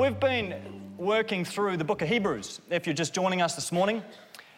we've 0.00 0.18
been 0.18 0.54
working 0.96 1.44
through 1.44 1.76
the 1.76 1.84
book 1.84 2.00
of 2.00 2.08
Hebrews, 2.08 2.62
if 2.70 2.86
you're 2.86 2.94
just 2.94 3.12
joining 3.12 3.42
us 3.42 3.54
this 3.54 3.70
morning, 3.70 4.02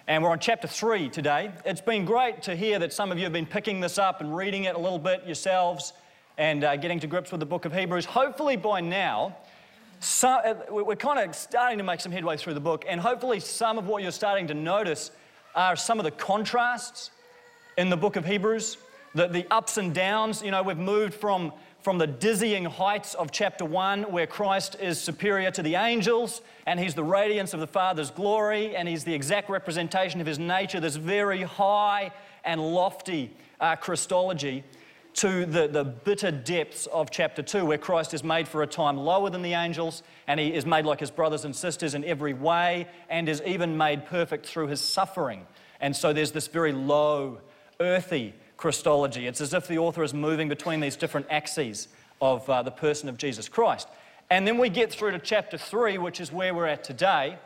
and 0.07 0.23
we're 0.23 0.31
on 0.31 0.39
chapter 0.39 0.69
3 0.69 1.09
today. 1.09 1.51
It's 1.65 1.81
been 1.81 2.05
great 2.05 2.43
to 2.43 2.55
hear 2.55 2.79
that 2.79 2.93
some 2.93 3.11
of 3.11 3.19
you 3.19 3.25
have 3.25 3.33
been 3.33 3.47
picking 3.47 3.81
this 3.81 3.99
up 3.99 4.21
and 4.21 4.37
reading 4.37 4.65
it 4.65 4.77
a 4.77 4.79
little 4.79 5.01
bit 5.01 5.27
yourselves 5.27 5.95
and 6.39 6.63
uh, 6.63 6.77
getting 6.77 7.01
to 7.01 7.09
grips 7.09 7.33
with 7.33 7.41
the 7.41 7.47
book 7.47 7.65
of 7.65 7.75
Hebrews. 7.75 8.05
Hopefully, 8.05 8.57
by 8.57 8.81
now, 8.83 9.37
uh, 10.23 10.55
we're 10.71 10.95
kind 10.95 11.19
of 11.19 11.35
starting 11.35 11.79
to 11.79 11.83
make 11.83 11.99
some 11.99 12.13
headway 12.13 12.37
through 12.37 12.55
the 12.55 12.61
book, 12.61 12.85
and 12.89 13.01
hopefully, 13.01 13.41
some 13.41 13.79
of 13.79 13.89
what 13.89 14.05
you're 14.05 14.13
starting 14.13 14.47
to 14.47 14.55
notice 14.55 15.11
are 15.57 15.75
some 15.75 15.99
of 15.99 16.05
the 16.05 16.13
contrasts 16.13 17.11
in 17.77 17.91
the 17.91 17.97
book 17.97 18.15
of 18.15 18.25
Hebrews, 18.25 18.77
the, 19.17 19.27
the 19.27 19.45
ups 19.51 19.77
and 19.77 19.93
downs. 19.93 20.41
You 20.41 20.53
know, 20.53 20.63
we've 20.63 20.79
moved 20.79 21.15
from 21.15 21.53
from 21.83 21.99
the 21.99 22.07
dizzying 22.07 22.65
heights 22.65 23.15
of 23.15 23.33
chapter 23.33 23.65
1, 23.65 24.05
where 24.05 24.27
Christ 24.27 24.77
is 24.81 25.01
superior 25.01 25.51
to 25.51 25.63
the 25.63 25.75
angels 25.75 26.41
and 26.65 26.79
he's 26.79 26.95
the 26.95 27.03
radiance 27.03 27.55
of 27.55 27.61
the 27.61 27.67
Father's 27.67 28.11
glory 28.11 28.77
and 28.77 28.89
he's 28.89 29.03
the 29.03 29.13
exact 29.13 29.51
representation 29.51 30.21
of 30.21 30.27
his 30.27 30.39
nature, 30.39 30.79
this 30.79 30.95
very 30.95 31.43
high 31.43 32.13
and 32.45 32.61
lofty 32.61 33.35
uh, 33.61 33.75
Christology, 33.75 34.63
to 35.15 35.45
the, 35.45 35.67
the 35.67 35.85
bitter 35.85 36.31
depths 36.31 36.87
of 36.87 37.11
chapter 37.11 37.43
2, 37.43 37.67
where 37.67 37.79
Christ 37.79 38.15
is 38.15 38.23
made 38.23 38.47
for 38.47 38.63
a 38.63 38.67
time 38.67 38.97
lower 38.97 39.29
than 39.29 39.43
the 39.43 39.55
angels 39.55 40.05
and 40.29 40.39
he 40.39 40.55
is 40.55 40.65
made 40.65 40.87
like 40.87 41.01
his 41.01 41.11
brothers 41.11 41.45
and 41.45 41.55
sisters 41.55 41.95
in 41.95 42.05
every 42.05 42.33
way 42.33 42.87
and 43.11 43.29
is 43.29 43.43
even 43.45 43.77
made 43.77 44.07
perfect 44.07 44.47
through 44.47 44.69
his 44.69 44.81
suffering. 44.81 45.47
And 45.81 45.95
so 45.95 46.13
there's 46.13 46.31
this 46.31 46.47
very 46.47 46.73
low, 46.73 47.41
earthy, 47.81 48.35
Christology. 48.63 49.27
It's 49.27 49.41
as 49.41 49.55
if 49.55 49.67
the 49.67 49.79
author 49.79 50.05
is 50.05 50.15
moving 50.15 50.49
between 50.49 50.79
these 50.79 50.95
different 50.95 51.27
axes 51.31 51.89
of 52.21 52.49
uh, 52.49 52.63
the 52.63 52.71
person 52.71 53.09
of 53.09 53.19
Jesus 53.19 53.49
Christ. 53.49 53.89
And 54.31 54.47
then 54.47 54.57
we 54.57 54.69
get 54.69 54.93
through 54.93 55.11
to 55.11 55.19
chapter 55.19 55.59
3, 55.59 55.99
which 55.99 56.21
is 56.21 56.31
where 56.31 56.55
we're 56.55 56.69
at 56.69 56.85
today. 56.85 57.41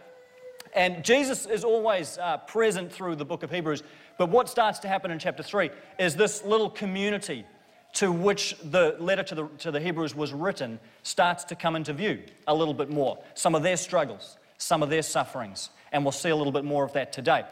And 0.75 1.03
Jesus 1.03 1.47
is 1.47 1.65
always 1.65 2.19
uh, 2.19 2.37
present 2.47 2.93
through 2.93 3.17
the 3.17 3.25
book 3.25 3.43
of 3.43 3.51
Hebrews. 3.51 3.83
But 4.19 4.29
what 4.29 4.51
starts 4.51 4.79
to 4.81 4.89
happen 4.89 5.11
in 5.11 5.19
chapter 5.19 5.43
3 5.43 5.71
is 5.99 6.17
this 6.17 6.45
little 6.45 6.69
community 6.69 7.47
to 7.95 8.13
which 8.13 8.55
the 8.63 8.95
letter 8.99 9.23
to 9.23 9.35
the, 9.35 9.47
to 9.61 9.71
the 9.71 9.81
Hebrews 9.81 10.15
was 10.15 10.35
written 10.35 10.79
starts 11.03 11.45
to 11.45 11.55
come 11.55 11.77
into 11.77 11.95
view 11.95 12.25
a 12.47 12.55
little 12.55 12.75
bit 12.75 12.91
more. 12.91 13.17
Some 13.33 13.55
of 13.55 13.63
their 13.63 13.79
struggles, 13.79 14.37
some 14.59 14.83
of 14.83 14.91
their 14.91 15.01
sufferings. 15.01 15.71
And 15.93 16.05
we'll 16.05 16.13
see 16.13 16.29
a 16.29 16.37
little 16.37 16.53
bit 16.53 16.65
more 16.65 16.85
of 16.85 16.93
that 16.93 17.11
today. 17.11 17.45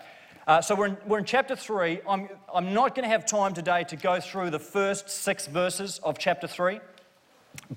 Uh, 0.46 0.60
so 0.60 0.74
we're 0.74 0.88
in, 0.88 0.96
we're 1.06 1.18
in 1.18 1.24
chapter 1.24 1.56
3. 1.56 2.00
I'm, 2.06 2.28
I'm 2.52 2.74
not 2.74 2.94
going 2.94 3.04
to 3.04 3.08
have 3.08 3.24
time 3.24 3.54
today 3.54 3.82
to 3.84 3.96
go 3.96 4.20
through 4.20 4.50
the 4.50 4.58
first 4.58 5.08
six 5.08 5.46
verses 5.46 6.00
of 6.02 6.18
chapter 6.18 6.46
3, 6.46 6.80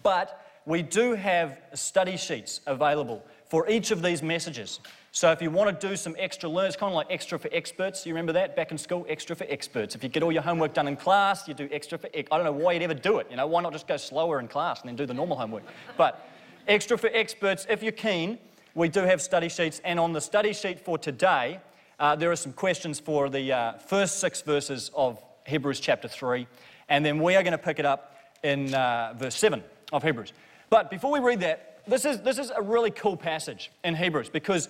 but 0.03 0.45
we 0.65 0.81
do 0.81 1.13
have 1.13 1.59
study 1.73 2.17
sheets 2.17 2.59
available 2.67 3.23
for 3.49 3.69
each 3.69 3.91
of 3.91 4.01
these 4.01 4.21
messages. 4.21 4.81
So 5.13 5.31
if 5.31 5.41
you 5.41 5.49
want 5.49 5.79
to 5.79 5.87
do 5.87 5.95
some 5.95 6.13
extra 6.19 6.49
learn, 6.49 6.65
it's 6.65 6.75
kind 6.75 6.91
of 6.91 6.95
like 6.95 7.07
extra 7.09 7.39
for 7.39 7.47
experts. 7.53 8.05
You 8.05 8.13
remember 8.13 8.33
that 8.33 8.57
back 8.57 8.71
in 8.71 8.77
school? 8.77 9.05
Extra 9.07 9.33
for 9.33 9.45
experts. 9.47 9.95
If 9.95 10.03
you 10.03 10.09
get 10.09 10.21
all 10.21 10.33
your 10.33 10.41
homework 10.41 10.73
done 10.73 10.89
in 10.89 10.97
class, 10.97 11.47
you 11.47 11.53
do 11.53 11.69
extra 11.71 11.97
for. 11.97 12.09
I 12.13 12.21
don't 12.21 12.43
know 12.43 12.51
why 12.51 12.73
you'd 12.73 12.81
ever 12.81 12.93
do 12.93 13.19
it. 13.19 13.27
You 13.31 13.37
know, 13.37 13.47
why 13.47 13.61
not 13.61 13.71
just 13.71 13.87
go 13.87 13.95
slower 13.95 14.41
in 14.41 14.49
class 14.49 14.81
and 14.81 14.89
then 14.89 14.97
do 14.97 15.05
the 15.05 15.13
normal 15.13 15.37
homework? 15.37 15.63
But 15.95 16.29
extra 16.67 16.97
for 16.97 17.09
experts, 17.13 17.65
if 17.69 17.81
you're 17.81 17.93
keen, 17.93 18.37
we 18.75 18.89
do 18.89 18.99
have 19.03 19.21
study 19.21 19.47
sheets. 19.47 19.79
And 19.85 19.97
on 20.01 20.11
the 20.11 20.21
study 20.21 20.51
sheet 20.51 20.81
for 20.81 20.97
today, 20.97 21.61
uh, 21.99 22.15
there 22.15 22.31
are 22.31 22.35
some 22.35 22.53
questions 22.53 22.99
for 22.99 23.29
the 23.29 23.51
uh, 23.51 23.73
first 23.73 24.19
six 24.19 24.41
verses 24.41 24.91
of 24.95 25.23
Hebrews 25.45 25.79
chapter 25.79 26.07
3, 26.07 26.47
and 26.89 27.05
then 27.05 27.21
we 27.21 27.35
are 27.35 27.43
going 27.43 27.51
to 27.53 27.57
pick 27.57 27.79
it 27.79 27.85
up 27.85 28.15
in 28.43 28.73
uh, 28.73 29.13
verse 29.17 29.35
7 29.35 29.63
of 29.91 30.03
Hebrews. 30.03 30.33
But 30.69 30.89
before 30.89 31.11
we 31.11 31.19
read 31.19 31.39
that, 31.41 31.81
this 31.87 32.05
is, 32.05 32.21
this 32.21 32.37
is 32.37 32.51
a 32.55 32.61
really 32.61 32.91
cool 32.91 33.17
passage 33.17 33.71
in 33.83 33.95
Hebrews 33.95 34.29
because 34.29 34.69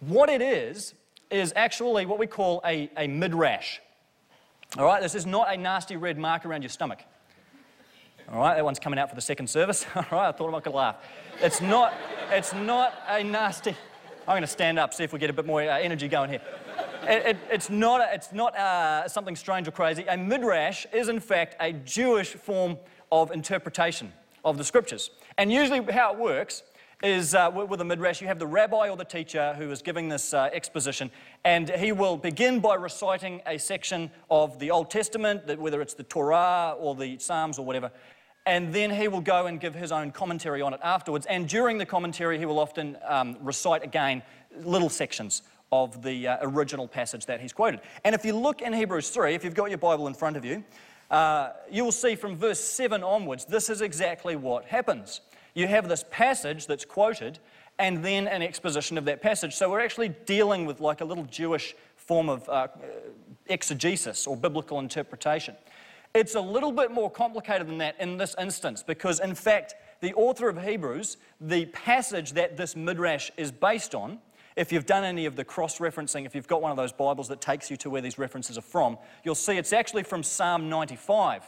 what 0.00 0.28
it 0.28 0.42
is, 0.42 0.94
is 1.30 1.52
actually 1.56 2.06
what 2.06 2.18
we 2.18 2.26
call 2.26 2.60
a, 2.64 2.90
a 2.96 3.06
midrash. 3.06 3.78
All 4.76 4.84
right, 4.84 5.02
this 5.02 5.14
is 5.14 5.26
not 5.26 5.52
a 5.52 5.56
nasty 5.56 5.96
red 5.96 6.18
mark 6.18 6.44
around 6.44 6.62
your 6.62 6.68
stomach. 6.68 7.00
All 8.30 8.38
right, 8.38 8.54
that 8.54 8.64
one's 8.64 8.78
coming 8.78 8.98
out 8.98 9.08
for 9.08 9.14
the 9.14 9.22
second 9.22 9.48
service. 9.48 9.86
All 9.94 10.04
right, 10.12 10.28
I 10.28 10.32
thought 10.32 10.54
I 10.54 10.60
could 10.60 10.74
laugh. 10.74 10.96
It's 11.40 11.60
not, 11.60 11.94
it's 12.30 12.52
not 12.52 12.94
a 13.08 13.24
nasty. 13.24 13.74
I'm 14.28 14.34
going 14.34 14.42
to 14.42 14.46
stand 14.46 14.78
up, 14.78 14.92
see 14.92 15.04
if 15.04 15.12
we 15.12 15.18
get 15.18 15.30
a 15.30 15.32
bit 15.32 15.46
more 15.46 15.62
uh, 15.62 15.78
energy 15.78 16.06
going 16.06 16.28
here 16.28 16.42
it, 17.08 17.26
it, 17.26 17.36
it's 17.50 17.70
not, 17.70 18.00
a, 18.00 18.14
it's 18.14 18.32
not 18.32 18.56
uh, 18.56 19.08
something 19.08 19.36
strange 19.36 19.66
or 19.66 19.70
crazy. 19.70 20.04
A 20.08 20.16
midrash 20.16 20.86
is, 20.92 21.08
in 21.08 21.20
fact, 21.20 21.56
a 21.60 21.72
Jewish 21.72 22.34
form 22.34 22.76
of 23.10 23.30
interpretation 23.30 24.12
of 24.44 24.58
the 24.58 24.64
scriptures. 24.64 25.10
And 25.36 25.50
usually, 25.50 25.80
how 25.92 26.12
it 26.12 26.18
works 26.18 26.62
is 27.02 27.34
uh, 27.34 27.50
with 27.54 27.80
a 27.80 27.84
midrash, 27.84 28.20
you 28.20 28.26
have 28.26 28.40
the 28.40 28.46
rabbi 28.46 28.88
or 28.88 28.96
the 28.96 29.04
teacher 29.04 29.54
who 29.56 29.70
is 29.70 29.82
giving 29.82 30.08
this 30.08 30.34
uh, 30.34 30.50
exposition, 30.52 31.10
and 31.44 31.70
he 31.70 31.92
will 31.92 32.16
begin 32.16 32.58
by 32.58 32.74
reciting 32.74 33.40
a 33.46 33.56
section 33.56 34.10
of 34.30 34.58
the 34.58 34.70
Old 34.72 34.90
Testament, 34.90 35.58
whether 35.58 35.80
it's 35.80 35.94
the 35.94 36.02
Torah 36.02 36.74
or 36.76 36.96
the 36.96 37.16
Psalms 37.18 37.58
or 37.58 37.64
whatever, 37.64 37.92
and 38.48 38.72
then 38.72 38.90
he 38.90 39.08
will 39.08 39.20
go 39.20 39.44
and 39.44 39.60
give 39.60 39.74
his 39.74 39.92
own 39.92 40.10
commentary 40.10 40.62
on 40.62 40.72
it 40.72 40.80
afterwards. 40.82 41.26
And 41.26 41.46
during 41.46 41.76
the 41.76 41.84
commentary, 41.84 42.38
he 42.38 42.46
will 42.46 42.58
often 42.58 42.96
um, 43.06 43.36
recite 43.42 43.84
again 43.84 44.22
little 44.62 44.88
sections 44.88 45.42
of 45.70 46.02
the 46.02 46.26
uh, 46.26 46.38
original 46.40 46.88
passage 46.88 47.26
that 47.26 47.42
he's 47.42 47.52
quoted. 47.52 47.80
And 48.06 48.14
if 48.14 48.24
you 48.24 48.34
look 48.34 48.62
in 48.62 48.72
Hebrews 48.72 49.10
3, 49.10 49.34
if 49.34 49.44
you've 49.44 49.54
got 49.54 49.68
your 49.68 49.76
Bible 49.76 50.06
in 50.06 50.14
front 50.14 50.38
of 50.38 50.46
you, 50.46 50.64
uh, 51.10 51.50
you 51.70 51.84
will 51.84 51.92
see 51.92 52.14
from 52.14 52.36
verse 52.36 52.58
7 52.58 53.02
onwards, 53.02 53.44
this 53.44 53.68
is 53.68 53.82
exactly 53.82 54.34
what 54.34 54.64
happens. 54.64 55.20
You 55.52 55.66
have 55.66 55.86
this 55.86 56.06
passage 56.10 56.66
that's 56.66 56.86
quoted, 56.86 57.38
and 57.78 58.02
then 58.02 58.26
an 58.26 58.40
exposition 58.40 58.96
of 58.96 59.04
that 59.04 59.20
passage. 59.20 59.56
So 59.56 59.70
we're 59.70 59.80
actually 59.80 60.08
dealing 60.24 60.64
with 60.64 60.80
like 60.80 61.02
a 61.02 61.04
little 61.04 61.24
Jewish 61.24 61.76
form 61.96 62.30
of 62.30 62.48
uh, 62.48 62.68
exegesis 63.46 64.26
or 64.26 64.38
biblical 64.38 64.78
interpretation. 64.78 65.54
It's 66.14 66.34
a 66.34 66.40
little 66.40 66.72
bit 66.72 66.90
more 66.90 67.10
complicated 67.10 67.68
than 67.68 67.78
that 67.78 67.96
in 68.00 68.16
this 68.16 68.34
instance 68.40 68.82
because, 68.82 69.20
in 69.20 69.34
fact, 69.34 69.74
the 70.00 70.14
author 70.14 70.48
of 70.48 70.62
Hebrews, 70.62 71.16
the 71.40 71.66
passage 71.66 72.32
that 72.32 72.56
this 72.56 72.74
midrash 72.74 73.30
is 73.36 73.52
based 73.52 73.94
on, 73.94 74.18
if 74.56 74.72
you've 74.72 74.86
done 74.86 75.04
any 75.04 75.26
of 75.26 75.36
the 75.36 75.44
cross 75.44 75.78
referencing, 75.78 76.26
if 76.26 76.34
you've 76.34 76.48
got 76.48 76.60
one 76.60 76.70
of 76.70 76.76
those 76.76 76.92
Bibles 76.92 77.28
that 77.28 77.40
takes 77.40 77.70
you 77.70 77.76
to 77.78 77.90
where 77.90 78.02
these 78.02 78.18
references 78.18 78.58
are 78.58 78.62
from, 78.62 78.98
you'll 79.22 79.34
see 79.34 79.56
it's 79.56 79.72
actually 79.72 80.02
from 80.02 80.22
Psalm 80.22 80.68
95. 80.68 81.44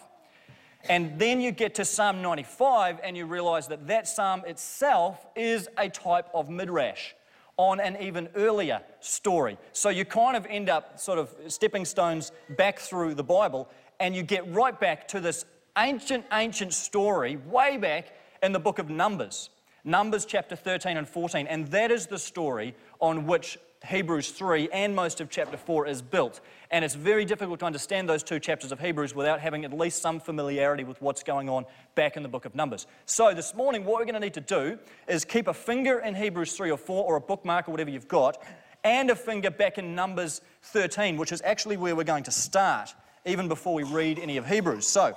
And 0.88 1.18
then 1.18 1.40
you 1.40 1.50
get 1.50 1.74
to 1.76 1.84
Psalm 1.84 2.22
95 2.22 3.00
and 3.02 3.16
you 3.16 3.26
realize 3.26 3.66
that 3.68 3.86
that 3.88 4.06
psalm 4.06 4.42
itself 4.46 5.26
is 5.34 5.68
a 5.76 5.88
type 5.88 6.28
of 6.32 6.48
midrash 6.48 7.14
on 7.56 7.80
an 7.80 7.98
even 8.00 8.28
earlier 8.36 8.80
story. 9.00 9.58
So 9.72 9.90
you 9.90 10.06
kind 10.06 10.36
of 10.36 10.46
end 10.48 10.70
up 10.70 10.98
sort 10.98 11.18
of 11.18 11.34
stepping 11.48 11.84
stones 11.84 12.32
back 12.56 12.78
through 12.78 13.14
the 13.14 13.24
Bible 13.24 13.68
and 14.00 14.16
you 14.16 14.22
get 14.22 14.50
right 14.52 14.78
back 14.78 15.06
to 15.08 15.20
this 15.20 15.44
ancient, 15.78 16.24
ancient 16.32 16.72
story 16.72 17.36
way 17.36 17.76
back 17.76 18.12
in 18.42 18.52
the 18.52 18.58
book 18.58 18.78
of 18.78 18.90
Numbers. 18.90 19.50
Numbers 19.84 20.24
chapter 20.24 20.56
13 20.56 20.96
and 20.96 21.08
14. 21.08 21.46
And 21.46 21.68
that 21.68 21.90
is 21.90 22.06
the 22.06 22.18
story 22.18 22.74
on 22.98 23.26
which 23.26 23.58
Hebrews 23.86 24.30
3 24.32 24.68
and 24.72 24.94
most 24.94 25.22
of 25.22 25.30
chapter 25.30 25.56
4 25.56 25.86
is 25.86 26.02
built. 26.02 26.40
And 26.70 26.84
it's 26.84 26.94
very 26.94 27.24
difficult 27.24 27.60
to 27.60 27.66
understand 27.66 28.08
those 28.08 28.22
two 28.22 28.38
chapters 28.38 28.72
of 28.72 28.80
Hebrews 28.80 29.14
without 29.14 29.40
having 29.40 29.64
at 29.64 29.72
least 29.72 30.02
some 30.02 30.20
familiarity 30.20 30.84
with 30.84 31.00
what's 31.00 31.22
going 31.22 31.48
on 31.48 31.64
back 31.94 32.16
in 32.16 32.22
the 32.22 32.28
book 32.28 32.44
of 32.44 32.54
Numbers. 32.54 32.86
So 33.06 33.32
this 33.32 33.54
morning, 33.54 33.84
what 33.84 33.94
we're 33.98 34.04
going 34.04 34.14
to 34.14 34.20
need 34.20 34.34
to 34.34 34.40
do 34.40 34.78
is 35.08 35.24
keep 35.24 35.46
a 35.46 35.54
finger 35.54 36.00
in 36.00 36.14
Hebrews 36.14 36.52
3 36.52 36.70
or 36.70 36.76
4 36.76 37.04
or 37.04 37.16
a 37.16 37.20
bookmark 37.20 37.68
or 37.68 37.70
whatever 37.70 37.90
you've 37.90 38.08
got, 38.08 38.42
and 38.84 39.10
a 39.10 39.16
finger 39.16 39.50
back 39.50 39.78
in 39.78 39.94
Numbers 39.94 40.42
13, 40.62 41.16
which 41.16 41.32
is 41.32 41.40
actually 41.42 41.78
where 41.78 41.96
we're 41.96 42.04
going 42.04 42.24
to 42.24 42.30
start, 42.30 42.94
even 43.24 43.48
before 43.48 43.74
we 43.74 43.82
read 43.82 44.18
any 44.18 44.36
of 44.36 44.46
Hebrews. 44.46 44.86
So 44.86 45.16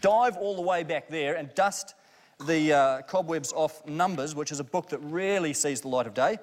dive 0.00 0.36
all 0.36 0.56
the 0.56 0.62
way 0.62 0.82
back 0.82 1.08
there 1.08 1.34
and 1.34 1.54
dust 1.54 1.94
the 2.46 2.72
uh, 2.72 3.02
cobwebs 3.02 3.52
off 3.52 3.86
Numbers, 3.86 4.34
which 4.34 4.52
is 4.52 4.60
a 4.60 4.64
book 4.64 4.88
that 4.90 4.98
rarely 4.98 5.52
sees 5.52 5.80
the 5.80 5.88
light 5.88 6.06
of 6.06 6.14
day 6.14 6.38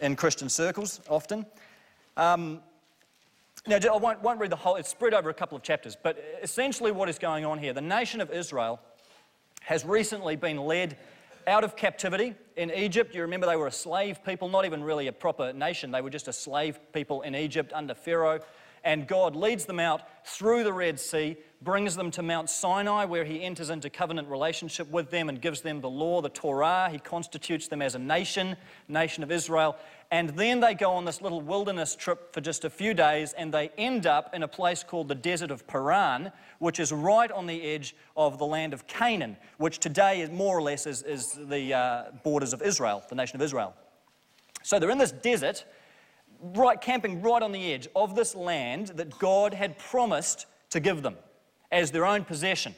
in 0.00 0.16
Christian 0.16 0.48
circles 0.48 1.00
often. 1.08 1.46
Um, 2.16 2.60
now, 3.66 3.76
I 3.76 3.96
won't, 3.96 4.22
won't 4.22 4.40
read 4.40 4.50
the 4.50 4.56
whole, 4.56 4.76
it's 4.76 4.88
spread 4.88 5.14
over 5.14 5.30
a 5.30 5.34
couple 5.34 5.56
of 5.56 5.62
chapters, 5.62 5.96
but 6.00 6.18
essentially 6.42 6.90
what 6.90 7.08
is 7.08 7.18
going 7.18 7.44
on 7.44 7.58
here 7.58 7.72
the 7.72 7.80
nation 7.80 8.20
of 8.20 8.30
Israel 8.30 8.80
has 9.62 9.84
recently 9.84 10.36
been 10.36 10.56
led 10.56 10.96
out 11.46 11.64
of 11.64 11.76
captivity 11.76 12.34
in 12.56 12.70
Egypt. 12.70 13.14
You 13.14 13.22
remember 13.22 13.46
they 13.46 13.56
were 13.56 13.66
a 13.66 13.72
slave 13.72 14.24
people, 14.24 14.48
not 14.48 14.64
even 14.64 14.82
really 14.82 15.08
a 15.08 15.12
proper 15.12 15.52
nation, 15.52 15.90
they 15.90 16.00
were 16.00 16.10
just 16.10 16.28
a 16.28 16.32
slave 16.32 16.78
people 16.92 17.22
in 17.22 17.34
Egypt 17.34 17.72
under 17.72 17.94
Pharaoh. 17.94 18.40
And 18.84 19.06
God 19.06 19.36
leads 19.36 19.64
them 19.64 19.80
out 19.80 20.02
through 20.26 20.64
the 20.64 20.72
Red 20.72 21.00
Sea, 21.00 21.36
brings 21.62 21.96
them 21.96 22.10
to 22.12 22.22
Mount 22.22 22.48
Sinai, 22.48 23.04
where 23.04 23.24
he 23.24 23.42
enters 23.42 23.70
into 23.70 23.90
covenant 23.90 24.28
relationship 24.28 24.88
with 24.90 25.10
them 25.10 25.28
and 25.28 25.40
gives 25.40 25.60
them 25.60 25.80
the 25.80 25.90
law, 25.90 26.20
the 26.20 26.28
Torah. 26.28 26.88
He 26.90 26.98
constitutes 26.98 27.68
them 27.68 27.82
as 27.82 27.94
a 27.94 27.98
nation, 27.98 28.56
nation 28.88 29.22
of 29.22 29.32
Israel. 29.32 29.76
And 30.10 30.30
then 30.30 30.60
they 30.60 30.74
go 30.74 30.92
on 30.92 31.04
this 31.04 31.20
little 31.20 31.40
wilderness 31.40 31.94
trip 31.94 32.32
for 32.32 32.40
just 32.40 32.64
a 32.64 32.70
few 32.70 32.94
days, 32.94 33.34
and 33.34 33.52
they 33.52 33.70
end 33.76 34.06
up 34.06 34.34
in 34.34 34.42
a 34.42 34.48
place 34.48 34.82
called 34.82 35.08
the 35.08 35.14
Desert 35.14 35.50
of 35.50 35.66
Paran, 35.66 36.32
which 36.60 36.80
is 36.80 36.92
right 36.92 37.30
on 37.30 37.46
the 37.46 37.62
edge 37.62 37.94
of 38.16 38.38
the 38.38 38.46
land 38.46 38.72
of 38.72 38.86
Canaan, 38.86 39.36
which 39.58 39.80
today 39.80 40.20
is 40.20 40.30
more 40.30 40.56
or 40.56 40.62
less 40.62 40.86
is, 40.86 41.02
is 41.02 41.38
the 41.48 41.74
uh, 41.74 42.04
borders 42.24 42.54
of 42.54 42.62
Israel, 42.62 43.02
the 43.08 43.14
nation 43.14 43.36
of 43.36 43.42
Israel. 43.42 43.74
So 44.62 44.78
they're 44.78 44.90
in 44.90 44.98
this 44.98 45.12
desert, 45.12 45.64
right, 46.40 46.80
camping 46.80 47.22
right 47.22 47.42
on 47.42 47.52
the 47.52 47.72
edge 47.72 47.88
of 47.94 48.14
this 48.14 48.34
land 48.34 48.88
that 48.88 49.18
God 49.18 49.54
had 49.54 49.78
promised 49.78 50.46
to 50.70 50.80
give 50.80 51.02
them 51.02 51.16
as 51.70 51.90
their 51.90 52.06
own 52.06 52.24
possession. 52.24 52.74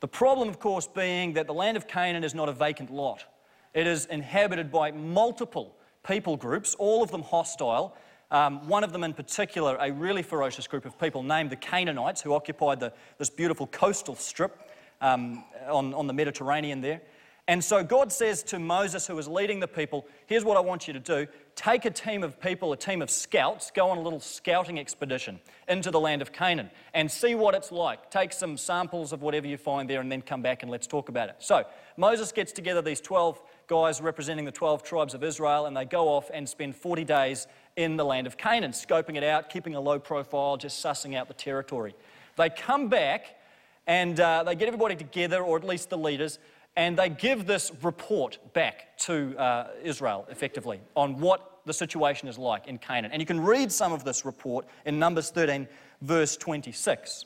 The 0.00 0.08
problem, 0.08 0.48
of 0.48 0.58
course, 0.58 0.86
being 0.86 1.34
that 1.34 1.46
the 1.46 1.54
land 1.54 1.76
of 1.76 1.88
Canaan 1.88 2.24
is 2.24 2.34
not 2.34 2.48
a 2.48 2.52
vacant 2.52 2.90
lot. 2.90 3.24
It 3.72 3.86
is 3.86 4.06
inhabited 4.06 4.70
by 4.70 4.90
multiple 4.90 5.76
people 6.06 6.36
groups, 6.36 6.74
all 6.74 7.02
of 7.02 7.10
them 7.10 7.22
hostile. 7.22 7.96
Um, 8.30 8.66
one 8.68 8.84
of 8.84 8.92
them 8.92 9.04
in 9.04 9.14
particular, 9.14 9.76
a 9.80 9.92
really 9.92 10.22
ferocious 10.22 10.66
group 10.66 10.84
of 10.84 10.98
people 10.98 11.22
named 11.22 11.50
the 11.50 11.56
Canaanites, 11.56 12.20
who 12.20 12.34
occupied 12.34 12.80
the, 12.80 12.92
this 13.18 13.30
beautiful 13.30 13.66
coastal 13.68 14.16
strip 14.16 14.70
um, 15.00 15.44
on, 15.68 15.94
on 15.94 16.06
the 16.06 16.12
Mediterranean 16.12 16.80
there. 16.80 17.00
And 17.48 17.62
so 17.62 17.84
God 17.84 18.10
says 18.10 18.42
to 18.44 18.58
Moses, 18.58 19.06
who 19.06 19.16
is 19.18 19.28
leading 19.28 19.60
the 19.60 19.68
people, 19.68 20.06
Here's 20.26 20.44
what 20.44 20.56
I 20.56 20.60
want 20.60 20.88
you 20.88 20.92
to 20.94 21.00
do 21.00 21.26
take 21.54 21.84
a 21.84 21.90
team 21.90 22.22
of 22.22 22.38
people, 22.40 22.72
a 22.72 22.76
team 22.76 23.00
of 23.00 23.08
scouts, 23.08 23.70
go 23.70 23.88
on 23.88 23.96
a 23.96 24.00
little 24.02 24.20
scouting 24.20 24.78
expedition 24.78 25.40
into 25.68 25.90
the 25.90 25.98
land 25.98 26.20
of 26.20 26.32
Canaan 26.32 26.70
and 26.92 27.10
see 27.10 27.34
what 27.34 27.54
it's 27.54 27.72
like. 27.72 28.10
Take 28.10 28.32
some 28.32 28.58
samples 28.58 29.12
of 29.12 29.22
whatever 29.22 29.46
you 29.46 29.56
find 29.56 29.88
there 29.88 30.00
and 30.00 30.12
then 30.12 30.20
come 30.22 30.42
back 30.42 30.62
and 30.62 30.70
let's 30.70 30.86
talk 30.86 31.08
about 31.08 31.30
it. 31.30 31.36
So 31.38 31.64
Moses 31.96 32.30
gets 32.30 32.52
together 32.52 32.82
these 32.82 33.00
12 33.00 33.40
guys 33.68 34.00
representing 34.00 34.44
the 34.44 34.52
12 34.52 34.82
tribes 34.82 35.14
of 35.14 35.24
Israel, 35.24 35.66
and 35.66 35.76
they 35.76 35.84
go 35.86 36.08
off 36.08 36.30
and 36.34 36.48
spend 36.48 36.76
40 36.76 37.04
days 37.04 37.46
in 37.76 37.96
the 37.96 38.04
land 38.04 38.26
of 38.26 38.36
Canaan, 38.36 38.72
scoping 38.72 39.16
it 39.16 39.24
out, 39.24 39.48
keeping 39.48 39.74
a 39.74 39.80
low 39.80 39.98
profile, 39.98 40.56
just 40.56 40.84
sussing 40.84 41.16
out 41.16 41.26
the 41.28 41.34
territory. 41.34 41.94
They 42.36 42.50
come 42.50 42.88
back 42.88 43.36
and 43.86 44.18
uh, 44.18 44.42
they 44.42 44.56
get 44.56 44.66
everybody 44.66 44.96
together, 44.96 45.42
or 45.42 45.56
at 45.56 45.64
least 45.64 45.90
the 45.90 45.98
leaders, 45.98 46.38
and 46.76 46.96
they 46.96 47.08
give 47.08 47.46
this 47.46 47.72
report 47.82 48.38
back 48.52 48.96
to 48.98 49.36
uh, 49.38 49.68
Israel 49.82 50.26
effectively 50.30 50.80
on 50.94 51.18
what 51.18 51.60
the 51.64 51.72
situation 51.72 52.28
is 52.28 52.38
like 52.38 52.68
in 52.68 52.78
Canaan. 52.78 53.10
And 53.12 53.20
you 53.20 53.26
can 53.26 53.40
read 53.40 53.72
some 53.72 53.92
of 53.92 54.04
this 54.04 54.24
report 54.24 54.66
in 54.84 54.98
Numbers 54.98 55.30
13, 55.30 55.66
verse 56.02 56.36
26. 56.36 57.24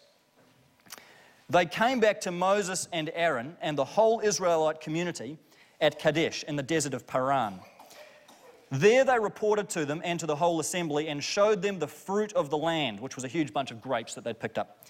They 1.51 1.67
came 1.67 1.99
back 1.99 2.21
to 2.23 2.31
Moses 2.31 2.89
and 2.93 3.11
Aaron 3.13 3.57
and 3.61 3.77
the 3.77 3.85
whole 3.85 4.21
Israelite 4.21 4.81
community 4.81 5.37
at 5.81 5.99
Kadesh 5.99 6.45
in 6.45 6.55
the 6.55 6.63
desert 6.63 6.95
of 6.95 7.07
Paran. 7.07 7.59
There 8.71 9.05
they 9.05 9.19
reported 9.19 9.69
to 9.71 9.85
them 9.85 10.01
and 10.05 10.21
to 10.21 10.27
the 10.27 10.37
whole 10.37 10.61
assembly 10.61 11.09
and 11.09 11.23
showed 11.23 11.61
them 11.61 11.81
the 11.81 11.89
fruit 11.89 12.33
of 12.35 12.51
the 12.51 12.57
land, 12.57 13.01
which 13.01 13.17
was 13.17 13.25
a 13.25 13.29
huge 13.29 13.53
bunch 13.53 13.73
of 13.73 13.83
grapes 13.83 14.15
that 14.15 14.23
they'd 14.23 14.39
picked 14.39 14.59
up. 14.59 14.87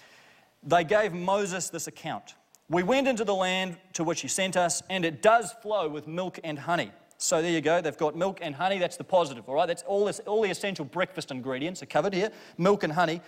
They 0.61 0.83
gave 0.83 1.13
Moses 1.13 1.69
this 1.69 1.87
account 1.87 2.35
We 2.71 2.83
went 2.83 3.05
into 3.05 3.25
the 3.25 3.35
land 3.35 3.75
to 3.93 4.05
which 4.05 4.21
he 4.21 4.29
sent 4.29 4.55
us, 4.55 4.81
and 4.89 5.03
it 5.03 5.21
does 5.21 5.51
flow 5.51 5.89
with 5.89 6.07
milk 6.07 6.39
and 6.41 6.57
honey. 6.57 6.89
So 7.17 7.41
there 7.41 7.51
you 7.51 7.59
go, 7.59 7.81
they've 7.81 7.97
got 7.97 8.15
milk 8.15 8.39
and 8.41 8.55
honey, 8.55 8.79
that's 8.79 8.95
the 8.95 9.03
positive, 9.03 9.49
all 9.49 9.55
right? 9.55 9.67
That's 9.67 9.83
all, 9.83 10.05
this, 10.05 10.21
all 10.21 10.41
the 10.41 10.49
essential 10.49 10.85
breakfast 10.85 11.31
ingredients 11.31 11.83
are 11.83 11.87
covered 11.87 12.13
here 12.13 12.31
milk 12.57 12.83
and 12.83 12.93
honey. 12.93 13.19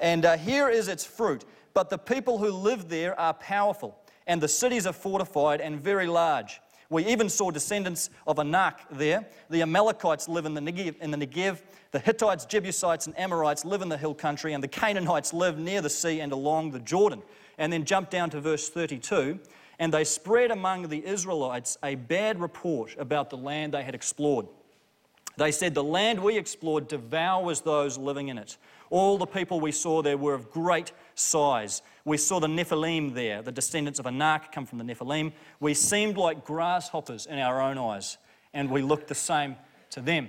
And 0.00 0.26
uh, 0.26 0.36
here 0.36 0.68
is 0.68 0.88
its 0.88 1.06
fruit. 1.06 1.46
But 1.72 1.88
the 1.88 1.96
people 1.96 2.36
who 2.36 2.50
live 2.50 2.90
there 2.90 3.18
are 3.18 3.32
powerful, 3.32 3.98
and 4.26 4.38
the 4.38 4.48
cities 4.48 4.86
are 4.86 4.92
fortified 4.92 5.62
and 5.62 5.80
very 5.80 6.06
large. 6.06 6.60
We 6.90 7.06
even 7.06 7.30
saw 7.30 7.50
descendants 7.50 8.10
of 8.26 8.38
Anak 8.38 8.80
there. 8.90 9.26
The 9.48 9.62
Amalekites 9.62 10.28
live 10.28 10.44
in 10.44 10.52
the, 10.52 10.60
Negev, 10.60 10.98
in 11.00 11.10
the 11.10 11.16
Negev. 11.16 11.62
The 11.92 12.00
Hittites, 12.00 12.44
Jebusites, 12.44 13.06
and 13.06 13.18
Amorites 13.18 13.64
live 13.64 13.80
in 13.80 13.88
the 13.88 13.96
hill 13.96 14.14
country, 14.14 14.52
and 14.52 14.62
the 14.62 14.68
Canaanites 14.68 15.32
live 15.32 15.58
near 15.58 15.80
the 15.80 15.88
sea 15.88 16.20
and 16.20 16.32
along 16.32 16.72
the 16.72 16.80
Jordan. 16.80 17.22
And 17.60 17.72
then 17.72 17.84
jump 17.84 18.10
down 18.10 18.30
to 18.30 18.40
verse 18.40 18.68
32. 18.68 19.38
And 19.78 19.94
they 19.94 20.02
spread 20.02 20.50
among 20.50 20.88
the 20.88 21.06
Israelites 21.06 21.78
a 21.84 21.94
bad 21.94 22.40
report 22.40 22.96
about 22.98 23.30
the 23.30 23.36
land 23.36 23.72
they 23.72 23.84
had 23.84 23.94
explored. 23.94 24.46
They 25.36 25.52
said, 25.52 25.74
The 25.74 25.84
land 25.84 26.20
we 26.20 26.36
explored 26.36 26.88
devours 26.88 27.60
those 27.60 27.96
living 27.96 28.28
in 28.28 28.38
it. 28.38 28.56
All 28.90 29.16
the 29.16 29.26
people 29.26 29.60
we 29.60 29.72
saw 29.72 30.02
there 30.02 30.18
were 30.18 30.34
of 30.34 30.50
great 30.50 30.92
size. 31.14 31.82
We 32.04 32.16
saw 32.16 32.40
the 32.40 32.48
Nephilim 32.48 33.14
there, 33.14 33.40
the 33.40 33.52
descendants 33.52 34.00
of 34.00 34.06
Anak 34.06 34.52
come 34.52 34.66
from 34.66 34.78
the 34.78 34.84
Nephilim. 34.84 35.32
We 35.60 35.74
seemed 35.74 36.16
like 36.16 36.44
grasshoppers 36.44 37.26
in 37.26 37.38
our 37.38 37.60
own 37.60 37.78
eyes, 37.78 38.18
and 38.52 38.70
we 38.70 38.82
looked 38.82 39.06
the 39.08 39.14
same 39.14 39.56
to 39.90 40.00
them. 40.00 40.28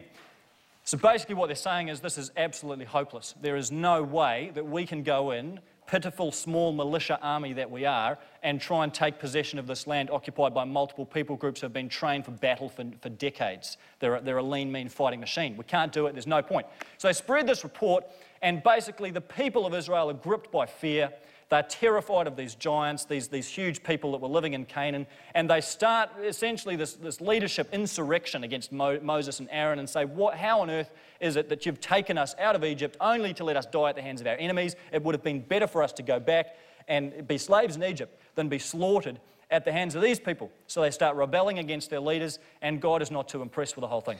So 0.83 0.97
basically, 0.97 1.35
what 1.35 1.47
they're 1.47 1.55
saying 1.55 1.87
is 1.87 1.99
this 2.01 2.17
is 2.17 2.31
absolutely 2.37 2.85
hopeless. 2.85 3.35
There 3.41 3.55
is 3.55 3.71
no 3.71 4.03
way 4.03 4.51
that 4.53 4.65
we 4.65 4.85
can 4.85 5.03
go 5.03 5.31
in, 5.31 5.59
pitiful 5.87 6.31
small 6.31 6.71
militia 6.71 7.19
army 7.21 7.53
that 7.53 7.69
we 7.69 7.85
are, 7.85 8.17
and 8.43 8.61
try 8.61 8.83
and 8.83 8.93
take 8.93 9.19
possession 9.19 9.59
of 9.59 9.67
this 9.67 9.87
land 9.87 10.09
occupied 10.09 10.53
by 10.53 10.63
multiple 10.63 11.05
people 11.05 11.35
groups 11.35 11.61
who 11.61 11.65
have 11.65 11.73
been 11.73 11.89
trained 11.89 12.25
for 12.25 12.31
battle 12.31 12.69
for, 12.69 12.85
for 13.01 13.09
decades. 13.09 13.77
They're 13.99 14.15
a, 14.15 14.21
they're 14.21 14.37
a 14.37 14.43
lean, 14.43 14.71
mean 14.71 14.89
fighting 14.89 15.19
machine. 15.19 15.57
We 15.57 15.65
can't 15.65 15.91
do 15.91 16.07
it, 16.07 16.13
there's 16.13 16.27
no 16.27 16.41
point. 16.41 16.65
So 16.97 17.07
they 17.07 17.13
spread 17.13 17.47
this 17.47 17.63
report, 17.63 18.05
and 18.41 18.63
basically, 18.63 19.11
the 19.11 19.21
people 19.21 19.65
of 19.65 19.73
Israel 19.73 20.09
are 20.09 20.13
gripped 20.13 20.51
by 20.51 20.65
fear. 20.65 21.11
They're 21.51 21.63
terrified 21.63 22.27
of 22.27 22.37
these 22.37 22.55
giants, 22.55 23.03
these, 23.03 23.27
these 23.27 23.45
huge 23.45 23.83
people 23.83 24.13
that 24.13 24.21
were 24.21 24.29
living 24.29 24.53
in 24.53 24.63
Canaan, 24.63 25.05
and 25.35 25.49
they 25.49 25.59
start 25.59 26.09
essentially 26.23 26.77
this, 26.77 26.93
this 26.93 27.19
leadership 27.19 27.67
insurrection 27.73 28.45
against 28.45 28.71
Mo, 28.71 29.01
Moses 29.01 29.41
and 29.41 29.49
Aaron 29.51 29.77
and 29.77 29.89
say, 29.89 30.05
what, 30.05 30.37
How 30.37 30.61
on 30.61 30.69
earth 30.69 30.93
is 31.19 31.35
it 31.35 31.49
that 31.49 31.65
you've 31.65 31.81
taken 31.81 32.17
us 32.17 32.35
out 32.39 32.55
of 32.55 32.63
Egypt 32.63 32.95
only 33.01 33.33
to 33.33 33.43
let 33.43 33.57
us 33.57 33.65
die 33.65 33.89
at 33.89 33.97
the 33.97 34.01
hands 34.01 34.21
of 34.21 34.27
our 34.27 34.37
enemies? 34.37 34.77
It 34.93 35.03
would 35.03 35.13
have 35.13 35.23
been 35.23 35.41
better 35.41 35.67
for 35.67 35.83
us 35.83 35.91
to 35.93 36.03
go 36.03 36.21
back 36.21 36.55
and 36.87 37.27
be 37.27 37.37
slaves 37.37 37.75
in 37.75 37.83
Egypt 37.83 38.17
than 38.35 38.47
be 38.47 38.57
slaughtered 38.57 39.19
at 39.49 39.65
the 39.65 39.73
hands 39.73 39.93
of 39.93 40.01
these 40.01 40.21
people. 40.21 40.49
So 40.67 40.79
they 40.79 40.91
start 40.91 41.17
rebelling 41.17 41.59
against 41.59 41.89
their 41.89 41.99
leaders, 41.99 42.39
and 42.61 42.79
God 42.81 43.01
is 43.01 43.11
not 43.11 43.27
too 43.27 43.41
impressed 43.41 43.75
with 43.75 43.81
the 43.81 43.89
whole 43.89 43.99
thing. 43.99 44.19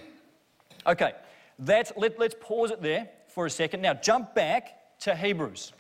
Okay, 0.86 1.13
that, 1.59 1.97
let, 1.97 2.19
let's 2.19 2.35
pause 2.42 2.71
it 2.71 2.81
there 2.81 3.07
for 3.30 3.45
a 3.45 3.50
second. 3.50 3.81
Now, 3.81 3.94
jump 3.94 4.35
back 4.35 5.00
to 5.00 5.16
Hebrews. 5.16 5.71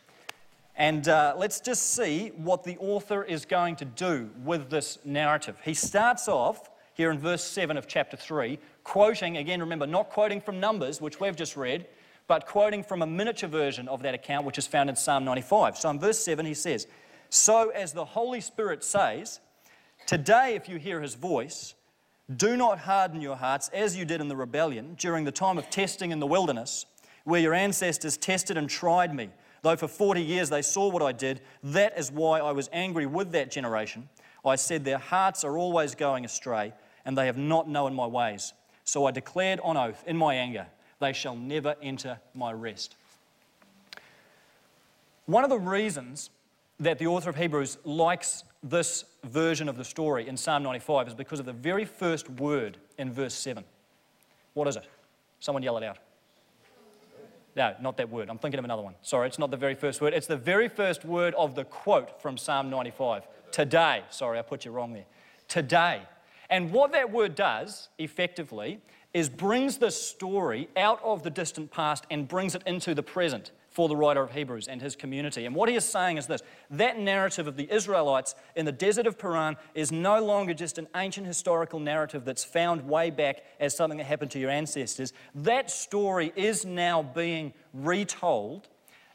And 0.75 1.07
uh, 1.07 1.35
let's 1.37 1.59
just 1.59 1.93
see 1.93 2.29
what 2.35 2.63
the 2.63 2.77
author 2.77 3.23
is 3.23 3.45
going 3.45 3.75
to 3.77 3.85
do 3.85 4.29
with 4.43 4.69
this 4.69 4.99
narrative. 5.03 5.57
He 5.63 5.73
starts 5.73 6.27
off 6.27 6.69
here 6.93 7.11
in 7.11 7.19
verse 7.19 7.43
7 7.43 7.77
of 7.77 7.87
chapter 7.87 8.17
3, 8.17 8.57
quoting, 8.83 9.37
again, 9.37 9.59
remember, 9.59 9.87
not 9.87 10.09
quoting 10.09 10.41
from 10.41 10.59
Numbers, 10.59 11.01
which 11.01 11.19
we've 11.19 11.35
just 11.35 11.55
read, 11.57 11.87
but 12.27 12.45
quoting 12.45 12.83
from 12.83 13.01
a 13.01 13.07
miniature 13.07 13.49
version 13.49 13.87
of 13.87 14.01
that 14.03 14.13
account, 14.13 14.45
which 14.45 14.57
is 14.57 14.67
found 14.67 14.89
in 14.89 14.95
Psalm 14.95 15.25
95. 15.25 15.77
So 15.77 15.89
in 15.89 15.99
verse 15.99 16.19
7, 16.19 16.45
he 16.45 16.53
says, 16.53 16.87
So 17.29 17.69
as 17.69 17.93
the 17.93 18.05
Holy 18.05 18.41
Spirit 18.41 18.83
says, 18.83 19.39
Today, 20.07 20.55
if 20.55 20.67
you 20.67 20.77
hear 20.77 21.01
his 21.01 21.15
voice, 21.15 21.75
do 22.35 22.55
not 22.55 22.79
harden 22.79 23.21
your 23.21 23.35
hearts 23.35 23.69
as 23.69 23.95
you 23.95 24.05
did 24.05 24.21
in 24.21 24.27
the 24.27 24.35
rebellion 24.35 24.95
during 24.97 25.25
the 25.25 25.31
time 25.31 25.57
of 25.57 25.69
testing 25.69 26.11
in 26.11 26.19
the 26.19 26.27
wilderness 26.27 26.85
where 27.23 27.41
your 27.41 27.53
ancestors 27.53 28.17
tested 28.17 28.57
and 28.57 28.69
tried 28.69 29.13
me. 29.13 29.29
Though 29.61 29.75
for 29.75 29.87
40 29.87 30.21
years 30.21 30.49
they 30.49 30.61
saw 30.61 30.89
what 30.89 31.03
I 31.03 31.11
did, 31.11 31.41
that 31.63 31.97
is 31.97 32.11
why 32.11 32.39
I 32.39 32.51
was 32.51 32.69
angry 32.73 33.05
with 33.05 33.31
that 33.33 33.51
generation. 33.51 34.09
I 34.43 34.55
said, 34.55 34.83
Their 34.83 34.97
hearts 34.97 35.43
are 35.43 35.57
always 35.57 35.93
going 35.93 36.25
astray, 36.25 36.73
and 37.05 37.17
they 37.17 37.27
have 37.27 37.37
not 37.37 37.69
known 37.69 37.93
my 37.93 38.07
ways. 38.07 38.53
So 38.83 39.05
I 39.05 39.11
declared 39.11 39.59
on 39.63 39.77
oath 39.77 40.03
in 40.07 40.17
my 40.17 40.35
anger, 40.35 40.65
They 40.99 41.13
shall 41.13 41.35
never 41.35 41.75
enter 41.81 42.19
my 42.33 42.51
rest. 42.51 42.95
One 45.27 45.43
of 45.43 45.49
the 45.49 45.59
reasons 45.59 46.31
that 46.79 46.97
the 46.97 47.07
author 47.07 47.29
of 47.29 47.35
Hebrews 47.35 47.77
likes 47.85 48.43
this 48.63 49.05
version 49.23 49.69
of 49.69 49.77
the 49.77 49.85
story 49.85 50.27
in 50.27 50.35
Psalm 50.35 50.63
95 50.63 51.09
is 51.09 51.13
because 51.13 51.39
of 51.39 51.45
the 51.45 51.53
very 51.53 51.85
first 51.85 52.29
word 52.29 52.77
in 52.97 53.11
verse 53.11 53.33
7. 53.35 53.63
What 54.53 54.67
is 54.67 54.75
it? 54.75 54.85
Someone 55.39 55.63
yell 55.63 55.77
it 55.77 55.83
out. 55.83 55.97
No, 57.55 57.75
not 57.81 57.97
that 57.97 58.09
word. 58.09 58.29
I'm 58.29 58.37
thinking 58.37 58.59
of 58.59 58.65
another 58.65 58.81
one. 58.81 58.95
Sorry, 59.01 59.27
it's 59.27 59.39
not 59.39 59.51
the 59.51 59.57
very 59.57 59.75
first 59.75 60.01
word. 60.01 60.13
It's 60.13 60.27
the 60.27 60.37
very 60.37 60.69
first 60.69 61.03
word 61.03 61.33
of 61.35 61.55
the 61.55 61.65
quote 61.65 62.21
from 62.21 62.37
Psalm 62.37 62.69
95. 62.69 63.27
Today. 63.51 64.03
Sorry, 64.09 64.39
I 64.39 64.41
put 64.41 64.63
you 64.63 64.71
wrong 64.71 64.93
there. 64.93 65.05
Today. 65.47 66.01
And 66.49 66.71
what 66.71 66.91
that 66.93 67.11
word 67.11 67.35
does, 67.35 67.89
effectively, 67.97 68.79
is 69.13 69.29
brings 69.29 69.77
the 69.77 69.91
story 69.91 70.69
out 70.77 71.01
of 71.03 71.23
the 71.23 71.29
distant 71.29 71.71
past 71.71 72.05
and 72.09 72.27
brings 72.27 72.55
it 72.55 72.63
into 72.65 72.95
the 72.95 73.03
present 73.03 73.51
for 73.71 73.87
the 73.87 73.95
writer 73.95 74.21
of 74.21 74.31
Hebrews 74.31 74.67
and 74.67 74.81
his 74.81 74.95
community. 74.95 75.45
And 75.45 75.55
what 75.55 75.69
he 75.69 75.75
is 75.75 75.85
saying 75.85 76.17
is 76.17 76.27
this 76.27 76.43
that 76.69 76.99
narrative 76.99 77.47
of 77.47 77.55
the 77.55 77.71
Israelites 77.73 78.35
in 78.55 78.65
the 78.65 78.71
desert 78.71 79.07
of 79.07 79.17
Paran 79.17 79.55
is 79.73 79.91
no 79.91 80.23
longer 80.23 80.53
just 80.53 80.77
an 80.77 80.87
ancient 80.95 81.25
historical 81.25 81.79
narrative 81.79 82.25
that's 82.25 82.43
found 82.43 82.87
way 82.87 83.09
back 83.09 83.43
as 83.59 83.75
something 83.75 83.97
that 83.97 84.03
happened 84.05 84.31
to 84.31 84.39
your 84.39 84.49
ancestors. 84.49 85.13
That 85.33 85.71
story 85.71 86.33
is 86.35 86.65
now 86.65 87.01
being 87.01 87.53
retold 87.73 88.67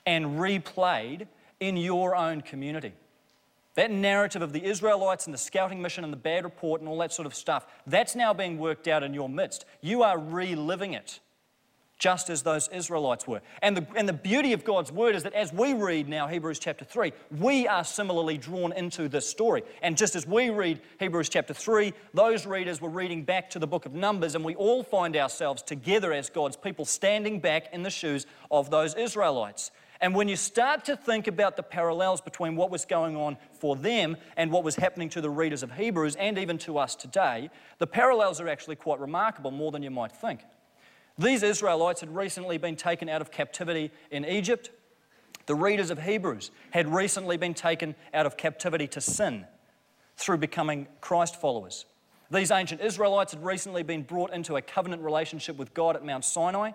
and 0.07 0.39
replayed 0.39 1.27
in 1.61 1.77
your 1.77 2.17
own 2.17 2.41
community. 2.41 2.95
That 3.75 3.91
narrative 3.91 4.41
of 4.41 4.55
the 4.55 4.65
Israelites 4.65 5.27
and 5.27 5.35
the 5.35 5.39
scouting 5.39 5.83
mission 5.83 6.03
and 6.03 6.11
the 6.11 6.19
bad 6.19 6.45
report 6.45 6.81
and 6.81 6.89
all 6.89 6.99
that 6.99 7.13
sort 7.13 7.27
of 7.27 7.35
stuff, 7.35 7.67
that's 7.87 8.15
now 8.15 8.33
being 8.33 8.59
worked 8.59 8.89
out 8.89 9.03
in 9.03 9.13
your 9.13 9.29
midst. 9.29 9.67
You 9.83 10.03
are 10.03 10.19
reliving 10.19 10.95
it 10.95 11.21
just 11.99 12.29
as 12.29 12.43
those 12.43 12.69
Israelites 12.69 13.27
were. 13.27 13.41
And 13.63 13.77
the, 13.77 13.87
and 13.97 14.09
the 14.09 14.13
beauty 14.13 14.53
of 14.53 14.65
God's 14.65 14.93
word 14.93 15.15
is 15.15 15.23
that 15.23 15.33
as 15.33 15.53
we 15.53 15.73
read 15.73 16.09
now 16.09 16.27
Hebrews 16.27 16.59
chapter 16.59 16.85
3, 16.85 17.13
we 17.39 17.67
are 17.67 17.85
similarly 17.85 18.37
drawn 18.37 18.73
into 18.73 19.09
this 19.09 19.29
story. 19.29 19.63
And 19.83 19.97
just 19.97 20.15
as 20.15 20.27
we 20.27 20.51
read 20.51 20.81
Hebrews 21.01 21.29
chapter 21.29 21.55
3, 21.55 21.93
those 22.13 22.47
readers 22.47 22.81
were 22.81 22.91
reading 22.91 23.25
back 23.25 23.49
to 23.51 23.59
the 23.59 23.67
book 23.67 23.87
of 23.87 23.95
Numbers, 23.95 24.35
and 24.35 24.45
we 24.45 24.55
all 24.55 24.83
find 24.83 25.17
ourselves 25.17 25.63
together 25.63 26.13
as 26.13 26.29
God's 26.29 26.57
people 26.57 26.85
standing 26.85 27.41
back 27.41 27.73
in 27.73 27.83
the 27.83 27.91
shoes 27.91 28.27
of 28.51 28.71
those 28.71 28.95
Israelites. 28.95 29.71
And 30.01 30.15
when 30.15 30.29
you 30.29 30.37
start 30.37 30.85
to 30.87 30.97
think 30.97 31.27
about 31.27 31.57
the 31.57 31.63
parallels 31.63 32.21
between 32.21 32.57
what 32.57 32.71
was 32.71 32.85
going 32.85 33.17
on 33.17 33.39
for 33.53 33.77
them 33.77 34.17
and 34.37 34.51
what 34.51 34.65
was 34.65 34.77
happening 34.77 35.09
to 35.11 35.21
the 35.21 35.31
readers 35.31 35.63
of 35.63 35.73
Hebrews 35.73 36.17
and 36.17 36.39
even 36.39 36.59
to 36.59 36.77
us 36.79 36.95
today, 36.95 37.51
the 37.79 37.87
parallels 37.87 38.41
are 38.41 38.49
actually 38.49 38.77
quite 38.77 39.01
remarkable, 39.01 39.51
more 39.51 39.73
than 39.73 39.83
you 39.83 39.91
might 39.91 40.13
think. 40.13 40.41
These 41.19 41.43
Israelites 41.43 42.01
had 42.01 42.15
recently 42.15 42.59
been 42.59 42.77
taken 42.77 43.09
out 43.09 43.23
of 43.23 43.31
captivity 43.31 43.91
in 44.11 44.25
Egypt. 44.25 44.71
The 45.47 45.55
readers 45.55 45.91
of 45.91 46.03
Hebrews 46.03 46.51
had 46.71 46.93
recently 46.93 47.37
been 47.37 47.55
taken 47.55 47.95
out 48.13 48.27
of 48.27 48.37
captivity 48.37 48.87
to 48.89 49.01
sin 49.01 49.47
through 50.17 50.39
becoming 50.39 50.89
Christ 51.01 51.41
followers. 51.41 51.87
These 52.31 52.51
ancient 52.51 52.81
Israelites 52.81 53.33
had 53.33 53.45
recently 53.45 53.83
been 53.83 54.03
brought 54.03 54.33
into 54.33 54.57
a 54.57 54.63
covenant 54.63 55.03
relationship 55.03 55.57
with 55.57 55.73
God 55.73 55.97
at 55.97 56.05
Mount 56.05 56.25
Sinai. 56.25 56.73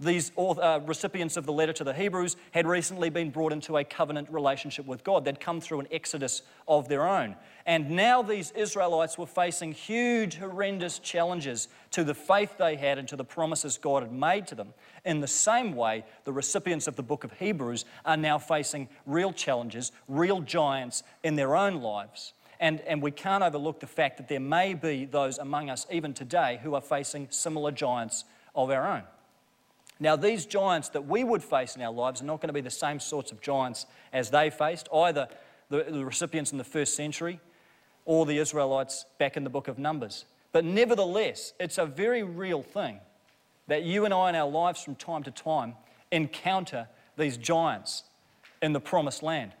These 0.00 0.32
uh, 0.36 0.80
recipients 0.84 1.36
of 1.36 1.46
the 1.46 1.52
letter 1.52 1.72
to 1.74 1.84
the 1.84 1.94
Hebrews 1.94 2.36
had 2.50 2.66
recently 2.66 3.10
been 3.10 3.30
brought 3.30 3.52
into 3.52 3.76
a 3.76 3.84
covenant 3.84 4.28
relationship 4.28 4.86
with 4.86 5.04
God. 5.04 5.24
They'd 5.24 5.38
come 5.38 5.60
through 5.60 5.80
an 5.80 5.88
exodus 5.92 6.42
of 6.66 6.88
their 6.88 7.06
own. 7.06 7.36
And 7.64 7.90
now 7.90 8.20
these 8.20 8.50
Israelites 8.56 9.16
were 9.16 9.26
facing 9.26 9.70
huge, 9.70 10.34
horrendous 10.34 10.98
challenges 10.98 11.68
to 11.92 12.02
the 12.02 12.12
faith 12.12 12.58
they 12.58 12.74
had 12.74 12.98
and 12.98 13.06
to 13.06 13.14
the 13.14 13.24
promises 13.24 13.78
God 13.78 14.02
had 14.02 14.12
made 14.12 14.48
to 14.48 14.56
them. 14.56 14.74
In 15.04 15.20
the 15.20 15.28
same 15.28 15.76
way, 15.76 16.04
the 16.24 16.32
recipients 16.32 16.88
of 16.88 16.96
the 16.96 17.02
book 17.04 17.22
of 17.22 17.32
Hebrews 17.34 17.84
are 18.04 18.16
now 18.16 18.36
facing 18.36 18.88
real 19.06 19.32
challenges, 19.32 19.92
real 20.08 20.40
giants 20.40 21.04
in 21.22 21.36
their 21.36 21.54
own 21.54 21.80
lives. 21.80 22.32
And, 22.58 22.80
and 22.80 23.00
we 23.00 23.12
can't 23.12 23.44
overlook 23.44 23.78
the 23.78 23.86
fact 23.86 24.16
that 24.16 24.26
there 24.26 24.40
may 24.40 24.74
be 24.74 25.04
those 25.04 25.38
among 25.38 25.70
us, 25.70 25.86
even 25.88 26.14
today, 26.14 26.58
who 26.64 26.74
are 26.74 26.80
facing 26.80 27.28
similar 27.30 27.70
giants 27.70 28.24
of 28.56 28.70
our 28.70 28.86
own. 28.86 29.02
Now, 30.00 30.16
these 30.16 30.44
giants 30.44 30.88
that 30.90 31.06
we 31.06 31.22
would 31.22 31.42
face 31.42 31.76
in 31.76 31.82
our 31.82 31.92
lives 31.92 32.20
are 32.20 32.24
not 32.24 32.40
going 32.40 32.48
to 32.48 32.54
be 32.54 32.60
the 32.60 32.70
same 32.70 32.98
sorts 32.98 33.30
of 33.30 33.40
giants 33.40 33.86
as 34.12 34.30
they 34.30 34.50
faced, 34.50 34.88
either 34.92 35.28
the, 35.70 35.84
the 35.84 36.04
recipients 36.04 36.52
in 36.52 36.58
the 36.58 36.64
first 36.64 36.94
century 36.94 37.40
or 38.04 38.26
the 38.26 38.38
Israelites 38.38 39.04
back 39.18 39.36
in 39.36 39.44
the 39.44 39.50
book 39.50 39.68
of 39.68 39.78
Numbers. 39.78 40.24
But 40.52 40.64
nevertheless, 40.64 41.52
it's 41.58 41.78
a 41.78 41.86
very 41.86 42.22
real 42.22 42.62
thing 42.62 43.00
that 43.66 43.84
you 43.84 44.04
and 44.04 44.12
I 44.12 44.28
in 44.28 44.34
our 44.34 44.48
lives 44.48 44.82
from 44.82 44.94
time 44.94 45.22
to 45.24 45.30
time 45.30 45.74
encounter 46.10 46.88
these 47.16 47.36
giants 47.36 48.04
in 48.60 48.72
the 48.72 48.80
promised 48.80 49.22
land. 49.22 49.52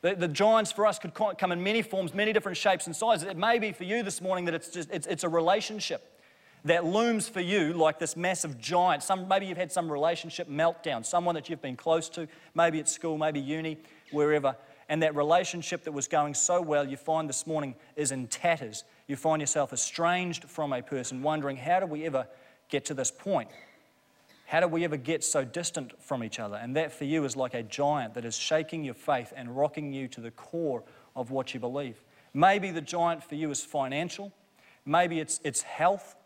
The, 0.00 0.14
the, 0.14 0.28
giants 0.28 0.70
for 0.70 0.86
us 0.86 0.98
could 0.98 1.12
come 1.14 1.50
in 1.50 1.62
many 1.62 1.82
forms, 1.82 2.14
many 2.14 2.32
different 2.32 2.56
shapes 2.56 2.86
and 2.86 2.94
sizes. 2.94 3.26
It 3.26 3.36
may 3.36 3.58
be 3.58 3.72
for 3.72 3.82
you 3.82 4.04
this 4.04 4.20
morning 4.20 4.44
that 4.44 4.54
it's 4.54 4.68
just 4.68 4.90
it's, 4.92 5.08
it's 5.08 5.24
a 5.24 5.28
relationship 5.28 6.17
that 6.64 6.84
looms 6.84 7.28
for 7.28 7.40
you 7.40 7.72
like 7.72 7.98
this 7.98 8.16
massive 8.16 8.58
giant. 8.58 9.02
Some, 9.02 9.28
maybe 9.28 9.46
you've 9.46 9.58
had 9.58 9.72
some 9.72 9.90
relationship 9.90 10.48
meltdown, 10.48 11.04
someone 11.04 11.34
that 11.34 11.48
you've 11.48 11.62
been 11.62 11.76
close 11.76 12.08
to, 12.10 12.28
maybe 12.54 12.80
at 12.80 12.88
school, 12.88 13.16
maybe 13.16 13.40
uni, 13.40 13.78
wherever. 14.10 14.56
And 14.88 15.02
that 15.02 15.14
relationship 15.14 15.84
that 15.84 15.92
was 15.92 16.08
going 16.08 16.34
so 16.34 16.62
well, 16.62 16.86
you 16.86 16.96
find 16.96 17.28
this 17.28 17.46
morning 17.46 17.74
is 17.94 18.10
in 18.10 18.26
tatters. 18.26 18.84
You 19.06 19.16
find 19.16 19.40
yourself 19.40 19.72
estranged 19.72 20.44
from 20.44 20.72
a 20.72 20.82
person, 20.82 21.22
wondering, 21.22 21.56
how 21.56 21.80
do 21.80 21.86
we 21.86 22.04
ever 22.04 22.26
get 22.68 22.86
to 22.86 22.94
this 22.94 23.10
point? 23.10 23.50
How 24.46 24.60
do 24.60 24.68
we 24.68 24.82
ever 24.84 24.96
get 24.96 25.22
so 25.22 25.44
distant 25.44 26.00
from 26.02 26.24
each 26.24 26.38
other? 26.40 26.56
And 26.56 26.74
that 26.76 26.90
for 26.90 27.04
you 27.04 27.24
is 27.26 27.36
like 27.36 27.52
a 27.52 27.62
giant 27.62 28.14
that 28.14 28.24
is 28.24 28.34
shaking 28.34 28.82
your 28.82 28.94
faith 28.94 29.30
and 29.36 29.54
rocking 29.54 29.92
you 29.92 30.08
to 30.08 30.22
the 30.22 30.30
core 30.30 30.82
of 31.14 31.30
what 31.30 31.52
you 31.52 31.60
believe. 31.60 32.02
Maybe 32.32 32.70
the 32.70 32.80
giant 32.80 33.22
for 33.22 33.34
you 33.34 33.50
is 33.50 33.62
financial. 33.62 34.32
Maybe 34.86 35.20
it's, 35.20 35.38
it's 35.44 35.60
health. 35.60 36.16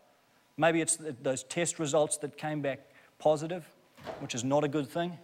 Maybe 0.57 0.81
it's 0.81 0.97
those 1.21 1.43
test 1.43 1.79
results 1.79 2.17
that 2.17 2.37
came 2.37 2.61
back 2.61 2.79
positive, 3.17 3.67
which 4.19 4.35
is 4.35 4.43
not 4.43 4.63
a 4.63 4.67
good 4.67 4.87
thing. 4.87 5.17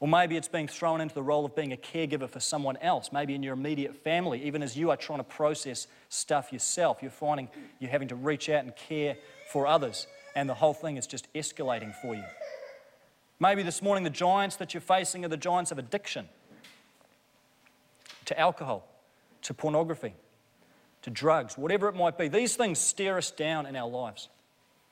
Or 0.00 0.08
maybe 0.08 0.36
it's 0.36 0.48
being 0.48 0.66
thrown 0.66 1.00
into 1.00 1.14
the 1.14 1.22
role 1.22 1.44
of 1.44 1.54
being 1.54 1.72
a 1.72 1.76
caregiver 1.76 2.28
for 2.28 2.40
someone 2.40 2.76
else, 2.78 3.12
maybe 3.12 3.36
in 3.36 3.42
your 3.44 3.52
immediate 3.52 3.94
family. 4.02 4.42
Even 4.44 4.62
as 4.62 4.76
you 4.76 4.90
are 4.90 4.96
trying 4.96 5.20
to 5.20 5.24
process 5.24 5.86
stuff 6.08 6.52
yourself, 6.52 6.98
you're 7.02 7.10
finding 7.12 7.48
you're 7.78 7.90
having 7.90 8.08
to 8.08 8.16
reach 8.16 8.48
out 8.48 8.64
and 8.64 8.74
care 8.74 9.16
for 9.52 9.64
others, 9.64 10.08
and 10.34 10.48
the 10.48 10.54
whole 10.54 10.74
thing 10.74 10.96
is 10.96 11.06
just 11.06 11.32
escalating 11.34 11.94
for 11.94 12.16
you. 12.16 12.24
Maybe 13.38 13.62
this 13.62 13.80
morning 13.80 14.02
the 14.02 14.10
giants 14.10 14.56
that 14.56 14.74
you're 14.74 14.80
facing 14.80 15.24
are 15.24 15.28
the 15.28 15.36
giants 15.36 15.70
of 15.70 15.78
addiction 15.78 16.28
to 18.24 18.38
alcohol, 18.38 18.88
to 19.42 19.54
pornography, 19.54 20.14
to 21.02 21.10
drugs, 21.10 21.56
whatever 21.56 21.88
it 21.88 21.94
might 21.94 22.18
be. 22.18 22.26
These 22.26 22.56
things 22.56 22.80
stare 22.80 23.18
us 23.18 23.30
down 23.30 23.66
in 23.66 23.76
our 23.76 23.88
lives. 23.88 24.28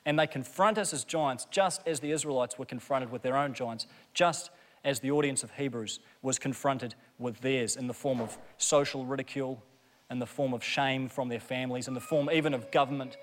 And 0.06 0.18
they 0.18 0.26
confront 0.26 0.78
us 0.78 0.92
as 0.92 1.04
giants, 1.04 1.46
just 1.50 1.82
as 1.86 2.00
the 2.00 2.10
Israelites 2.10 2.58
were 2.58 2.64
confronted 2.64 3.10
with 3.10 3.22
their 3.22 3.36
own 3.36 3.52
giants, 3.52 3.86
just 4.14 4.50
as 4.84 5.00
the 5.00 5.10
audience 5.10 5.42
of 5.42 5.50
Hebrews 5.52 6.00
was 6.22 6.38
confronted 6.38 6.94
with 7.18 7.40
theirs 7.40 7.76
in 7.76 7.86
the 7.86 7.94
form 7.94 8.20
of 8.20 8.38
social 8.56 9.04
ridicule, 9.04 9.62
in 10.10 10.18
the 10.18 10.26
form 10.26 10.54
of 10.54 10.64
shame 10.64 11.08
from 11.08 11.28
their 11.28 11.40
families, 11.40 11.86
in 11.86 11.94
the 11.94 12.00
form 12.00 12.30
even 12.32 12.54
of 12.54 12.70
government 12.70 13.16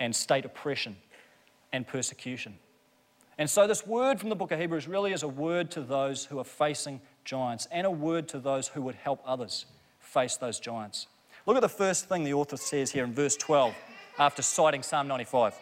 and 0.00 0.14
state 0.14 0.44
oppression 0.44 0.96
and 1.72 1.86
persecution. 1.86 2.58
And 3.38 3.48
so, 3.48 3.66
this 3.66 3.86
word 3.86 4.20
from 4.20 4.28
the 4.28 4.36
book 4.36 4.52
of 4.52 4.60
Hebrews 4.60 4.86
really 4.86 5.12
is 5.12 5.22
a 5.22 5.28
word 5.28 5.70
to 5.72 5.80
those 5.80 6.26
who 6.26 6.38
are 6.38 6.44
facing 6.44 7.00
giants 7.24 7.66
and 7.72 7.86
a 7.86 7.90
word 7.90 8.28
to 8.28 8.38
those 8.38 8.68
who 8.68 8.82
would 8.82 8.94
help 8.94 9.22
others 9.24 9.66
face 9.98 10.36
those 10.36 10.60
giants. 10.60 11.06
Look 11.46 11.56
at 11.56 11.62
the 11.62 11.68
first 11.68 12.08
thing 12.08 12.24
the 12.24 12.34
author 12.34 12.56
says 12.56 12.92
here 12.92 13.04
in 13.04 13.14
verse 13.14 13.36
12 13.36 13.74
after 14.18 14.42
citing 14.42 14.82
Psalm 14.82 15.08
95. 15.08 15.58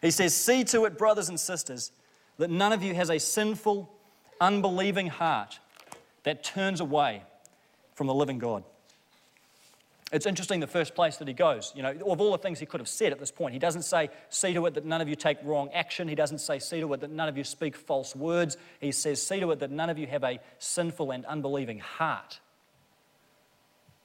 He 0.00 0.10
says, 0.10 0.34
See 0.34 0.64
to 0.64 0.84
it, 0.84 0.96
brothers 0.96 1.28
and 1.28 1.38
sisters, 1.38 1.92
that 2.38 2.50
none 2.50 2.72
of 2.72 2.82
you 2.82 2.94
has 2.94 3.10
a 3.10 3.18
sinful, 3.18 3.92
unbelieving 4.40 5.08
heart 5.08 5.58
that 6.22 6.44
turns 6.44 6.80
away 6.80 7.22
from 7.94 8.06
the 8.06 8.14
living 8.14 8.38
God. 8.38 8.64
It's 10.10 10.24
interesting 10.24 10.60
the 10.60 10.66
first 10.66 10.94
place 10.94 11.18
that 11.18 11.28
he 11.28 11.34
goes. 11.34 11.72
You 11.76 11.82
know, 11.82 11.90
of 12.06 12.20
all 12.20 12.32
the 12.32 12.38
things 12.38 12.58
he 12.58 12.64
could 12.64 12.80
have 12.80 12.88
said 12.88 13.12
at 13.12 13.18
this 13.18 13.30
point, 13.30 13.52
he 13.52 13.58
doesn't 13.58 13.82
say, 13.82 14.08
See 14.30 14.54
to 14.54 14.64
it 14.66 14.74
that 14.74 14.86
none 14.86 15.02
of 15.02 15.08
you 15.08 15.16
take 15.16 15.36
wrong 15.42 15.68
action. 15.74 16.08
He 16.08 16.14
doesn't 16.14 16.38
say, 16.38 16.58
See 16.58 16.80
to 16.80 16.92
it 16.94 17.00
that 17.00 17.10
none 17.10 17.28
of 17.28 17.36
you 17.36 17.44
speak 17.44 17.76
false 17.76 18.16
words. 18.16 18.56
He 18.80 18.90
says, 18.90 19.24
See 19.24 19.40
to 19.40 19.50
it 19.50 19.58
that 19.60 19.70
none 19.70 19.90
of 19.90 19.98
you 19.98 20.06
have 20.06 20.24
a 20.24 20.40
sinful 20.58 21.10
and 21.10 21.26
unbelieving 21.26 21.80
heart. 21.80 22.40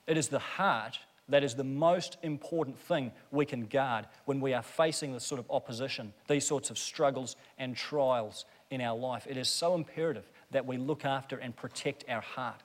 It 0.05 0.17
is 0.17 0.27
the 0.27 0.39
heart 0.39 0.99
that 1.33 1.43
is 1.43 1.55
the 1.55 1.63
most 1.63 2.17
important 2.21 2.77
thing 2.77 3.11
we 3.31 3.43
can 3.43 3.65
guard 3.65 4.05
when 4.25 4.39
we 4.39 4.53
are 4.53 4.61
facing 4.61 5.13
this 5.13 5.23
sort 5.23 5.39
of 5.39 5.49
opposition, 5.49 6.13
these 6.27 6.45
sorts 6.45 6.69
of 6.69 6.77
struggles 6.77 7.35
and 7.57 7.75
trials 7.75 8.45
in 8.69 8.81
our 8.81 8.95
life. 8.95 9.25
It 9.27 9.35
is 9.35 9.49
so 9.49 9.73
imperative 9.73 10.29
that 10.51 10.67
we 10.67 10.77
look 10.77 11.05
after 11.05 11.37
and 11.37 11.55
protect 11.55 12.05
our 12.07 12.21
heart. 12.21 12.61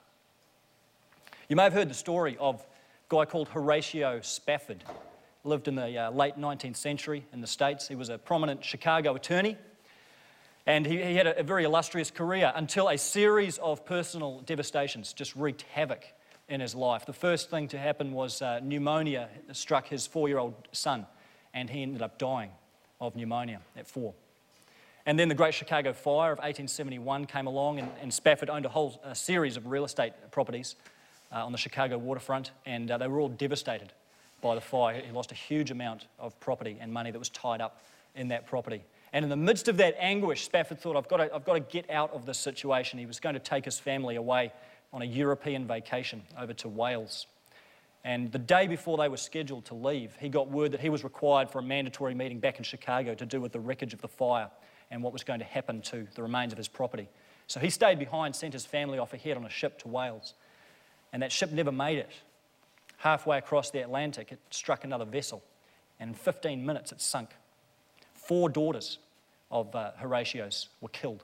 You 1.47 1.55
may 1.55 1.63
have 1.63 1.73
heard 1.73 1.89
the 1.89 1.95
story 1.95 2.37
of 2.39 2.61
a 2.61 3.15
guy 3.15 3.25
called 3.25 3.49
Horatio 3.49 4.21
Spafford. 4.21 4.83
Lived 5.43 5.67
in 5.67 5.73
the 5.73 5.97
uh, 5.97 6.11
late 6.11 6.37
19th 6.37 6.77
century 6.77 7.25
in 7.33 7.41
the 7.41 7.47
States. 7.47 7.87
He 7.87 7.95
was 7.95 8.09
a 8.09 8.19
prominent 8.19 8.63
Chicago 8.63 9.15
attorney. 9.15 9.57
And 10.67 10.85
he, 10.85 11.01
he 11.01 11.15
had 11.15 11.25
a, 11.25 11.39
a 11.39 11.43
very 11.43 11.63
illustrious 11.63 12.11
career 12.11 12.51
until 12.53 12.87
a 12.89 12.99
series 12.99 13.57
of 13.57 13.83
personal 13.83 14.41
devastations 14.41 15.11
just 15.13 15.35
wreaked 15.35 15.63
havoc 15.73 16.05
in 16.49 16.59
his 16.59 16.75
life. 16.75 17.05
The 17.05 17.13
first 17.13 17.49
thing 17.49 17.67
to 17.69 17.77
happen 17.77 18.11
was 18.11 18.41
uh, 18.41 18.59
pneumonia 18.61 19.29
struck 19.53 19.87
his 19.87 20.07
four 20.07 20.27
year 20.27 20.39
old 20.39 20.67
son, 20.71 21.05
and 21.53 21.69
he 21.69 21.81
ended 21.81 22.01
up 22.01 22.17
dying 22.17 22.51
of 22.99 23.15
pneumonia 23.15 23.61
at 23.77 23.87
four. 23.87 24.13
And 25.05 25.17
then 25.17 25.29
the 25.29 25.35
Great 25.35 25.53
Chicago 25.53 25.93
Fire 25.93 26.31
of 26.31 26.39
1871 26.39 27.25
came 27.25 27.47
along, 27.47 27.79
and, 27.79 27.89
and 28.01 28.13
Spafford 28.13 28.49
owned 28.49 28.65
a 28.65 28.69
whole 28.69 28.99
a 29.03 29.15
series 29.15 29.57
of 29.57 29.67
real 29.67 29.85
estate 29.85 30.13
properties 30.31 30.75
uh, 31.31 31.45
on 31.45 31.51
the 31.51 31.57
Chicago 31.57 31.97
waterfront, 31.97 32.51
and 32.65 32.91
uh, 32.91 32.97
they 32.97 33.07
were 33.07 33.19
all 33.19 33.29
devastated 33.29 33.93
by 34.41 34.55
the 34.55 34.61
fire. 34.61 35.01
He 35.01 35.11
lost 35.11 35.31
a 35.31 35.35
huge 35.35 35.71
amount 35.71 36.07
of 36.19 36.39
property 36.39 36.77
and 36.79 36.91
money 36.91 37.11
that 37.11 37.19
was 37.19 37.29
tied 37.29 37.61
up 37.61 37.81
in 38.15 38.29
that 38.29 38.45
property. 38.45 38.83
And 39.11 39.23
in 39.23 39.29
the 39.29 39.37
midst 39.37 39.67
of 39.67 39.77
that 39.77 39.95
anguish, 39.97 40.45
Spafford 40.45 40.79
thought, 40.79 40.95
I've 40.95 41.07
got, 41.07 41.17
to, 41.17 41.33
I've 41.33 41.45
got 41.45 41.53
to 41.53 41.59
get 41.59 41.89
out 41.89 42.13
of 42.13 42.25
this 42.25 42.37
situation. 42.37 42.99
He 42.99 43.05
was 43.05 43.19
going 43.19 43.33
to 43.33 43.39
take 43.39 43.65
his 43.65 43.79
family 43.79 44.15
away 44.15 44.51
on 44.91 45.01
a 45.01 45.05
European 45.05 45.67
vacation 45.67 46.23
over 46.37 46.53
to 46.53 46.67
Wales. 46.67 47.27
And 48.03 48.31
the 48.31 48.39
day 48.39 48.67
before 48.67 48.97
they 48.97 49.09
were 49.09 49.17
scheduled 49.17 49.65
to 49.65 49.75
leave, 49.75 50.15
he 50.19 50.29
got 50.29 50.49
word 50.49 50.71
that 50.71 50.79
he 50.79 50.89
was 50.89 51.03
required 51.03 51.49
for 51.49 51.59
a 51.59 51.63
mandatory 51.63 52.15
meeting 52.15 52.39
back 52.39 52.57
in 52.57 52.63
Chicago 52.63 53.13
to 53.13 53.25
do 53.25 53.41
with 53.41 53.51
the 53.51 53.59
wreckage 53.59 53.93
of 53.93 54.01
the 54.01 54.07
fire 54.07 54.49
and 54.89 55.03
what 55.03 55.13
was 55.13 55.23
going 55.23 55.39
to 55.39 55.45
happen 55.45 55.81
to 55.81 56.07
the 56.15 56.23
remains 56.23 56.51
of 56.51 56.57
his 56.57 56.67
property. 56.67 57.09
So 57.47 57.59
he 57.59 57.69
stayed 57.69 57.99
behind, 57.99 58.35
sent 58.35 58.53
his 58.53 58.65
family 58.65 58.99
off 58.99 59.13
ahead 59.13 59.35
on 59.37 59.45
a 59.45 59.49
ship 59.49 59.79
to 59.79 59.87
Wales. 59.87 60.33
And 61.11 61.21
that 61.23 61.31
ship 61.31 61.51
never 61.51 61.71
made 61.71 61.97
it. 61.97 62.11
Halfway 62.97 63.37
across 63.37 63.71
the 63.71 63.79
Atlantic, 63.79 64.31
it 64.31 64.39
struck 64.49 64.83
another 64.83 65.05
vessel. 65.05 65.43
And 65.99 66.09
in 66.09 66.13
15 66.15 66.65
minutes, 66.65 66.91
it 66.91 67.01
sunk. 67.01 67.31
Four 68.13 68.49
daughters 68.49 68.99
of 69.51 69.75
uh, 69.75 69.91
Horatio's 69.99 70.69
were 70.81 70.89
killed. 70.89 71.23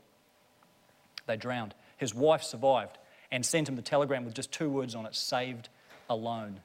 They 1.27 1.37
drowned. 1.37 1.73
His 1.97 2.13
wife 2.13 2.43
survived 2.43 2.97
and 3.31 3.45
sent 3.45 3.69
him 3.69 3.75
the 3.75 3.81
telegram 3.81 4.25
with 4.25 4.33
just 4.33 4.51
two 4.51 4.69
words 4.69 4.95
on 4.95 5.05
it 5.05 5.15
saved 5.15 5.69
alone. 6.09 6.59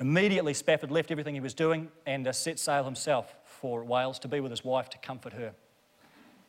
Immediately, 0.00 0.54
Spafford 0.54 0.90
left 0.90 1.10
everything 1.10 1.34
he 1.34 1.40
was 1.40 1.54
doing 1.54 1.88
and 2.04 2.26
uh, 2.26 2.32
set 2.32 2.58
sail 2.58 2.84
himself 2.84 3.36
for 3.44 3.84
Wales 3.84 4.18
to 4.20 4.28
be 4.28 4.40
with 4.40 4.50
his 4.50 4.64
wife 4.64 4.90
to 4.90 4.98
comfort 4.98 5.32
her. 5.34 5.52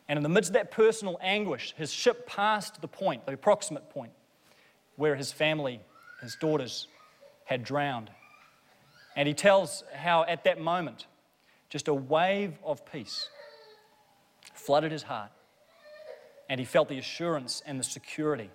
And 0.07 0.17
in 0.17 0.23
the 0.23 0.29
midst 0.29 0.49
of 0.49 0.53
that 0.53 0.71
personal 0.71 1.17
anguish, 1.21 1.73
his 1.77 1.91
ship 1.91 2.27
passed 2.27 2.81
the 2.81 2.87
point, 2.87 3.25
the 3.25 3.33
approximate 3.33 3.89
point, 3.89 4.11
where 4.95 5.15
his 5.15 5.31
family, 5.31 5.79
his 6.21 6.35
daughters, 6.35 6.87
had 7.45 7.63
drowned. 7.63 8.09
And 9.15 9.27
he 9.27 9.33
tells 9.33 9.83
how 9.93 10.23
at 10.23 10.43
that 10.43 10.59
moment, 10.59 11.07
just 11.69 11.87
a 11.87 11.93
wave 11.93 12.57
of 12.63 12.85
peace 12.85 13.29
flooded 14.53 14.91
his 14.91 15.03
heart. 15.03 15.31
And 16.49 16.59
he 16.59 16.65
felt 16.65 16.89
the 16.89 16.97
assurance 16.97 17.63
and 17.65 17.79
the 17.79 17.83
security 17.83 18.49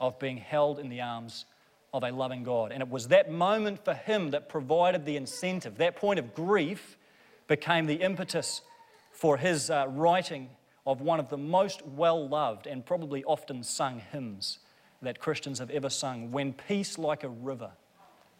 of 0.00 0.18
being 0.18 0.38
held 0.38 0.78
in 0.78 0.88
the 0.88 1.00
arms 1.00 1.46
of 1.92 2.02
a 2.02 2.10
loving 2.10 2.42
God. 2.42 2.72
And 2.72 2.82
it 2.82 2.88
was 2.88 3.08
that 3.08 3.30
moment 3.30 3.84
for 3.84 3.94
him 3.94 4.30
that 4.30 4.48
provided 4.48 5.04
the 5.04 5.16
incentive. 5.16 5.78
That 5.78 5.96
point 5.96 6.18
of 6.18 6.34
grief 6.34 6.96
became 7.48 7.86
the 7.86 7.94
impetus 7.94 8.62
for 9.12 9.36
his 9.36 9.70
uh, 9.70 9.86
writing 9.88 10.50
of 10.86 11.00
one 11.00 11.18
of 11.18 11.28
the 11.30 11.38
most 11.38 11.84
well 11.86 12.28
loved 12.28 12.66
and 12.66 12.84
probably 12.84 13.24
often 13.24 13.62
sung 13.62 14.00
hymns 14.12 14.58
that 15.02 15.18
Christians 15.18 15.58
have 15.58 15.70
ever 15.70 15.90
sung 15.90 16.30
When 16.30 16.52
peace 16.52 16.98
like 16.98 17.24
a 17.24 17.28
river 17.28 17.70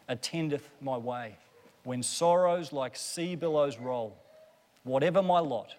attendeth 0.07 0.69
my 0.81 0.97
way, 0.97 1.37
when 1.83 2.03
sorrows 2.03 2.71
like 2.71 2.95
sea 2.95 3.35
billows 3.35 3.77
roll, 3.77 4.17
whatever 4.83 5.21
my 5.21 5.39
lot, 5.39 5.75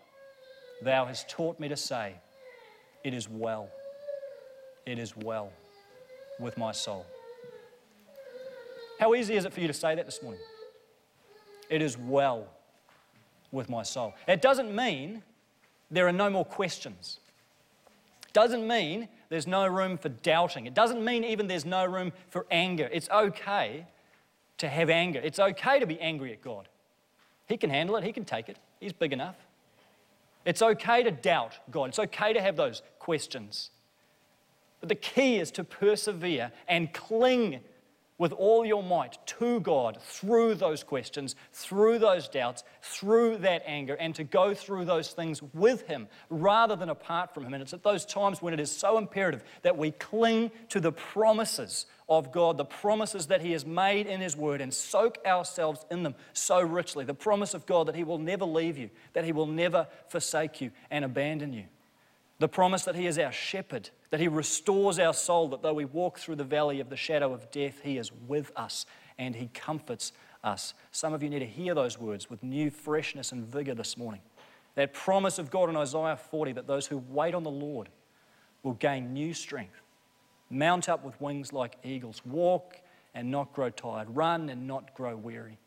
thou 0.83 1.07
hast 1.07 1.29
taught 1.29 1.59
me 1.59 1.69
to 1.69 1.77
say, 1.77 2.15
It 3.05 3.15
is 3.15 3.29
well, 3.29 3.69
it 4.87 4.99
is 4.99 5.17
well 5.17 5.53
with 6.39 6.59
my 6.59 6.73
soul. 6.73 7.07
How 8.99 9.15
easy 9.15 9.37
is 9.37 9.45
it 9.45 9.53
for 9.53 9.61
you 9.61 9.69
to 9.69 9.73
say 9.73 9.95
that 9.95 10.07
this 10.07 10.23
morning? 10.23 10.41
It 11.71 11.83
is 11.83 11.97
well 11.97 12.49
with 13.53 13.69
my 13.69 13.83
soul. 13.83 14.15
It 14.27 14.43
doesn't 14.43 14.75
mean 14.75 15.23
there 15.91 16.07
are 16.09 16.13
no 16.13 16.29
more 16.29 16.45
questions. 16.45 17.21
It 18.27 18.33
doesn't 18.33 18.67
mean 18.67 19.09
there's 19.29 19.47
no 19.47 19.67
room 19.67 19.97
for 19.97 20.09
doubting. 20.09 20.67
It 20.67 20.75
doesn't 20.75 21.05
mean 21.05 21.25
even 21.25 21.47
there's 21.47 21.65
no 21.65 21.85
room 21.87 22.13
for 22.31 22.47
anger. 22.51 22.89
It's 22.93 23.09
okay 23.11 23.87
to 24.59 24.69
have 24.69 24.91
anger. 24.91 25.21
It's 25.23 25.39
okay 25.39 25.79
to 25.79 25.87
be 25.87 26.01
angry 26.01 26.33
at 26.33 26.43
God. 26.43 26.69
He 27.47 27.57
can 27.57 27.71
handle 27.71 27.97
it, 27.97 28.05
He 28.05 28.13
can 28.13 28.25
take 28.25 28.49
it. 28.49 28.59
He's 28.81 28.93
big 28.93 29.13
enough. 29.13 29.37
It's 30.49 30.63
okay 30.63 31.03
to 31.03 31.11
doubt 31.11 31.59
God. 31.71 31.91
It's 31.91 31.99
okay 31.99 32.33
to 32.33 32.41
have 32.41 32.57
those 32.57 32.81
questions. 32.99 33.69
But 34.81 34.89
the 34.89 34.95
key 34.95 35.37
is 35.37 35.51
to 35.51 35.63
persevere 35.63 36.53
and 36.67 36.91
cling 36.95 37.61
with 38.19 38.33
all 38.33 38.67
your 38.67 38.83
might 38.83 39.17
to 39.27 39.61
God 39.61 39.99
through 40.03 40.57
those 40.57 40.83
questions, 40.83 41.37
through 41.53 42.01
those 42.01 42.29
doubts, 42.29 42.65
through 42.83 43.39
that 43.39 43.63
anger, 43.65 43.95
and 43.95 44.15
to 44.17 44.25
go 44.25 44.53
through 44.53 44.85
those 44.85 45.13
things 45.13 45.43
with 45.55 45.87
Him 45.87 46.09
rather 46.29 46.77
than 46.77 46.89
apart 46.89 47.33
from 47.33 47.47
Him. 47.47 47.55
And 47.55 47.63
it's 47.63 47.73
at 47.73 47.85
those 47.85 48.05
times 48.05 48.43
when 48.43 48.53
it 48.53 48.61
is 48.61 48.71
so 48.71 48.99
imperative 48.99 49.45
that 49.63 49.79
we 49.79 49.93
cling 49.93 50.51
to 50.69 50.81
the 50.81 50.93
promises 50.93 51.87
of 52.09 52.33
God, 52.33 52.57
the 52.57 52.65
promises 52.65 53.27
that 53.29 53.41
He 53.41 53.53
has 53.53 53.65
made 53.65 54.07
in 54.07 54.21
His 54.21 54.37
Word, 54.37 54.61
and 54.61 54.75
soak 54.75 55.19
ourselves 55.25 55.85
in 55.91 56.03
them 56.03 56.15
so 56.33 56.61
richly. 56.61 57.05
The 57.05 57.15
promise 57.15 57.55
of 57.55 57.67
God 57.67 57.87
that 57.87 57.95
He 57.95 58.05
will 58.05 58.19
never 58.19 58.45
leave 58.45 58.77
you, 58.77 58.91
that 59.13 59.25
He 59.25 59.33
will 59.33 59.47
never 59.47 59.87
forsake 60.09 60.61
you 60.61 60.73
and 60.91 61.05
abandon 61.05 61.53
you. 61.53 61.65
The 62.39 62.49
promise 62.49 62.85
that 62.85 62.95
He 62.95 63.07
is 63.07 63.19
our 63.19 63.33
shepherd, 63.33 63.91
that 64.11 64.21
He 64.21 64.29
restores 64.29 64.99
our 64.99 65.15
soul, 65.15 65.49
that 65.49 65.63
though 65.63 65.75
we 65.75 65.85
walk 65.85 66.19
through 66.19 66.37
the 66.37 66.45
valley 66.45 66.81
of 66.81 66.89
the 66.89 66.97
shadow 66.97 67.33
of 67.33 67.51
death, 67.51 67.81
He 67.83 67.99
is 67.99 68.13
with 68.13 68.53
us 68.57 68.87
and 69.19 69.35
He 69.35 69.49
comforts 69.49 70.13
us. 70.45 70.75
Some 70.93 71.13
of 71.13 71.23
you 71.23 71.31
need 71.31 71.41
to 71.41 71.47
hear 71.47 71.75
those 71.75 71.99
words 71.99 72.31
with 72.31 72.43
new 72.43 72.71
freshness 72.71 73.33
and 73.33 73.45
vigor 73.45 73.75
this 73.75 73.97
morning. 73.97 74.21
That 74.77 74.95
promise 74.95 75.41
of 75.41 75.51
God 75.51 75.69
in 75.69 75.77
Isaiah 75.77 76.17
40 76.17 76.53
that 76.53 76.69
those 76.69 76.87
who 76.87 76.99
wait 77.09 77.35
on 77.35 77.43
the 77.43 77.51
Lord 77.51 77.89
will 78.63 78.75
gain 78.75 79.13
new 79.13 79.35
strength, 79.35 79.81
mount 80.49 80.89
up 80.89 81.05
with 81.05 81.21
wings 81.21 81.53
like 81.53 81.77
eagles, 81.83 82.23
walk 82.25 82.77
and 83.15 83.33
not 83.33 83.53
grow 83.53 83.71
tired, 83.71 84.15
run 84.15 84.49
and 84.49 84.69
not 84.69 84.95
grow 84.95 85.17
weary. 85.17 85.59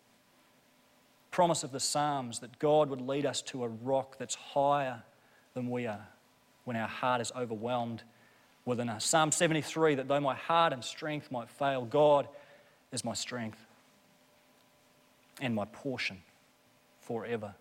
Promise 1.31 1.63
of 1.65 1.73
the 1.73 1.79
Psalms 1.81 2.39
that 2.39 2.59
God 2.59 2.89
would 2.89 3.01
lead 3.01 3.25
us 3.25 3.41
to 3.43 3.65
a 3.65 3.67
rock 3.67 4.17
that's 4.17 4.35
higher 4.35 5.03
than 5.53 5.69
we 5.69 5.85
are 5.87 6.07
when 6.71 6.79
our 6.79 6.87
heart 6.87 7.19
is 7.19 7.33
overwhelmed 7.35 8.01
within 8.63 8.87
us. 8.87 9.03
Psalm 9.03 9.33
73 9.33 9.95
that 9.95 10.07
though 10.07 10.21
my 10.21 10.35
heart 10.35 10.71
and 10.71 10.81
strength 10.81 11.29
might 11.29 11.49
fail, 11.49 11.83
God 11.83 12.29
is 12.93 13.03
my 13.03 13.13
strength 13.13 13.57
and 15.41 15.53
my 15.53 15.65
portion 15.65 16.19
forever. 17.01 17.55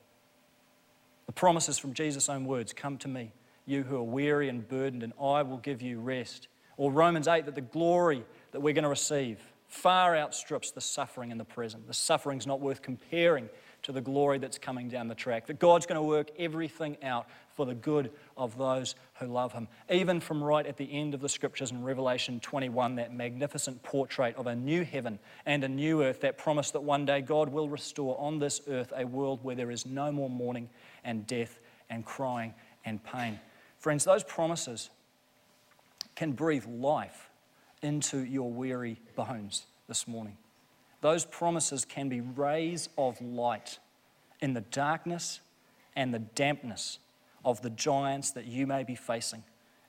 The 1.26 1.32
promises 1.32 1.76
from 1.76 1.92
Jesus' 1.92 2.28
own 2.28 2.44
words 2.44 2.72
come 2.72 2.98
to 2.98 3.08
me, 3.08 3.32
you 3.66 3.82
who 3.82 3.96
are 3.96 4.04
weary 4.04 4.48
and 4.48 4.68
burdened, 4.68 5.02
and 5.02 5.12
I 5.20 5.42
will 5.42 5.58
give 5.58 5.82
you 5.82 5.98
rest. 5.98 6.46
Or 6.76 6.92
Romans 6.92 7.26
8 7.26 7.46
that 7.46 7.56
the 7.56 7.62
glory 7.62 8.22
that 8.52 8.60
we're 8.60 8.74
going 8.74 8.84
to 8.84 8.88
receive 8.88 9.40
far 9.66 10.16
outstrips 10.16 10.70
the 10.70 10.80
suffering 10.80 11.32
in 11.32 11.38
the 11.38 11.44
present. 11.44 11.88
The 11.88 11.94
suffering's 11.94 12.46
not 12.46 12.60
worth 12.60 12.80
comparing 12.80 13.48
to 13.82 13.92
the 13.92 14.00
glory 14.00 14.38
that's 14.38 14.58
coming 14.58 14.88
down 14.88 15.08
the 15.08 15.14
track. 15.16 15.46
That 15.46 15.58
God's 15.58 15.86
going 15.86 15.96
to 15.96 16.06
work 16.06 16.30
everything 16.38 16.96
out 17.02 17.26
for 17.60 17.66
the 17.66 17.74
good 17.74 18.10
of 18.38 18.56
those 18.56 18.94
who 19.18 19.26
love 19.26 19.52
Him. 19.52 19.68
Even 19.90 20.18
from 20.18 20.42
right 20.42 20.64
at 20.64 20.78
the 20.78 20.90
end 20.90 21.12
of 21.12 21.20
the 21.20 21.28
scriptures 21.28 21.70
in 21.70 21.84
Revelation 21.84 22.40
21, 22.40 22.94
that 22.94 23.12
magnificent 23.12 23.82
portrait 23.82 24.34
of 24.36 24.46
a 24.46 24.56
new 24.56 24.82
heaven 24.82 25.18
and 25.44 25.62
a 25.62 25.68
new 25.68 26.02
earth, 26.02 26.22
that 26.22 26.38
promise 26.38 26.70
that 26.70 26.80
one 26.80 27.04
day 27.04 27.20
God 27.20 27.50
will 27.50 27.68
restore 27.68 28.18
on 28.18 28.38
this 28.38 28.62
earth 28.66 28.94
a 28.96 29.04
world 29.04 29.40
where 29.42 29.54
there 29.54 29.70
is 29.70 29.84
no 29.84 30.10
more 30.10 30.30
mourning 30.30 30.70
and 31.04 31.26
death 31.26 31.58
and 31.90 32.02
crying 32.02 32.54
and 32.86 33.04
pain. 33.04 33.38
Friends, 33.78 34.06
those 34.06 34.24
promises 34.24 34.88
can 36.16 36.32
breathe 36.32 36.64
life 36.66 37.28
into 37.82 38.24
your 38.24 38.50
weary 38.50 38.98
bones 39.16 39.66
this 39.86 40.08
morning. 40.08 40.38
Those 41.02 41.26
promises 41.26 41.84
can 41.84 42.08
be 42.08 42.22
rays 42.22 42.88
of 42.96 43.20
light 43.20 43.78
in 44.40 44.54
the 44.54 44.62
darkness 44.62 45.40
and 45.94 46.14
the 46.14 46.20
dampness 46.20 46.98
of 47.44 47.62
the 47.62 47.70
giants 47.70 48.32
that 48.32 48.46
you 48.46 48.66
may 48.66 48.84
be 48.84 48.94
facing 48.94 49.42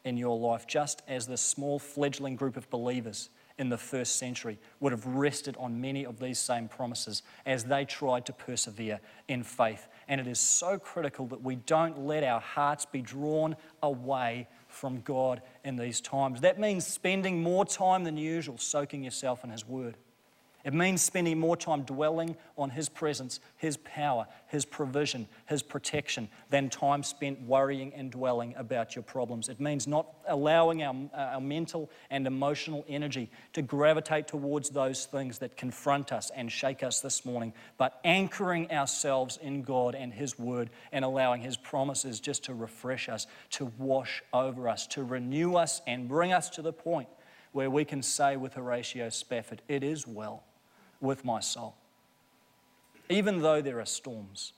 in 0.04 0.18
your 0.18 0.38
life, 0.38 0.66
just 0.68 1.02
as 1.08 1.28
this 1.28 1.42
small 1.42 1.80
fledgling 1.80 2.36
group 2.36 2.58
of 2.58 2.70
believers 2.70 3.30
in 3.58 3.70
the 3.70 3.78
first 3.78 4.16
century 4.16 4.58
would 4.80 4.92
have 4.92 5.06
rested 5.06 5.56
on 5.58 5.80
many 5.80 6.06
of 6.06 6.20
these 6.20 6.40
same 6.40 6.68
promises 6.68 7.22
as 7.46 7.66
they 7.66 7.86
tried 7.86 8.26
to 8.26 8.34
persevere 8.34 9.00
in 9.28 9.44
faith. 9.44 9.88
And 10.08 10.20
it 10.20 10.26
is 10.26 10.40
so 10.40 10.80
critical 10.80 11.28
that 11.28 11.44
we 11.44 11.56
don't 11.56 12.00
let 12.00 12.24
our 12.24 12.40
hearts 12.40 12.86
be 12.86 13.02
drawn 13.02 13.56
away 13.84 14.48
from 14.68 15.02
God 15.02 15.44
in 15.64 15.76
these 15.76 16.02
times. 16.02 16.42
That 16.42 16.60
means 16.60 16.88
spending 16.88 17.44
more 17.44 17.66
time 17.66 18.04
than 18.04 18.18
usual 18.18 18.58
soaking 18.58 19.04
yourself 19.04 19.44
in 19.44 19.52
His 19.52 19.68
Word. 19.68 19.96
It 20.64 20.74
means 20.74 21.02
spending 21.02 21.40
more 21.40 21.58
time 21.58 21.82
dwelling 21.82 22.36
on 22.58 22.70
His 22.70 22.88
presence, 22.88 23.40
His 23.58 23.78
power, 23.78 24.28
His 24.48 24.64
provision, 24.64 25.28
His 25.48 25.64
protection 25.64 26.30
than 26.50 26.70
time 26.70 27.04
spent 27.04 27.42
worrying 27.42 27.94
and 27.96 28.12
dwelling 28.12 28.54
about 28.56 28.96
your 28.96 29.04
problems. 29.04 29.50
It 29.50 29.60
means 29.60 29.88
not 29.88 30.08
allowing 30.28 30.84
our, 30.84 30.94
uh, 31.14 31.18
our 31.18 31.42
mental 31.42 31.90
and 32.12 32.28
emotional 32.28 32.86
energy 32.88 33.32
to 33.54 33.62
gravitate 33.62 34.28
towards 34.28 34.70
those 34.70 35.06
things 35.06 35.40
that 35.40 35.58
confront 35.58 36.12
us 36.12 36.30
and 36.36 36.52
shake 36.52 36.84
us 36.84 37.02
this 37.02 37.26
morning, 37.26 37.54
but 37.78 38.00
anchoring 38.04 38.72
ourselves 38.72 39.38
in 39.42 39.64
God 39.64 39.96
and 39.96 40.14
His 40.14 40.38
Word 40.38 40.70
and 40.92 41.04
allowing 41.04 41.42
His 41.42 41.58
promises 41.58 42.20
just 42.20 42.44
to 42.46 42.54
refresh 42.54 43.10
us, 43.10 43.26
to 43.52 43.72
wash 43.80 44.22
over 44.32 44.70
us, 44.70 44.86
to 44.88 45.04
renew 45.04 45.56
us, 45.56 45.82
and 45.88 46.08
bring 46.08 46.34
us 46.34 46.52
to 46.52 46.62
the 46.62 46.74
point 46.74 47.10
where 47.52 47.70
we 47.70 47.84
can 47.84 48.02
say 48.02 48.38
with 48.38 48.54
Horatio 48.54 49.10
Spafford, 49.10 49.62
It 49.68 49.84
is 49.84 50.06
well 50.06 50.44
with 51.02 51.26
my 51.26 51.40
soul. 51.40 51.76
Even 53.10 53.42
though 53.42 53.62
there 53.62 53.80
are 53.80 53.86
storms, 53.86 54.54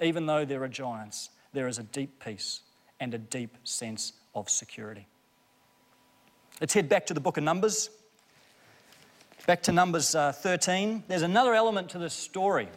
even 0.00 0.26
though 0.26 0.44
there 0.44 0.62
are 0.62 0.68
giants, 0.68 1.30
there 1.52 1.68
is 1.68 1.78
a 1.78 1.84
deep 1.84 2.22
peace 2.24 2.62
and 2.98 3.14
a 3.14 3.18
deep 3.18 3.56
sense 3.64 4.14
of 4.34 4.50
security. 4.50 5.06
Let's 6.60 6.74
head 6.74 6.88
back 6.88 7.06
to 7.06 7.14
the 7.14 7.20
book 7.20 7.36
of 7.36 7.44
Numbers. 7.44 7.90
Back 9.46 9.62
to 9.64 9.72
Numbers 9.72 10.14
uh, 10.14 10.32
13. 10.32 11.04
There's 11.08 11.22
another 11.22 11.54
element 11.54 11.90
to 11.90 11.98
this 11.98 12.14
story, 12.14 12.68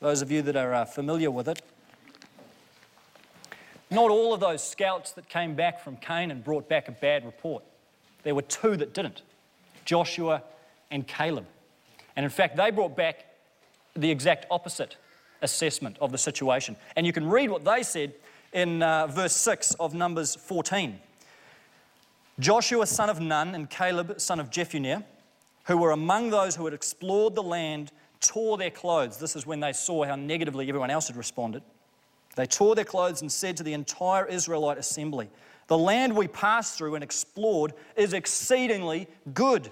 those 0.00 0.22
of 0.22 0.30
you 0.30 0.42
that 0.42 0.56
are 0.56 0.74
uh, 0.74 0.84
familiar 0.84 1.30
with 1.30 1.48
it. 1.48 1.62
Not 3.90 4.10
all 4.10 4.34
of 4.34 4.40
those 4.40 4.62
scouts 4.62 5.12
that 5.12 5.28
came 5.28 5.54
back 5.54 5.80
from 5.82 5.96
Canaan 5.96 6.42
brought 6.42 6.68
back 6.68 6.88
a 6.88 6.92
bad 6.92 7.24
report. 7.24 7.64
There 8.22 8.34
were 8.34 8.42
two 8.42 8.76
that 8.76 8.92
didn't 8.92 9.22
Joshua 9.84 10.42
and 10.90 11.06
Caleb. 11.06 11.46
And 12.18 12.24
in 12.24 12.30
fact, 12.30 12.56
they 12.56 12.72
brought 12.72 12.96
back 12.96 13.26
the 13.94 14.10
exact 14.10 14.44
opposite 14.50 14.96
assessment 15.40 15.96
of 16.00 16.10
the 16.10 16.18
situation. 16.18 16.74
And 16.96 17.06
you 17.06 17.12
can 17.12 17.30
read 17.30 17.48
what 17.48 17.64
they 17.64 17.84
said 17.84 18.12
in 18.52 18.82
uh, 18.82 19.06
verse 19.06 19.36
6 19.36 19.74
of 19.74 19.94
Numbers 19.94 20.34
14. 20.34 20.98
Joshua, 22.40 22.88
son 22.88 23.08
of 23.08 23.20
Nun, 23.20 23.54
and 23.54 23.70
Caleb, 23.70 24.20
son 24.20 24.40
of 24.40 24.50
Jephunneh, 24.50 25.04
who 25.66 25.76
were 25.76 25.92
among 25.92 26.30
those 26.30 26.56
who 26.56 26.64
had 26.64 26.74
explored 26.74 27.36
the 27.36 27.42
land, 27.44 27.92
tore 28.20 28.58
their 28.58 28.72
clothes. 28.72 29.18
This 29.18 29.36
is 29.36 29.46
when 29.46 29.60
they 29.60 29.72
saw 29.72 30.04
how 30.04 30.16
negatively 30.16 30.68
everyone 30.68 30.90
else 30.90 31.06
had 31.06 31.16
responded. 31.16 31.62
They 32.34 32.46
tore 32.46 32.74
their 32.74 32.84
clothes 32.84 33.20
and 33.20 33.30
said 33.30 33.56
to 33.58 33.62
the 33.62 33.74
entire 33.74 34.26
Israelite 34.26 34.78
assembly, 34.78 35.28
The 35.68 35.78
land 35.78 36.16
we 36.16 36.26
passed 36.26 36.78
through 36.78 36.96
and 36.96 37.04
explored 37.04 37.74
is 37.94 38.12
exceedingly 38.12 39.06
good. 39.34 39.70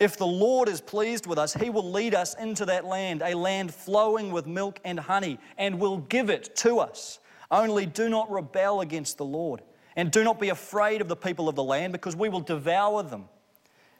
If 0.00 0.16
the 0.16 0.26
Lord 0.26 0.70
is 0.70 0.80
pleased 0.80 1.26
with 1.26 1.38
us, 1.38 1.52
He 1.52 1.68
will 1.68 1.88
lead 1.92 2.14
us 2.14 2.34
into 2.34 2.64
that 2.64 2.86
land, 2.86 3.22
a 3.22 3.34
land 3.34 3.72
flowing 3.72 4.32
with 4.32 4.46
milk 4.46 4.80
and 4.82 4.98
honey, 4.98 5.38
and 5.58 5.78
will 5.78 5.98
give 5.98 6.30
it 6.30 6.56
to 6.56 6.78
us. 6.78 7.18
Only 7.50 7.84
do 7.84 8.08
not 8.08 8.30
rebel 8.30 8.80
against 8.80 9.18
the 9.18 9.26
Lord. 9.26 9.60
And 9.96 10.10
do 10.10 10.24
not 10.24 10.40
be 10.40 10.48
afraid 10.48 11.02
of 11.02 11.08
the 11.08 11.16
people 11.16 11.50
of 11.50 11.54
the 11.54 11.62
land, 11.62 11.92
because 11.92 12.16
we 12.16 12.30
will 12.30 12.40
devour 12.40 13.02
them. 13.02 13.26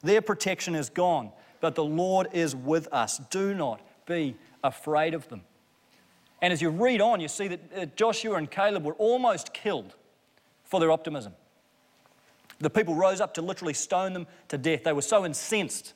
Their 0.02 0.22
protection 0.22 0.74
is 0.74 0.88
gone, 0.88 1.32
but 1.60 1.74
the 1.74 1.84
Lord 1.84 2.28
is 2.32 2.56
with 2.56 2.88
us. 2.92 3.18
Do 3.30 3.52
not 3.52 3.82
be 4.06 4.36
afraid 4.64 5.12
of 5.12 5.28
them. 5.28 5.42
And 6.40 6.50
as 6.50 6.62
you 6.62 6.70
read 6.70 7.02
on, 7.02 7.20
you 7.20 7.28
see 7.28 7.48
that 7.48 7.60
uh, 7.76 7.84
Joshua 7.96 8.36
and 8.36 8.50
Caleb 8.50 8.84
were 8.84 8.94
almost 8.94 9.52
killed 9.52 9.94
for 10.64 10.80
their 10.80 10.90
optimism. 10.90 11.34
The 12.60 12.70
people 12.70 12.94
rose 12.94 13.20
up 13.20 13.34
to 13.34 13.42
literally 13.42 13.74
stone 13.74 14.12
them 14.12 14.26
to 14.48 14.58
death. 14.58 14.84
They 14.84 14.92
were 14.92 15.02
so 15.02 15.24
incensed 15.24 15.94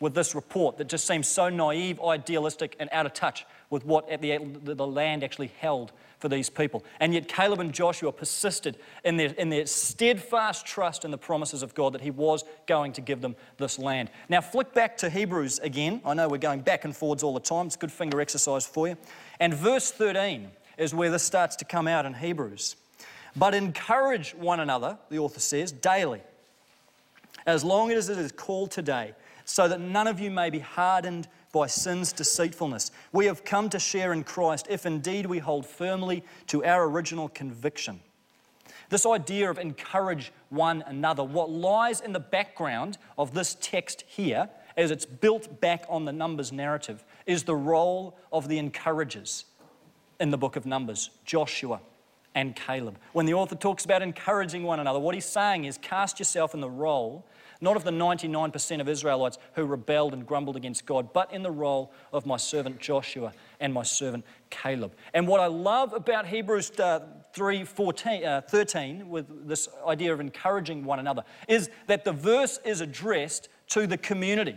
with 0.00 0.14
this 0.14 0.34
report 0.34 0.76
that 0.78 0.88
just 0.88 1.06
seemed 1.06 1.26
so 1.26 1.48
naive, 1.48 2.00
idealistic, 2.00 2.76
and 2.78 2.88
out 2.92 3.06
of 3.06 3.14
touch 3.14 3.46
with 3.70 3.84
what 3.84 4.08
the, 4.20 4.38
the 4.62 4.86
land 4.86 5.24
actually 5.24 5.50
held 5.58 5.92
for 6.18 6.28
these 6.28 6.48
people. 6.48 6.84
And 7.00 7.12
yet 7.12 7.28
Caleb 7.28 7.60
and 7.60 7.72
Joshua 7.72 8.12
persisted 8.12 8.76
in 9.04 9.16
their, 9.16 9.30
in 9.32 9.50
their 9.50 9.66
steadfast 9.66 10.66
trust 10.66 11.04
in 11.04 11.10
the 11.10 11.18
promises 11.18 11.62
of 11.62 11.74
God 11.74 11.92
that 11.94 12.00
He 12.00 12.10
was 12.10 12.44
going 12.66 12.92
to 12.92 13.00
give 13.00 13.20
them 13.20 13.34
this 13.58 13.78
land. 13.78 14.10
Now, 14.28 14.40
flick 14.40 14.72
back 14.72 14.96
to 14.98 15.10
Hebrews 15.10 15.58
again. 15.60 16.00
I 16.04 16.14
know 16.14 16.28
we're 16.28 16.38
going 16.38 16.60
back 16.60 16.84
and 16.84 16.94
forwards 16.94 17.22
all 17.22 17.34
the 17.34 17.40
time. 17.40 17.66
It's 17.66 17.76
a 17.76 17.78
good 17.78 17.92
finger 17.92 18.20
exercise 18.20 18.66
for 18.66 18.88
you. 18.88 18.96
And 19.40 19.54
verse 19.54 19.90
13 19.90 20.50
is 20.78 20.94
where 20.94 21.10
this 21.10 21.22
starts 21.22 21.56
to 21.56 21.64
come 21.64 21.88
out 21.88 22.06
in 22.06 22.14
Hebrews. 22.14 22.76
But 23.36 23.54
encourage 23.54 24.34
one 24.34 24.60
another, 24.60 24.98
the 25.10 25.18
author 25.18 25.40
says, 25.40 25.72
daily, 25.72 26.22
as 27.46 27.64
long 27.64 27.90
as 27.90 28.08
it 28.08 28.18
is 28.18 28.32
called 28.32 28.70
today, 28.70 29.12
so 29.44 29.68
that 29.68 29.80
none 29.80 30.06
of 30.06 30.20
you 30.20 30.30
may 30.30 30.50
be 30.50 30.60
hardened 30.60 31.28
by 31.52 31.66
sin's 31.66 32.12
deceitfulness. 32.12 32.90
We 33.12 33.26
have 33.26 33.44
come 33.44 33.68
to 33.70 33.78
share 33.78 34.12
in 34.12 34.24
Christ 34.24 34.66
if 34.70 34.86
indeed 34.86 35.26
we 35.26 35.38
hold 35.38 35.66
firmly 35.66 36.24
to 36.48 36.64
our 36.64 36.88
original 36.88 37.28
conviction. 37.28 38.00
This 38.88 39.06
idea 39.06 39.50
of 39.50 39.58
encourage 39.58 40.32
one 40.50 40.82
another, 40.86 41.24
what 41.24 41.50
lies 41.50 42.00
in 42.00 42.12
the 42.12 42.20
background 42.20 42.98
of 43.18 43.34
this 43.34 43.56
text 43.60 44.04
here, 44.06 44.48
as 44.76 44.90
it's 44.90 45.06
built 45.06 45.60
back 45.60 45.84
on 45.88 46.04
the 46.04 46.12
Numbers 46.12 46.52
narrative, 46.52 47.04
is 47.26 47.44
the 47.44 47.54
role 47.54 48.16
of 48.32 48.48
the 48.48 48.58
encouragers 48.58 49.44
in 50.20 50.30
the 50.30 50.38
book 50.38 50.56
of 50.56 50.66
Numbers 50.66 51.10
Joshua 51.24 51.80
and 52.34 52.56
Caleb. 52.56 52.98
When 53.12 53.26
the 53.26 53.34
author 53.34 53.54
talks 53.54 53.84
about 53.84 54.02
encouraging 54.02 54.62
one 54.62 54.80
another, 54.80 54.98
what 54.98 55.14
he's 55.14 55.24
saying 55.24 55.64
is 55.64 55.78
cast 55.78 56.18
yourself 56.18 56.54
in 56.54 56.60
the 56.60 56.70
role 56.70 57.24
not 57.60 57.76
of 57.76 57.84
the 57.84 57.90
99% 57.90 58.80
of 58.80 58.88
Israelites 58.88 59.38
who 59.54 59.64
rebelled 59.64 60.12
and 60.12 60.26
grumbled 60.26 60.56
against 60.56 60.86
God, 60.86 61.12
but 61.12 61.32
in 61.32 61.42
the 61.42 61.50
role 61.50 61.92
of 62.12 62.26
my 62.26 62.36
servant 62.36 62.78
Joshua 62.78 63.32
and 63.58 63.72
my 63.72 63.82
servant 63.82 64.24
Caleb. 64.50 64.92
And 65.14 65.26
what 65.26 65.40
I 65.40 65.46
love 65.46 65.92
about 65.92 66.26
Hebrews 66.26 66.78
uh, 66.78 67.00
3 67.32 67.64
14, 67.64 68.24
uh, 68.24 68.40
13, 68.42 69.08
with 69.08 69.48
this 69.48 69.68
idea 69.86 70.12
of 70.12 70.20
encouraging 70.20 70.84
one 70.84 70.98
another, 70.98 71.24
is 71.48 71.70
that 71.86 72.04
the 72.04 72.12
verse 72.12 72.60
is 72.64 72.80
addressed 72.80 73.48
to 73.68 73.86
the 73.86 73.96
community, 73.96 74.56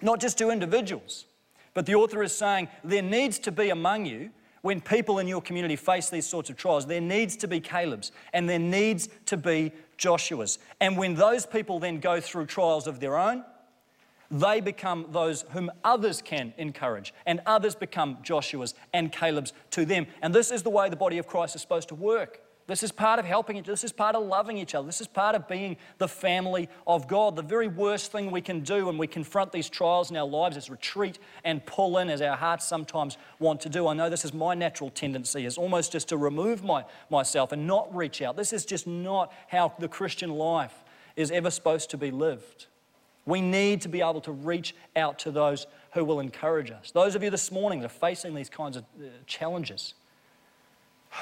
not 0.00 0.20
just 0.20 0.38
to 0.38 0.50
individuals. 0.50 1.26
But 1.74 1.86
the 1.86 1.94
author 1.94 2.22
is 2.22 2.34
saying 2.34 2.68
there 2.82 3.02
needs 3.02 3.38
to 3.40 3.52
be 3.52 3.70
among 3.70 4.06
you 4.06 4.30
when 4.68 4.82
people 4.82 5.18
in 5.18 5.26
your 5.26 5.40
community 5.40 5.76
face 5.76 6.10
these 6.10 6.26
sorts 6.26 6.50
of 6.50 6.56
trials, 6.58 6.84
there 6.84 7.00
needs 7.00 7.36
to 7.36 7.48
be 7.48 7.58
Caleb's 7.58 8.12
and 8.34 8.46
there 8.46 8.58
needs 8.58 9.08
to 9.24 9.38
be 9.38 9.72
Joshua's. 9.96 10.58
And 10.78 10.98
when 10.98 11.14
those 11.14 11.46
people 11.46 11.78
then 11.78 12.00
go 12.00 12.20
through 12.20 12.44
trials 12.44 12.86
of 12.86 13.00
their 13.00 13.16
own, 13.16 13.44
they 14.30 14.60
become 14.60 15.06
those 15.08 15.46
whom 15.52 15.70
others 15.84 16.20
can 16.20 16.52
encourage, 16.58 17.14
and 17.24 17.40
others 17.46 17.74
become 17.74 18.18
Joshua's 18.22 18.74
and 18.92 19.10
Caleb's 19.10 19.54
to 19.70 19.86
them. 19.86 20.06
And 20.20 20.34
this 20.34 20.50
is 20.50 20.62
the 20.62 20.68
way 20.68 20.90
the 20.90 20.96
body 20.96 21.16
of 21.16 21.26
Christ 21.26 21.56
is 21.56 21.62
supposed 21.62 21.88
to 21.88 21.94
work. 21.94 22.42
This 22.68 22.82
is 22.82 22.92
part 22.92 23.18
of 23.18 23.24
helping 23.24 23.56
each 23.56 23.64
other. 23.64 23.72
This 23.72 23.82
is 23.82 23.92
part 23.92 24.14
of 24.14 24.26
loving 24.26 24.58
each 24.58 24.74
other. 24.74 24.84
This 24.84 25.00
is 25.00 25.06
part 25.06 25.34
of 25.34 25.48
being 25.48 25.78
the 25.96 26.06
family 26.06 26.68
of 26.86 27.08
God. 27.08 27.34
The 27.34 27.40
very 27.40 27.66
worst 27.66 28.12
thing 28.12 28.30
we 28.30 28.42
can 28.42 28.60
do 28.60 28.84
when 28.84 28.98
we 28.98 29.06
confront 29.06 29.52
these 29.52 29.70
trials 29.70 30.10
in 30.10 30.18
our 30.18 30.26
lives 30.26 30.54
is 30.58 30.68
retreat 30.68 31.18
and 31.44 31.64
pull 31.64 31.96
in 31.96 32.10
as 32.10 32.20
our 32.20 32.36
hearts 32.36 32.66
sometimes 32.66 33.16
want 33.38 33.62
to 33.62 33.70
do. 33.70 33.88
I 33.88 33.94
know 33.94 34.10
this 34.10 34.26
is 34.26 34.34
my 34.34 34.52
natural 34.52 34.90
tendency, 34.90 35.46
is 35.46 35.56
almost 35.56 35.92
just 35.92 36.10
to 36.10 36.18
remove 36.18 36.62
my, 36.62 36.84
myself 37.08 37.52
and 37.52 37.66
not 37.66 37.94
reach 37.96 38.20
out. 38.20 38.36
This 38.36 38.52
is 38.52 38.66
just 38.66 38.86
not 38.86 39.32
how 39.48 39.72
the 39.78 39.88
Christian 39.88 40.32
life 40.32 40.84
is 41.16 41.30
ever 41.30 41.50
supposed 41.50 41.88
to 41.90 41.96
be 41.96 42.10
lived. 42.10 42.66
We 43.24 43.40
need 43.40 43.80
to 43.80 43.88
be 43.88 44.02
able 44.02 44.20
to 44.20 44.32
reach 44.32 44.74
out 44.94 45.18
to 45.20 45.30
those 45.30 45.66
who 45.92 46.04
will 46.04 46.20
encourage 46.20 46.70
us. 46.70 46.90
Those 46.90 47.14
of 47.14 47.22
you 47.22 47.30
this 47.30 47.50
morning 47.50 47.80
that 47.80 47.86
are 47.86 47.88
facing 47.88 48.34
these 48.34 48.50
kinds 48.50 48.76
of 48.76 48.84
uh, 49.00 49.06
challenges, 49.26 49.94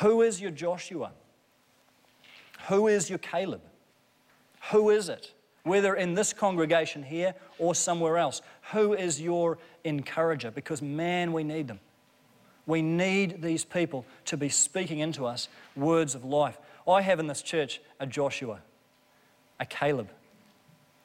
who 0.01 0.23
is 0.23 0.41
your 0.41 0.51
Joshua? 0.51 1.13
Who 2.69 2.89
is 2.89 3.09
your 3.09 3.19
Caleb? 3.19 3.63
Who 4.71 4.91
is 4.91 5.09
it? 5.09 5.33
Whether 5.63 5.95
in 5.95 6.15
this 6.15 6.33
congregation 6.33 7.03
here 7.03 7.35
or 7.59 7.75
somewhere 7.75 8.19
else, 8.19 8.43
who 8.73 8.95
is 8.95 9.21
your 9.21 9.59
encourager? 9.85 10.51
Because, 10.51 10.81
man, 10.83 11.33
we 11.33 11.45
need 11.45 11.69
them. 11.69 11.81
We 12.67 12.83
need 12.83 13.43
these 13.43 13.65
people 13.65 14.05
to 14.27 14.37
be 14.37 14.49
speaking 14.49 14.99
into 14.99 15.27
us 15.27 15.49
words 15.77 16.15
of 16.15 16.25
life. 16.25 16.59
I 16.89 17.03
have 17.03 17.21
in 17.21 17.27
this 17.27 17.43
church 17.43 17.81
a 18.01 18.07
Joshua, 18.07 18.61
a 19.61 19.67
Caleb, 19.67 20.09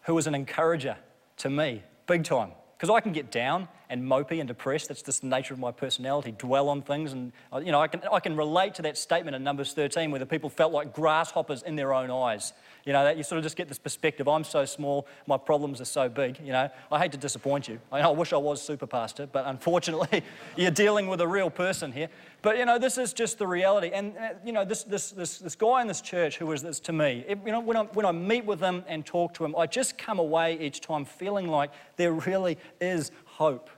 who 0.04 0.18
is 0.18 0.28
an 0.28 0.36
encourager 0.36 0.98
to 1.38 1.50
me, 1.50 1.84
big 2.08 2.24
time. 2.24 2.52
Because 2.82 2.96
I 2.96 3.00
can 3.00 3.12
get 3.12 3.30
down 3.30 3.68
and 3.92 4.02
mopey 4.02 4.40
and 4.40 4.48
depressed. 4.48 4.88
That's 4.88 5.04
just 5.04 5.22
the 5.22 5.28
nature 5.28 5.54
of 5.54 5.60
my 5.60 5.72
personality, 5.72 6.34
dwell 6.36 6.68
on 6.68 6.82
things. 6.82 7.14
And, 7.14 7.32
uh, 7.54 7.60
you 7.60 7.72
know, 7.72 7.80
I 7.80 7.88
can, 7.88 8.02
I 8.12 8.20
can 8.20 8.36
relate 8.36 8.74
to 8.76 8.82
that 8.82 8.98
statement 8.98 9.36
in 9.36 9.44
Numbers 9.44 9.74
13 9.74 10.10
where 10.10 10.18
the 10.18 10.26
people 10.26 10.50
felt 10.50 10.74
like 10.74 10.92
grasshoppers 10.92 11.62
in 11.62 11.76
their 11.76 11.94
own 11.94 12.10
eyes. 12.10 12.54
You 12.84 12.94
know, 12.94 13.04
that 13.04 13.18
you 13.18 13.24
sort 13.24 13.38
of 13.38 13.44
just 13.44 13.56
get 13.56 13.68
this 13.68 13.78
perspective 13.78 14.28
I'm 14.28 14.44
so 14.44 14.66
small, 14.66 15.06
my 15.28 15.38
problems 15.38 15.80
are 15.80 15.86
so 15.86 16.10
big. 16.10 16.40
You 16.40 16.54
know, 16.54 16.72
I 16.92 16.98
hate 16.98 17.12
to 17.12 17.20
disappoint 17.20 17.68
you. 17.68 17.80
I, 17.92 18.00
I 18.00 18.10
wish 18.10 18.34
I 18.34 18.38
was 18.38 18.60
super 18.64 18.88
pastor, 18.88 19.28
but 19.32 19.46
unfortunately, 19.46 20.24
you're 20.56 20.72
dealing 20.72 21.06
with 21.06 21.22
a 21.22 21.28
real 21.28 21.52
person 21.52 21.92
here. 21.92 22.10
But, 22.42 22.58
you 22.58 22.66
know, 22.66 22.80
this 22.80 22.98
is 22.98 23.14
just 23.14 23.38
the 23.38 23.46
reality. 23.46 23.92
And, 23.94 24.18
uh, 24.18 24.30
you 24.44 24.52
know, 24.52 24.66
this, 24.66 24.84
this, 24.84 25.12
this, 25.12 25.38
this 25.38 25.56
guy 25.56 25.82
in 25.82 25.88
this 25.88 26.02
church 26.02 26.38
who 26.38 26.48
was 26.48 26.64
this 26.64 26.80
to 26.82 26.94
me, 26.94 27.24
it, 27.28 27.38
you 27.46 27.52
know, 27.52 27.60
when 27.60 27.78
I, 27.78 27.84
when 27.84 28.06
I 28.06 28.12
meet 28.12 28.46
with 28.46 28.60
him 28.60 28.84
and 28.88 29.06
talk 29.06 29.36
to 29.36 29.46
him, 29.46 29.56
I 29.56 29.68
just 29.68 29.98
come 29.98 30.18
away 30.18 30.60
each 30.60 30.82
time 30.82 31.06
feeling 31.06 31.48
like 31.48 31.72
there 31.98 32.14
really 32.14 32.58
is 32.80 33.12
hope. 33.26 33.70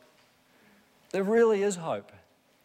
There 1.11 1.23
really 1.23 1.61
is 1.61 1.75
hope. 1.75 2.11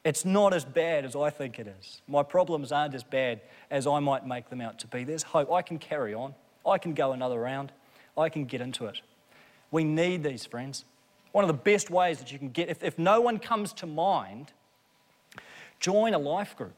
It's 0.05 0.25
not 0.25 0.55
as 0.55 0.65
bad 0.65 1.05
as 1.05 1.17
I 1.17 1.31
think 1.31 1.59
it 1.59 1.67
is. 1.67 2.01
My 2.07 2.23
problems 2.23 2.71
aren't 2.71 2.95
as 2.95 3.03
bad 3.03 3.41
as 3.71 3.87
I 3.87 3.99
might 3.99 4.25
make 4.25 4.49
them 4.49 4.61
out 4.61 4.79
to 4.79 4.87
be. 4.87 5.03
There's 5.03 5.25
hope. 5.25 5.51
I 5.53 5.63
can 5.63 5.79
carry 5.79 6.15
on. 6.15 6.35
I 6.65 6.79
can 6.79 6.95
go 6.95 7.13
another 7.13 7.41
round. 7.41 7.73
I 8.17 8.29
can 8.29 8.45
get 8.45 8.61
into 8.61 8.87
it. 8.87 9.01
We 9.71 9.85
need 9.85 10.23
these 10.23 10.47
friends. 10.47 10.85
One 11.33 11.45
of 11.45 11.49
the 11.49 11.55
best 11.55 11.91
ways 11.91 12.19
that 12.21 12.33
you 12.33 12.39
can 12.39 12.51
get, 12.51 12.69
if, 12.69 12.83
if 12.83 12.99
no 12.99 13.21
one 13.21 13.39
comes 13.39 13.73
to 13.75 13.87
mind, 13.87 14.53
join 15.81 16.15
a 16.15 16.19
life 16.19 16.57
group. 16.57 16.77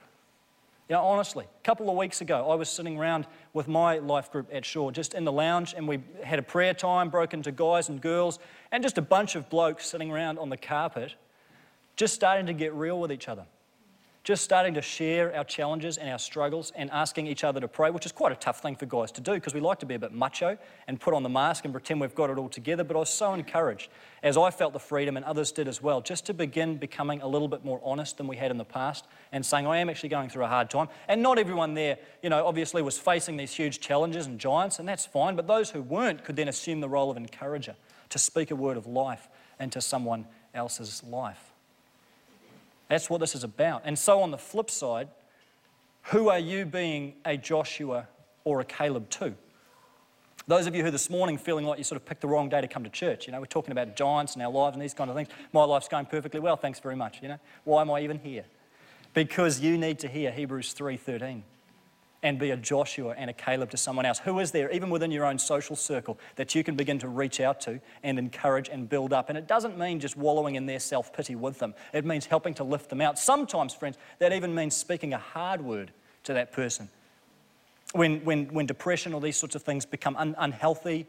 You 0.89 0.97
know, 0.97 1.03
honestly, 1.03 1.45
a 1.45 1.63
couple 1.65 1.89
of 1.89 1.97
weeks 1.97 2.21
ago, 2.21 2.51
I 2.51 2.57
was 2.57 2.69
sitting 2.69 2.99
around 2.99 3.27
with 3.53 3.69
my 3.69 3.99
life 3.99 4.33
group 4.33 4.49
at 4.53 4.65
Shore, 4.65 4.91
just 4.91 5.15
in 5.15 5.25
the 5.25 5.31
lounge, 5.31 5.73
and 5.77 5.87
we 5.87 6.01
had 6.25 6.41
a 6.41 6.43
prayer 6.43 6.75
time 6.75 7.11
broken 7.11 7.43
to 7.43 7.53
guys 7.53 7.89
and 7.89 8.01
girls, 8.01 8.41
and 8.73 8.83
just 8.83 8.99
a 8.99 9.03
bunch 9.03 9.37
of 9.37 9.49
blokes 9.49 9.87
sitting 9.87 10.11
around 10.11 10.39
on 10.39 10.49
the 10.49 10.57
carpet 10.57 11.15
just 12.01 12.15
starting 12.15 12.47
to 12.47 12.55
get 12.55 12.73
real 12.73 12.99
with 12.99 13.13
each 13.13 13.29
other. 13.29 13.45
Just 14.23 14.45
starting 14.45 14.75
to 14.75 14.83
share 14.83 15.35
our 15.35 15.45
challenges 15.45 15.97
and 15.97 16.11
our 16.11 16.19
struggles 16.19 16.73
and 16.77 16.91
asking 16.91 17.27
each 17.27 17.43
other 17.43 17.59
to 17.59 17.67
pray, 17.67 17.91
which 17.91 18.05
is 18.05 18.13
quite 18.13 18.33
a 18.33 18.37
tough 18.37 18.61
thing 18.61 18.77
for 18.77 18.85
guys 18.85 19.11
to 19.13 19.21
do 19.21 19.33
because 19.33 19.55
we 19.55 19.61
like 19.61 19.79
to 19.79 19.87
be 19.87 19.95
a 19.95 19.99
bit 19.99 20.13
macho 20.13 20.59
and 20.89 21.01
put 21.01 21.15
on 21.15 21.23
the 21.23 21.29
mask 21.29 21.65
and 21.65 21.73
pretend 21.73 22.01
we've 22.01 22.15
got 22.15 22.29
it 22.29 22.37
all 22.37 22.49
together. 22.49 22.85
But 22.85 22.97
I 22.97 23.01
was 23.01 23.11
so 23.13 23.33
encouraged, 23.33 23.91
as 24.23 24.37
I 24.37 24.51
felt 24.51 24.75
the 24.75 24.79
freedom 24.79 25.17
and 25.17 25.25
others 25.25 25.53
did 25.53 25.69
as 25.69 25.83
well, 25.83 26.03
just 26.03 26.27
to 26.27 26.35
begin 26.35 26.77
becoming 26.77 27.23
a 27.23 27.27
little 27.27 27.49
bit 27.49 27.65
more 27.65 27.81
honest 27.83 28.19
than 28.19 28.27
we 28.27 28.37
had 28.37 28.51
in 28.51 28.59
the 28.59 28.65
past 28.65 29.07
and 29.33 29.45
saying, 29.45 29.67
I 29.67 29.79
am 29.79 29.89
actually 29.89 30.11
going 30.11 30.29
through 30.29 30.45
a 30.45 30.49
hard 30.49 30.69
time. 30.69 30.89
And 31.09 31.23
not 31.23 31.39
everyone 31.39 31.73
there, 31.73 31.97
you 32.23 32.29
know, 32.29 32.47
obviously 32.47 32.83
was 32.83 32.99
facing 32.99 33.39
these 33.39 33.55
huge 33.55 33.81
challenges 33.81 34.27
and 34.27 34.39
giants, 34.39 34.79
and 34.79 34.87
that's 34.87 35.07
fine. 35.07 35.35
But 35.35 35.47
those 35.47 35.71
who 35.71 35.81
weren't 35.81 36.25
could 36.25 36.37
then 36.37 36.49
assume 36.49 36.81
the 36.81 36.89
role 36.89 37.11
of 37.11 37.17
encourager 37.17 37.75
to 38.11 38.19
speak 38.19 38.51
a 38.51 38.57
word 38.57 38.77
of 38.77 38.87
life 38.87 39.29
into 39.59 39.81
someone 39.81 40.27
else's 40.53 41.03
life. 41.05 41.50
That's 42.91 43.09
what 43.09 43.21
this 43.21 43.37
is 43.37 43.45
about. 43.45 43.83
And 43.85 43.97
so, 43.97 44.21
on 44.21 44.33
the 44.33 44.37
flip 44.37 44.69
side, 44.69 45.09
who 46.03 46.29
are 46.29 46.41
you 46.41 46.67
being 46.67 47.15
a 47.25 47.37
Joshua 47.37 48.09
or 48.43 48.61
a 48.61 48.65
Caleb 48.65 49.09
to? 49.11 49.33
Those 50.49 50.67
of 50.67 50.75
you 50.75 50.83
who 50.83 50.91
this 50.91 51.09
morning 51.09 51.39
feeling 51.39 51.65
like 51.65 51.79
you 51.79 51.85
sort 51.85 52.01
of 52.01 52.05
picked 52.05 52.21
the 52.21 52.27
wrong 52.27 52.49
day 52.49 52.61
to 52.61 52.67
come 52.67 52.83
to 52.83 52.91
church, 52.91 53.27
you 53.29 53.33
know, 53.33 53.39
we're 53.39 53.47
talking 53.47 53.71
about 53.71 53.95
giants 53.95 54.35
and 54.35 54.43
our 54.43 54.51
lives 54.51 54.75
and 54.75 54.83
these 54.83 54.93
kind 54.93 55.09
of 55.09 55.15
things. 55.15 55.29
My 55.53 55.63
life's 55.63 55.87
going 55.87 56.07
perfectly 56.07 56.41
well, 56.41 56.57
thanks 56.57 56.81
very 56.81 56.97
much, 56.97 57.23
you 57.23 57.29
know. 57.29 57.39
Why 57.63 57.83
am 57.83 57.93
I 57.93 58.01
even 58.01 58.19
here? 58.19 58.45
Because 59.15 59.61
you 59.61 59.79
need 59.79 60.01
to 60.01 60.09
hear 60.09 60.33
Hebrews 60.33 60.75
3:13 60.75 61.43
and 62.23 62.39
be 62.39 62.51
a 62.51 62.57
Joshua 62.57 63.15
and 63.17 63.31
a 63.31 63.33
Caleb 63.33 63.71
to 63.71 63.77
someone 63.77 64.05
else. 64.05 64.19
Who 64.19 64.39
is 64.41 64.51
there, 64.51 64.71
even 64.71 64.91
within 64.91 65.11
your 65.11 65.25
own 65.25 65.39
social 65.39 65.75
circle, 65.75 66.19
that 66.37 66.55
you 66.55 66.63
can 66.63 66.75
begin 66.77 66.99
to 66.99 67.09
reach 67.09 67.41
out 67.41 67.61
to 67.63 67.81
and 68.03 68.19
encourage 68.19 68.69
and 68.69 68.89
build 68.89 69.13
up? 69.13 69.29
And 69.29 69.39
it 69.39 69.47
doesn't 69.47 69.79
mean 69.79 70.01
just 70.01 70.17
wallowing 70.17 70.55
in 70.55 70.67
their 70.67 70.81
self 70.81 71.13
pity 71.13 71.35
with 71.35 71.59
them, 71.59 71.75
it 71.93 72.05
means 72.05 72.27
helping 72.27 72.55
to 72.55 72.65
lift 72.65 72.91
them 72.91 73.01
out. 73.01 73.19
Sometimes, 73.19 73.75
friends, 73.75 73.97
that 74.19 74.33
even 74.33 74.55
means 74.55 74.77
speaking 74.77 75.15
a 75.15 75.19
hard 75.19 75.61
word 75.63 75.93
to 76.25 76.35
that 76.35 76.53
person. 76.53 76.89
When, 77.93 78.25
when, 78.25 78.47
when 78.53 78.67
depression 78.67 79.15
or 79.15 79.21
these 79.21 79.37
sorts 79.37 79.55
of 79.55 79.63
things 79.63 79.85
become 79.85 80.15
un- 80.17 80.37
unhealthy 80.39 81.07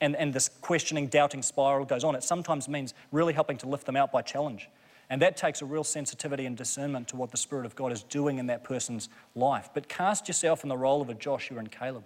and, 0.00 0.14
and 0.16 0.34
this 0.34 0.50
questioning, 0.60 1.06
doubting 1.06 1.42
spiral 1.42 1.86
goes 1.86 2.04
on, 2.04 2.14
it 2.16 2.22
sometimes 2.22 2.68
means 2.68 2.92
really 3.12 3.32
helping 3.32 3.56
to 3.58 3.68
lift 3.68 3.86
them 3.86 3.96
out 3.96 4.12
by 4.12 4.20
challenge. 4.20 4.68
And 5.12 5.20
that 5.20 5.36
takes 5.36 5.60
a 5.60 5.66
real 5.66 5.84
sensitivity 5.84 6.46
and 6.46 6.56
discernment 6.56 7.08
to 7.08 7.16
what 7.16 7.30
the 7.30 7.36
Spirit 7.36 7.66
of 7.66 7.76
God 7.76 7.92
is 7.92 8.02
doing 8.02 8.38
in 8.38 8.46
that 8.46 8.64
person's 8.64 9.10
life. 9.34 9.68
But 9.74 9.86
cast 9.86 10.26
yourself 10.26 10.62
in 10.62 10.70
the 10.70 10.76
role 10.76 11.02
of 11.02 11.10
a 11.10 11.14
Joshua 11.14 11.58
and 11.58 11.70
Caleb 11.70 12.04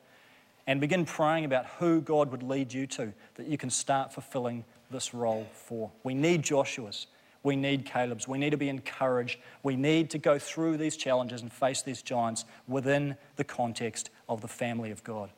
and 0.66 0.80
begin 0.80 1.04
praying 1.04 1.44
about 1.44 1.66
who 1.78 2.00
God 2.00 2.32
would 2.32 2.42
lead 2.42 2.72
you 2.72 2.84
to 2.88 3.12
that 3.36 3.46
you 3.46 3.56
can 3.56 3.70
start 3.70 4.12
fulfilling 4.12 4.64
this 4.90 5.14
role 5.14 5.46
for. 5.52 5.92
We 6.02 6.14
need 6.14 6.42
Joshua's. 6.42 7.06
We 7.44 7.54
need 7.54 7.84
Caleb's. 7.86 8.26
We 8.26 8.38
need 8.38 8.50
to 8.50 8.56
be 8.56 8.68
encouraged. 8.68 9.38
We 9.62 9.76
need 9.76 10.10
to 10.10 10.18
go 10.18 10.36
through 10.36 10.76
these 10.76 10.96
challenges 10.96 11.42
and 11.42 11.52
face 11.52 11.82
these 11.82 12.02
giants 12.02 12.44
within 12.66 13.16
the 13.36 13.44
context 13.44 14.10
of 14.28 14.40
the 14.40 14.48
family 14.48 14.90
of 14.90 15.04
God. 15.04 15.30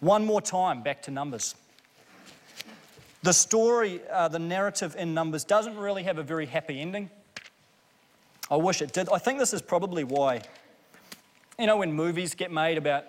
One 0.00 0.24
more 0.24 0.40
time, 0.40 0.82
back 0.82 1.02
to 1.02 1.10
Numbers. 1.10 1.56
The 3.24 3.32
story, 3.32 4.02
uh, 4.12 4.28
the 4.28 4.38
narrative 4.38 4.96
in 4.98 5.14
Numbers 5.14 5.44
doesn't 5.44 5.78
really 5.78 6.02
have 6.02 6.18
a 6.18 6.22
very 6.22 6.44
happy 6.44 6.78
ending. 6.78 7.08
I 8.50 8.56
wish 8.56 8.82
it 8.82 8.92
did. 8.92 9.08
I 9.08 9.16
think 9.16 9.38
this 9.38 9.54
is 9.54 9.62
probably 9.62 10.04
why, 10.04 10.42
you 11.58 11.66
know, 11.66 11.78
when 11.78 11.90
movies 11.90 12.34
get 12.34 12.52
made 12.52 12.76
about 12.76 13.06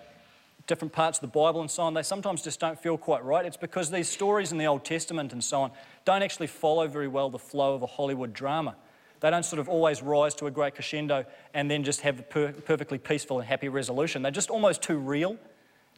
different 0.67 0.93
parts 0.93 1.17
of 1.17 1.21
the 1.23 1.37
Bible 1.37 1.59
and 1.59 1.69
so 1.69 1.83
on, 1.83 1.93
they 1.93 2.01
sometimes 2.01 2.41
just 2.41 2.61
don't 2.61 2.79
feel 2.79 2.97
quite 2.97 3.25
right. 3.25 3.45
It's 3.45 3.57
because 3.57 3.91
these 3.91 4.07
stories 4.07 4.53
in 4.53 4.57
the 4.57 4.67
Old 4.67 4.85
Testament 4.85 5.33
and 5.33 5.43
so 5.43 5.63
on 5.63 5.71
don't 6.05 6.23
actually 6.23 6.47
follow 6.47 6.87
very 6.87 7.09
well 7.09 7.29
the 7.29 7.37
flow 7.37 7.75
of 7.75 7.81
a 7.81 7.87
Hollywood 7.87 8.31
drama. 8.31 8.77
They 9.19 9.29
don't 9.29 9.43
sort 9.43 9.59
of 9.59 9.67
always 9.67 10.01
rise 10.01 10.33
to 10.35 10.45
a 10.45 10.51
great 10.51 10.75
crescendo 10.75 11.25
and 11.53 11.69
then 11.69 11.83
just 11.83 11.99
have 12.01 12.21
a 12.21 12.23
per- 12.23 12.53
perfectly 12.53 12.99
peaceful 12.99 13.39
and 13.39 13.49
happy 13.49 13.67
resolution. 13.67 14.21
They're 14.21 14.31
just 14.31 14.49
almost 14.49 14.81
too 14.81 14.97
real 14.97 15.37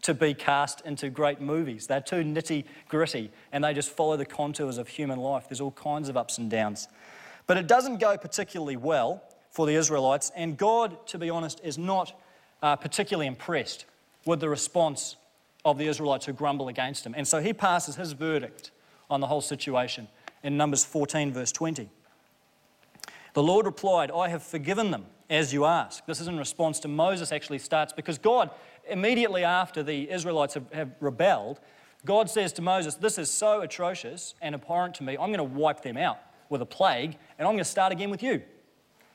to 0.01 0.13
be 0.13 0.33
cast 0.33 0.81
into 0.81 1.10
great 1.10 1.41
movies. 1.41 1.88
They're 1.88 2.01
too 2.01 2.23
nitty 2.23 2.65
gritty 2.88 3.31
and 3.51 3.63
they 3.63 3.73
just 3.73 3.89
follow 3.89 4.17
the 4.17 4.25
contours 4.25 4.77
of 4.77 4.88
human 4.88 5.19
life. 5.19 5.49
There's 5.49 5.62
all 5.62 5.71
kinds 5.71 6.10
of 6.10 6.17
ups 6.17 6.38
and 6.38 6.49
downs. 6.49 6.88
But 7.47 7.57
it 7.57 7.67
doesn't 7.67 7.99
go 7.99 8.17
particularly 8.17 8.77
well 8.77 9.23
for 9.51 9.65
the 9.65 9.73
Israelites, 9.73 10.31
and 10.36 10.55
God, 10.57 11.07
to 11.07 11.17
be 11.17 11.29
honest, 11.29 11.62
is 11.63 11.77
not 11.77 12.19
uh, 12.62 12.75
particularly 12.75 13.25
impressed 13.25 13.86
with 14.25 14.39
the 14.39 14.49
response 14.49 15.15
of 15.65 15.77
the 15.77 15.88
Israelites 15.88 16.25
who 16.25 16.33
grumble 16.33 16.67
against 16.67 17.05
him. 17.05 17.15
And 17.17 17.27
so 17.27 17.41
he 17.41 17.53
passes 17.53 17.95
his 17.95 18.12
verdict 18.12 18.71
on 19.10 19.21
the 19.21 19.27
whole 19.27 19.41
situation 19.41 20.10
in 20.43 20.57
Numbers 20.57 20.86
14, 20.86 21.33
verse 21.33 21.51
20. 21.51 21.89
The 23.33 23.43
Lord 23.43 23.65
replied, 23.65 24.12
I 24.12 24.29
have 24.29 24.43
forgiven 24.43 24.91
them 24.91 25.05
as 25.29 25.53
you 25.53 25.65
ask. 25.65 26.05
This 26.05 26.21
is 26.21 26.27
in 26.27 26.38
response 26.38 26.79
to 26.81 26.88
Moses, 26.88 27.31
actually 27.31 27.60
starts 27.60 27.93
because 27.93 28.17
God 28.17 28.49
immediately 28.89 29.43
after 29.43 29.84
the 29.84 30.10
Israelites 30.10 30.54
have, 30.54 30.71
have 30.71 30.91
rebelled, 31.00 31.60
God 32.06 32.30
says 32.30 32.54
to 32.54 32.62
Moses, 32.62 32.95
This 32.95 33.17
is 33.17 33.30
so 33.30 33.62
atrocious 33.62 34.36
and 34.41 34.56
abhorrent 34.56 34.95
to 34.95 35.04
me, 35.04 35.13
I'm 35.13 35.32
going 35.32 35.38
to 35.38 35.43
wipe 35.43 35.82
them 35.82 35.97
out 35.97 36.19
with 36.50 36.62
a 36.62 36.65
plague, 36.65 37.17
and 37.38 37.47
I'm 37.47 37.54
going 37.54 37.58
to 37.58 37.65
start 37.65 37.91
again 37.91 38.10
with 38.10 38.23
you. 38.23 38.41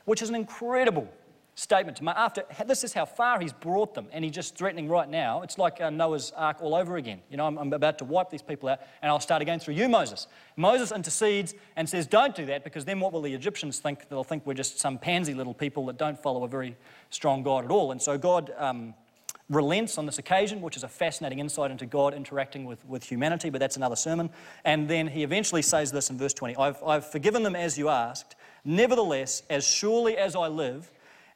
Which 0.05 0.21
is 0.21 0.29
an 0.29 0.35
incredible 0.35 1.09
statement 1.55 1.97
to 1.99 2.05
make. 2.05 2.17
After 2.17 2.45
this 2.67 2.83
is 2.83 2.93
how 2.93 3.05
far 3.05 3.41
he's 3.41 3.53
brought 3.53 3.95
them, 3.95 4.09
and 4.13 4.25
he's 4.25 4.35
just 4.35 4.57
threatening 4.57 4.89
right 4.89 5.09
now. 5.09 5.43
It's 5.43 5.59
like 5.59 5.81
uh, 5.81 5.91
Noah's 5.91 6.33
Ark 6.33 6.59
all 6.61 6.75
over 6.75 6.97
again. 6.97 7.21
You 7.31 7.37
know, 7.37 7.47
I'm, 7.47 7.59
I'm, 7.59 7.73
about 7.73 7.99
to 7.99 8.05
wipe 8.05 8.31
these 8.31 8.43
people 8.43 8.69
out, 8.69 8.81
and 9.03 9.11
I'll 9.11 9.21
start 9.21 9.43
again 9.43 9.61
through 9.61 9.75
you, 9.75 9.89
Moses. 9.89 10.27
Moses 10.57 10.93
intercedes 10.93 11.55
and 11.77 11.89
says, 11.89 12.07
"Don't 12.07 12.35
do 12.35 12.47
that, 12.47 12.65
because 12.65 12.85
then 12.85 13.01
what 13.01 13.13
will 13.13 13.23
the 13.23 13.35
Egyptians 13.35 13.79
think? 13.79 14.09
They'll 14.09 14.25
think 14.25 14.47
we're 14.47 14.55
just 14.55 14.79
some 14.79 14.99
pansy 14.99 15.35
little 15.35 15.55
people 15.55 15.87
that 15.87 15.99
don't 15.99 16.19
follow 16.19 16.45
a 16.45 16.49
very 16.49 16.77
strong 17.11 17.43
God 17.43 17.65
at 17.65 17.71
all." 17.71 17.93
And 17.93 18.01
so 18.01 18.17
God 18.17 18.53
um, 18.57 18.95
relents 19.48 19.98
on 19.98 20.07
this 20.07 20.18
occasion, 20.18 20.61
which 20.61 20.76
is 20.76 20.85
a 20.85 20.88
fascinating 20.88 21.38
insight 21.38 21.70
into 21.70 21.87
God 21.87 22.14
interacting 22.14 22.64
with, 22.64 22.85
with 22.87 23.05
humanity, 23.05 23.50
but 23.50 23.59
that's 23.59 23.76
another 23.76 23.96
sermon. 23.96 24.31
And 24.64 24.88
then 24.88 25.09
he 25.09 25.22
eventually 25.22 25.62
says 25.62 25.92
this 25.92 26.11
in 26.11 26.18
verse 26.18 26.35
20 26.35 26.57
I've, 26.57 26.83
I've 26.83 27.11
forgiven 27.11 27.42
them 27.42 27.57
as 27.57 27.76
you 27.76 27.88
asked. 27.88 28.35
Nevertheless, 28.64 29.42
as 29.50 29.66
surely 29.66 30.16
as 30.16 30.37
I 30.37 30.46
live, 30.46 30.90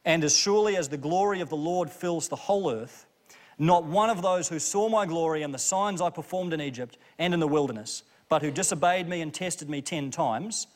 and 0.04 0.22
as 0.22 0.36
surely 0.36 0.76
as 0.76 0.88
the 0.88 0.96
glory 0.96 1.40
of 1.40 1.48
the 1.48 1.56
Lord 1.56 1.90
fills 1.90 2.28
the 2.28 2.36
whole 2.36 2.70
earth, 2.70 3.06
not 3.58 3.84
one 3.84 4.10
of 4.10 4.22
those 4.22 4.48
who 4.48 4.58
saw 4.58 4.88
my 4.88 5.06
glory 5.06 5.42
and 5.42 5.52
the 5.52 5.58
signs 5.58 6.00
I 6.00 6.10
performed 6.10 6.52
in 6.52 6.60
Egypt 6.60 6.98
and 7.18 7.34
in 7.34 7.40
the 7.40 7.48
wilderness, 7.48 8.04
but 8.28 8.42
who 8.42 8.50
disobeyed 8.50 9.08
me 9.08 9.20
and 9.20 9.34
tested 9.34 9.68
me 9.68 9.82
ten 9.82 10.10
times, 10.10 10.68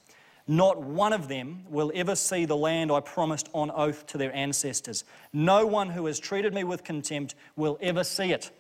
not 0.47 0.83
one 0.83 1.13
of 1.13 1.29
them 1.29 1.65
will 1.69 1.93
ever 1.95 2.17
see 2.17 2.45
the 2.45 2.57
land 2.57 2.91
I 2.91 3.01
promised 3.01 3.49
on 3.53 3.71
oath 3.71 4.07
to 4.09 4.19
their 4.19 4.35
ancestors. 4.35 5.05
No 5.33 5.67
one 5.67 5.91
who 5.91 6.07
has 6.07 6.19
treated 6.19 6.55
me 6.55 6.65
with 6.65 6.85
contempt 6.85 7.35
will 7.57 7.79
ever 7.81 8.05
see 8.05 8.33
it. 8.33 8.51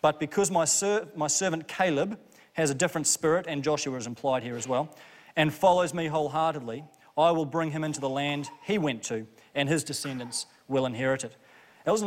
But 0.00 0.18
because 0.18 0.50
my, 0.50 0.64
ser- 0.64 1.08
my 1.14 1.26
servant 1.26 1.68
Caleb 1.68 2.18
has 2.54 2.70
a 2.70 2.74
different 2.74 3.06
spirit, 3.06 3.46
and 3.48 3.62
Joshua 3.62 3.96
is 3.96 4.06
implied 4.06 4.42
here 4.42 4.56
as 4.56 4.68
well, 4.68 4.94
and 5.36 5.52
follows 5.52 5.94
me 5.94 6.06
wholeheartedly, 6.06 6.84
I 7.16 7.30
will 7.30 7.46
bring 7.46 7.70
him 7.70 7.84
into 7.84 8.00
the 8.00 8.08
land 8.08 8.50
he 8.64 8.78
went 8.78 9.02
to, 9.04 9.26
and 9.54 9.68
his 9.68 9.84
descendants 9.84 10.46
will 10.68 10.86
inherit 10.86 11.24
it. 11.24 11.36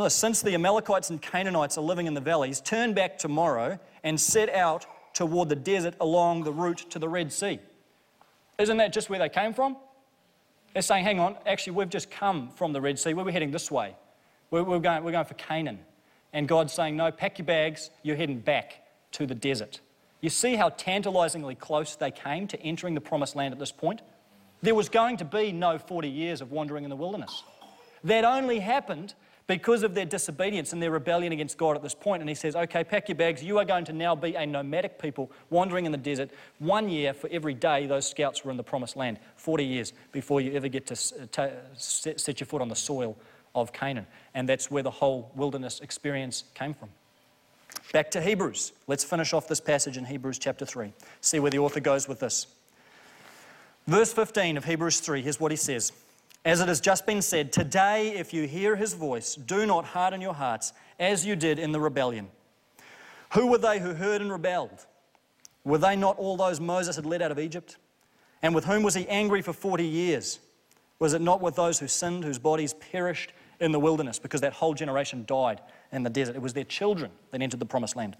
Since 0.09 0.41
the 0.41 0.53
Amalekites 0.53 1.09
and 1.09 1.21
Canaanites 1.21 1.77
are 1.77 1.81
living 1.81 2.07
in 2.07 2.13
the 2.13 2.21
valleys, 2.21 2.61
turn 2.61 2.93
back 2.93 3.17
tomorrow 3.17 3.79
and 4.03 4.19
set 4.19 4.49
out 4.49 4.85
toward 5.13 5.49
the 5.49 5.55
desert 5.55 5.95
along 5.99 6.43
the 6.43 6.51
route 6.51 6.85
to 6.89 6.99
the 6.99 7.09
Red 7.09 7.31
Sea. 7.31 7.59
Isn't 8.57 8.77
that 8.77 8.93
just 8.93 9.09
where 9.09 9.19
they 9.19 9.29
came 9.29 9.53
from? 9.53 9.77
They're 10.73 10.81
saying, 10.81 11.05
hang 11.05 11.19
on, 11.19 11.37
actually, 11.45 11.73
we've 11.73 11.89
just 11.89 12.11
come 12.11 12.49
from 12.49 12.73
the 12.73 12.81
Red 12.81 12.99
Sea. 12.99 13.13
We're 13.13 13.31
heading 13.31 13.51
this 13.51 13.71
way. 13.71 13.95
We're, 14.51 14.63
we're, 14.63 14.79
going, 14.79 15.03
we're 15.03 15.11
going 15.11 15.25
for 15.25 15.33
Canaan. 15.35 15.79
And 16.33 16.47
God's 16.47 16.73
saying, 16.73 16.97
no, 16.97 17.11
pack 17.11 17.37
your 17.37 17.45
bags. 17.45 17.89
You're 18.03 18.17
heading 18.17 18.39
back 18.39 18.85
to 19.13 19.25
the 19.25 19.35
desert. 19.35 19.79
You 20.19 20.29
see 20.29 20.55
how 20.55 20.69
tantalizingly 20.69 21.55
close 21.55 21.95
they 21.95 22.11
came 22.11 22.47
to 22.47 22.59
entering 22.61 22.93
the 22.93 23.01
promised 23.01 23.35
land 23.35 23.53
at 23.53 23.59
this 23.59 23.71
point? 23.71 24.01
There 24.61 24.75
was 24.75 24.89
going 24.89 25.17
to 25.17 25.25
be 25.25 25.51
no 25.51 25.77
40 25.77 26.09
years 26.09 26.41
of 26.41 26.51
wandering 26.51 26.83
in 26.83 26.89
the 26.89 26.95
wilderness. 26.95 27.43
That 28.03 28.25
only 28.25 28.59
happened 28.59 29.13
because 29.47 29.83
of 29.83 29.93
their 29.93 30.05
disobedience 30.05 30.73
and 30.73 30.81
their 30.81 30.91
rebellion 30.91 31.31
against 31.31 31.57
God 31.57 31.75
at 31.75 31.83
this 31.83 31.93
point. 31.93 32.21
And 32.21 32.29
he 32.29 32.35
says, 32.35 32.55
Okay, 32.55 32.83
pack 32.83 33.09
your 33.09 33.15
bags. 33.15 33.43
You 33.43 33.59
are 33.59 33.65
going 33.65 33.85
to 33.85 33.93
now 33.93 34.15
be 34.15 34.35
a 34.35 34.45
nomadic 34.45 34.99
people 34.99 35.31
wandering 35.49 35.85
in 35.85 35.91
the 35.91 35.97
desert 35.97 36.31
one 36.59 36.89
year 36.89 37.13
for 37.13 37.29
every 37.31 37.53
day 37.53 37.85
those 37.85 38.09
scouts 38.09 38.43
were 38.43 38.51
in 38.51 38.57
the 38.57 38.63
promised 38.63 38.95
land, 38.95 39.19
40 39.35 39.65
years 39.65 39.93
before 40.11 40.41
you 40.41 40.53
ever 40.53 40.67
get 40.67 40.87
to 40.87 40.95
set 40.95 42.39
your 42.39 42.47
foot 42.47 42.61
on 42.61 42.69
the 42.69 42.75
soil 42.75 43.17
of 43.53 43.71
Canaan. 43.71 44.07
And 44.33 44.49
that's 44.49 44.69
where 44.71 44.83
the 44.83 44.91
whole 44.91 45.31
wilderness 45.35 45.79
experience 45.79 46.43
came 46.53 46.73
from. 46.73 46.89
Back 47.93 48.11
to 48.11 48.21
Hebrews. 48.21 48.73
Let's 48.87 49.03
finish 49.03 49.33
off 49.33 49.47
this 49.47 49.61
passage 49.61 49.97
in 49.97 50.05
Hebrews 50.05 50.39
chapter 50.39 50.65
3. 50.65 50.91
See 51.21 51.39
where 51.39 51.51
the 51.51 51.59
author 51.59 51.79
goes 51.79 52.07
with 52.07 52.19
this. 52.19 52.47
Verse 53.87 54.11
15 54.11 54.57
of 54.57 54.65
Hebrews 54.65 54.99
3, 54.99 55.21
here's 55.21 55.39
what 55.39 55.51
he 55.51 55.55
says. 55.55 55.91
As 56.45 56.61
it 56.61 56.67
has 56.67 56.79
just 56.79 57.07
been 57.07 57.23
said, 57.23 57.51
today, 57.51 58.09
if 58.15 58.31
you 58.31 58.47
hear 58.47 58.75
his 58.75 58.93
voice, 58.93 59.33
do 59.33 59.65
not 59.65 59.83
harden 59.83 60.21
your 60.21 60.35
hearts 60.35 60.73
as 60.99 61.25
you 61.25 61.35
did 61.35 61.57
in 61.57 61.71
the 61.71 61.79
rebellion. 61.79 62.27
Who 63.33 63.47
were 63.47 63.57
they 63.57 63.79
who 63.79 63.95
heard 63.95 64.21
and 64.21 64.31
rebelled? 64.31 64.85
Were 65.63 65.79
they 65.79 65.95
not 65.95 66.17
all 66.19 66.37
those 66.37 66.59
Moses 66.59 66.95
had 66.95 67.05
led 67.07 67.23
out 67.23 67.31
of 67.31 67.39
Egypt? 67.39 67.77
And 68.43 68.53
with 68.53 68.65
whom 68.65 68.83
was 68.83 68.93
he 68.93 69.07
angry 69.09 69.41
for 69.41 69.53
40 69.53 69.83
years? 69.83 70.39
Was 70.99 71.13
it 71.13 71.21
not 71.21 71.41
with 71.41 71.55
those 71.55 71.79
who 71.79 71.87
sinned, 71.87 72.23
whose 72.23 72.37
bodies 72.37 72.75
perished 72.75 73.33
in 73.59 73.71
the 73.71 73.79
wilderness 73.79 74.19
because 74.19 74.41
that 74.41 74.53
whole 74.53 74.75
generation 74.75 75.25
died 75.25 75.61
in 75.91 76.03
the 76.03 76.11
desert? 76.11 76.35
It 76.35 76.43
was 76.43 76.53
their 76.53 76.63
children 76.63 77.09
that 77.31 77.41
entered 77.41 77.59
the 77.59 77.65
promised 77.65 77.95
land. 77.95 78.15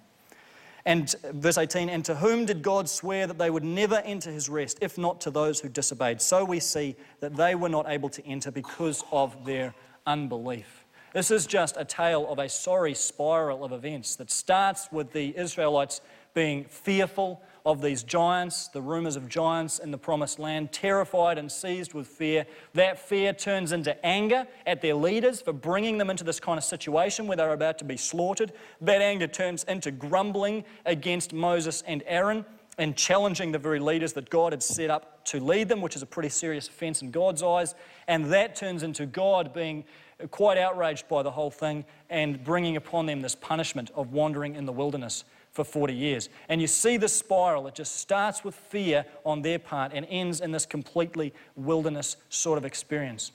And 0.85 1.13
verse 1.33 1.57
18, 1.57 1.89
and 1.89 2.05
to 2.05 2.15
whom 2.15 2.45
did 2.45 2.61
God 2.61 2.87
swear 2.87 3.25
that 3.25 3.39
they 3.39 3.49
would 3.49 3.63
never 3.63 3.95
enter 4.05 4.31
his 4.31 4.49
rest, 4.49 4.77
if 4.81 4.97
not 4.97 5.19
to 5.21 5.31
those 5.31 5.59
who 5.59 5.67
disobeyed? 5.67 6.21
So 6.21 6.45
we 6.45 6.59
see 6.59 6.95
that 7.21 7.35
they 7.35 7.55
were 7.55 7.69
not 7.69 7.89
able 7.89 8.09
to 8.09 8.25
enter 8.25 8.51
because 8.51 9.03
of 9.11 9.45
their 9.45 9.73
unbelief. 10.05 10.85
This 11.13 11.31
is 11.31 11.47
just 11.47 11.77
a 11.77 11.85
tale 11.85 12.27
of 12.29 12.39
a 12.39 12.49
sorry 12.49 12.93
spiral 12.93 13.63
of 13.63 13.71
events 13.71 14.15
that 14.17 14.29
starts 14.29 14.91
with 14.91 15.11
the 15.11 15.35
Israelites 15.35 16.01
being 16.33 16.65
fearful 16.65 17.41
of 17.65 17.81
these 17.81 18.03
giants, 18.03 18.67
the 18.67 18.81
rumors 18.81 19.15
of 19.15 19.27
giants 19.27 19.79
in 19.79 19.89
the 19.89 19.97
promised 19.97 20.37
land, 20.37 20.71
terrified 20.71 21.37
and 21.37 21.51
seized 21.51 21.93
with 21.93 22.07
fear. 22.07 22.45
That 22.73 22.99
fear 22.99 23.33
turns 23.33 23.71
into 23.71 24.05
anger 24.05 24.45
at 24.67 24.81
their 24.81 24.93
leaders 24.93 25.41
for 25.41 25.51
bringing 25.51 25.97
them 25.97 26.11
into 26.11 26.23
this 26.23 26.39
kind 26.39 26.59
of 26.59 26.63
situation 26.63 27.25
where 27.25 27.37
they're 27.37 27.53
about 27.53 27.79
to 27.79 27.85
be 27.85 27.97
slaughtered. 27.97 28.53
That 28.81 29.01
anger 29.01 29.27
turns 29.27 29.63
into 29.63 29.89
grumbling 29.89 30.63
against 30.85 31.33
Moses 31.33 31.83
and 31.87 32.03
Aaron 32.05 32.45
and 32.77 32.95
challenging 32.95 33.51
the 33.51 33.57
very 33.57 33.79
leaders 33.79 34.13
that 34.13 34.29
God 34.29 34.53
had 34.53 34.61
set 34.61 34.91
up 34.91 35.25
to 35.25 35.39
lead 35.39 35.69
them, 35.69 35.81
which 35.81 35.95
is 35.95 36.01
a 36.01 36.05
pretty 36.05 36.29
serious 36.29 36.67
offense 36.67 37.01
in 37.01 37.09
God's 37.09 37.41
eyes. 37.41 37.73
And 38.07 38.25
that 38.25 38.55
turns 38.55 38.83
into 38.83 39.05
God 39.05 39.53
being 39.53 39.85
quite 40.29 40.57
outraged 40.57 41.07
by 41.07 41.23
the 41.23 41.31
whole 41.31 41.51
thing 41.51 41.85
and 42.09 42.43
bringing 42.43 42.77
upon 42.77 43.05
them 43.05 43.21
this 43.21 43.35
punishment 43.35 43.91
of 43.95 44.11
wandering 44.11 44.55
in 44.55 44.65
the 44.65 44.71
wilderness 44.71 45.23
for 45.55 45.63
40 45.63 45.93
years. 45.93 46.27
And 46.49 46.59
you 46.59 46.67
see 46.67 46.97
the 46.97 47.07
spiral. 47.07 47.65
It 47.67 47.75
just 47.75 47.95
starts 47.95 48.43
with 48.43 48.55
fear 48.55 49.05
on 49.23 49.41
their 49.41 49.57
part 49.57 49.93
and 49.93 50.05
ends 50.09 50.41
in 50.41 50.51
this 50.51 50.65
completely 50.65 51.33
wilderness 51.55 52.17
sort 52.27 52.57
of 52.57 52.65
experience. 52.65 53.31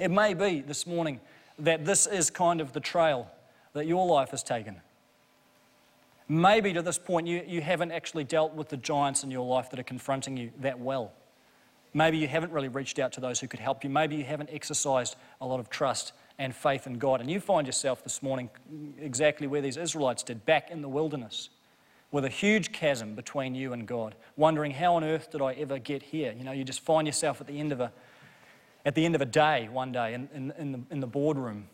It 0.00 0.12
may 0.12 0.32
be 0.34 0.60
this 0.60 0.86
morning 0.86 1.18
that 1.58 1.84
this 1.84 2.06
is 2.06 2.30
kind 2.30 2.60
of 2.60 2.72
the 2.72 2.78
trail 2.78 3.28
that 3.72 3.88
your 3.88 4.06
life 4.06 4.30
has 4.30 4.44
taken. 4.44 4.80
Maybe 6.28 6.72
to 6.72 6.82
this 6.82 6.98
point 6.98 7.26
you, 7.26 7.42
you 7.44 7.60
haven't 7.60 7.90
actually 7.90 8.24
dealt 8.24 8.54
with 8.54 8.68
the 8.68 8.76
giants 8.76 9.24
in 9.24 9.30
your 9.32 9.44
life 9.44 9.70
that 9.70 9.80
are 9.80 9.84
confronting 9.84 10.36
you 10.36 10.52
that 10.60 10.78
well. 10.78 11.12
Maybe 11.92 12.16
you 12.16 12.28
haven't 12.28 12.52
really 12.52 12.68
reached 12.68 13.00
out 13.00 13.12
to 13.14 13.20
those 13.20 13.40
who 13.40 13.48
could 13.48 13.60
help 13.60 13.82
you. 13.82 13.90
Maybe 13.90 14.14
you 14.14 14.24
haven't 14.24 14.50
exercised 14.52 15.16
a 15.40 15.46
lot 15.46 15.58
of 15.58 15.68
trust 15.68 16.12
and 16.38 16.54
faith 16.54 16.86
in 16.86 16.98
God. 16.98 17.20
And 17.20 17.30
you 17.30 17.40
find 17.40 17.66
yourself 17.66 18.02
this 18.02 18.22
morning 18.22 18.50
exactly 19.00 19.46
where 19.46 19.60
these 19.60 19.76
Israelites 19.76 20.22
did, 20.22 20.44
back 20.44 20.70
in 20.70 20.82
the 20.82 20.88
wilderness, 20.88 21.50
with 22.10 22.24
a 22.24 22.28
huge 22.28 22.72
chasm 22.72 23.14
between 23.14 23.54
you 23.54 23.72
and 23.72 23.86
God, 23.86 24.14
wondering 24.36 24.72
how 24.72 24.94
on 24.94 25.04
earth 25.04 25.30
did 25.30 25.42
I 25.42 25.52
ever 25.54 25.78
get 25.78 26.02
here? 26.02 26.32
You 26.36 26.44
know, 26.44 26.52
you 26.52 26.64
just 26.64 26.80
find 26.80 27.06
yourself 27.06 27.40
at 27.40 27.46
the 27.46 27.58
end 27.58 27.72
of 27.72 27.80
a, 27.80 27.92
at 28.84 28.94
the 28.94 29.04
end 29.04 29.14
of 29.14 29.20
a 29.20 29.26
day 29.26 29.68
one 29.70 29.92
day 29.92 30.14
in, 30.14 30.28
in, 30.34 30.52
in, 30.58 30.72
the, 30.72 30.80
in 30.90 31.00
the 31.00 31.06
boardroom 31.06 31.68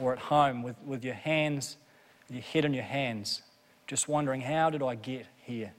or 0.00 0.12
at 0.12 0.18
home 0.18 0.62
with, 0.62 0.76
with 0.84 1.04
your 1.04 1.14
hands, 1.14 1.76
your 2.30 2.42
head 2.42 2.64
in 2.64 2.72
your 2.72 2.84
hands, 2.84 3.42
just 3.86 4.08
wondering, 4.08 4.40
how 4.40 4.70
did 4.70 4.82
I 4.82 4.94
get 4.94 5.26
here? 5.42 5.72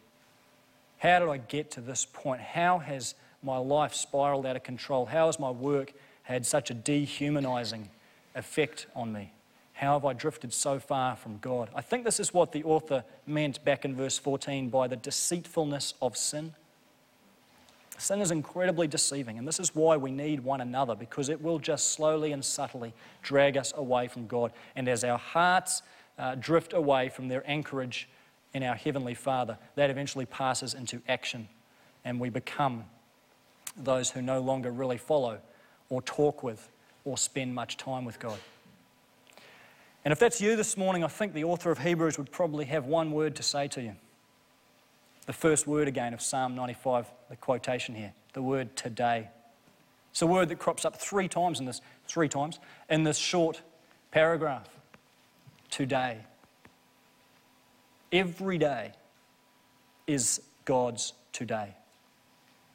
How 0.98 1.20
did 1.20 1.30
I 1.30 1.38
get 1.38 1.72
to 1.72 1.82
this 1.82 2.06
point? 2.06 2.42
How 2.42 2.80
has 2.80 3.16
my 3.42 3.58
life 3.58 3.94
spiraled 3.94 4.46
out 4.46 4.56
of 4.56 4.64
control? 4.64 5.08
How 5.08 5.26
has 5.26 5.40
my 5.40 5.50
work 5.50 5.94
had 6.24 6.46
such 6.46 6.70
a 6.70 6.74
dehumanizing 6.74 7.90
effect 8.36 8.88
on 8.96 9.12
me? 9.12 9.34
How 9.74 9.94
have 9.94 10.06
I 10.06 10.14
drifted 10.14 10.54
so 10.54 10.80
far 10.80 11.16
from 11.16 11.40
God? 11.40 11.70
I 11.76 11.82
think 11.82 12.06
this 12.06 12.20
is 12.20 12.34
what 12.34 12.52
the 12.52 12.64
author 12.64 13.04
meant 13.26 13.64
back 13.66 13.86
in 13.86 13.96
verse 13.96 14.18
14 14.18 14.70
by 14.70 14.88
the 14.88 14.96
deceitfulness 14.96 15.96
of 16.02 16.16
sin. 16.16 16.54
Sin 17.98 18.22
is 18.22 18.32
incredibly 18.32 18.88
deceiving, 18.88 19.38
and 19.38 19.48
this 19.48 19.60
is 19.60 19.76
why 19.76 19.98
we 19.98 20.12
need 20.12 20.44
one 20.44 20.62
another 20.62 20.96
because 20.96 21.30
it 21.30 21.42
will 21.42 21.60
just 21.60 21.94
slowly 21.94 22.32
and 22.32 22.44
subtly 22.44 22.94
drag 23.22 23.58
us 23.58 23.74
away 23.76 24.08
from 24.08 24.28
God. 24.28 24.52
And 24.76 24.88
as 24.88 25.04
our 25.04 25.18
hearts 25.18 25.84
uh, 26.18 26.36
drift 26.36 26.74
away 26.74 27.10
from 27.10 27.28
their 27.28 27.44
anchorage 27.50 28.10
in 28.54 28.64
our 28.64 28.76
Heavenly 28.76 29.14
Father, 29.16 29.58
that 29.76 29.90
eventually 29.90 30.26
passes 30.26 30.74
into 30.74 31.02
action, 31.08 31.48
and 32.06 32.20
we 32.20 32.30
become 32.30 32.86
those 33.76 34.12
who 34.12 34.22
no 34.22 34.40
longer 34.40 34.72
really 34.72 34.98
follow 34.98 35.40
or 35.90 36.02
talk 36.02 36.44
with 36.44 36.70
or 37.06 37.18
spend 37.18 37.54
much 37.54 37.78
time 37.78 38.06
with 38.06 38.20
God. 38.20 38.40
And 40.06 40.12
if 40.12 40.20
that's 40.20 40.42
you 40.42 40.56
this 40.56 40.76
morning, 40.76 41.04
I 41.04 41.08
think 41.08 41.34
the 41.34 41.46
author 41.46 41.72
of 41.72 41.80
Hebrews 41.80 42.18
would 42.18 42.32
probably 42.32 42.66
have 42.66 42.86
one 42.86 43.12
word 43.12 43.36
to 43.38 43.44
say 43.44 43.68
to 43.70 43.82
you. 43.82 43.96
The 45.26 45.34
first 45.34 45.66
word 45.66 45.88
again 45.88 46.14
of 46.14 46.22
Psalm 46.22 46.56
95, 46.56 47.08
the 47.30 47.38
quotation 47.38 47.96
here, 47.96 48.14
the 48.34 48.42
word 48.42 48.76
today. 48.76 49.30
It's 50.12 50.22
a 50.22 50.28
word 50.28 50.50
that 50.50 50.60
crops 50.60 50.84
up 50.84 50.98
three 50.98 51.30
times 51.30 51.60
in 51.60 51.66
this, 51.66 51.82
three 52.08 52.28
times 52.28 52.60
in 52.90 53.04
this 53.04 53.18
short 53.18 53.62
paragraph. 54.12 54.68
Today. 55.70 56.20
Every 58.12 58.58
day 58.58 58.92
is 60.06 60.42
God's 60.66 61.14
today. 61.32 61.76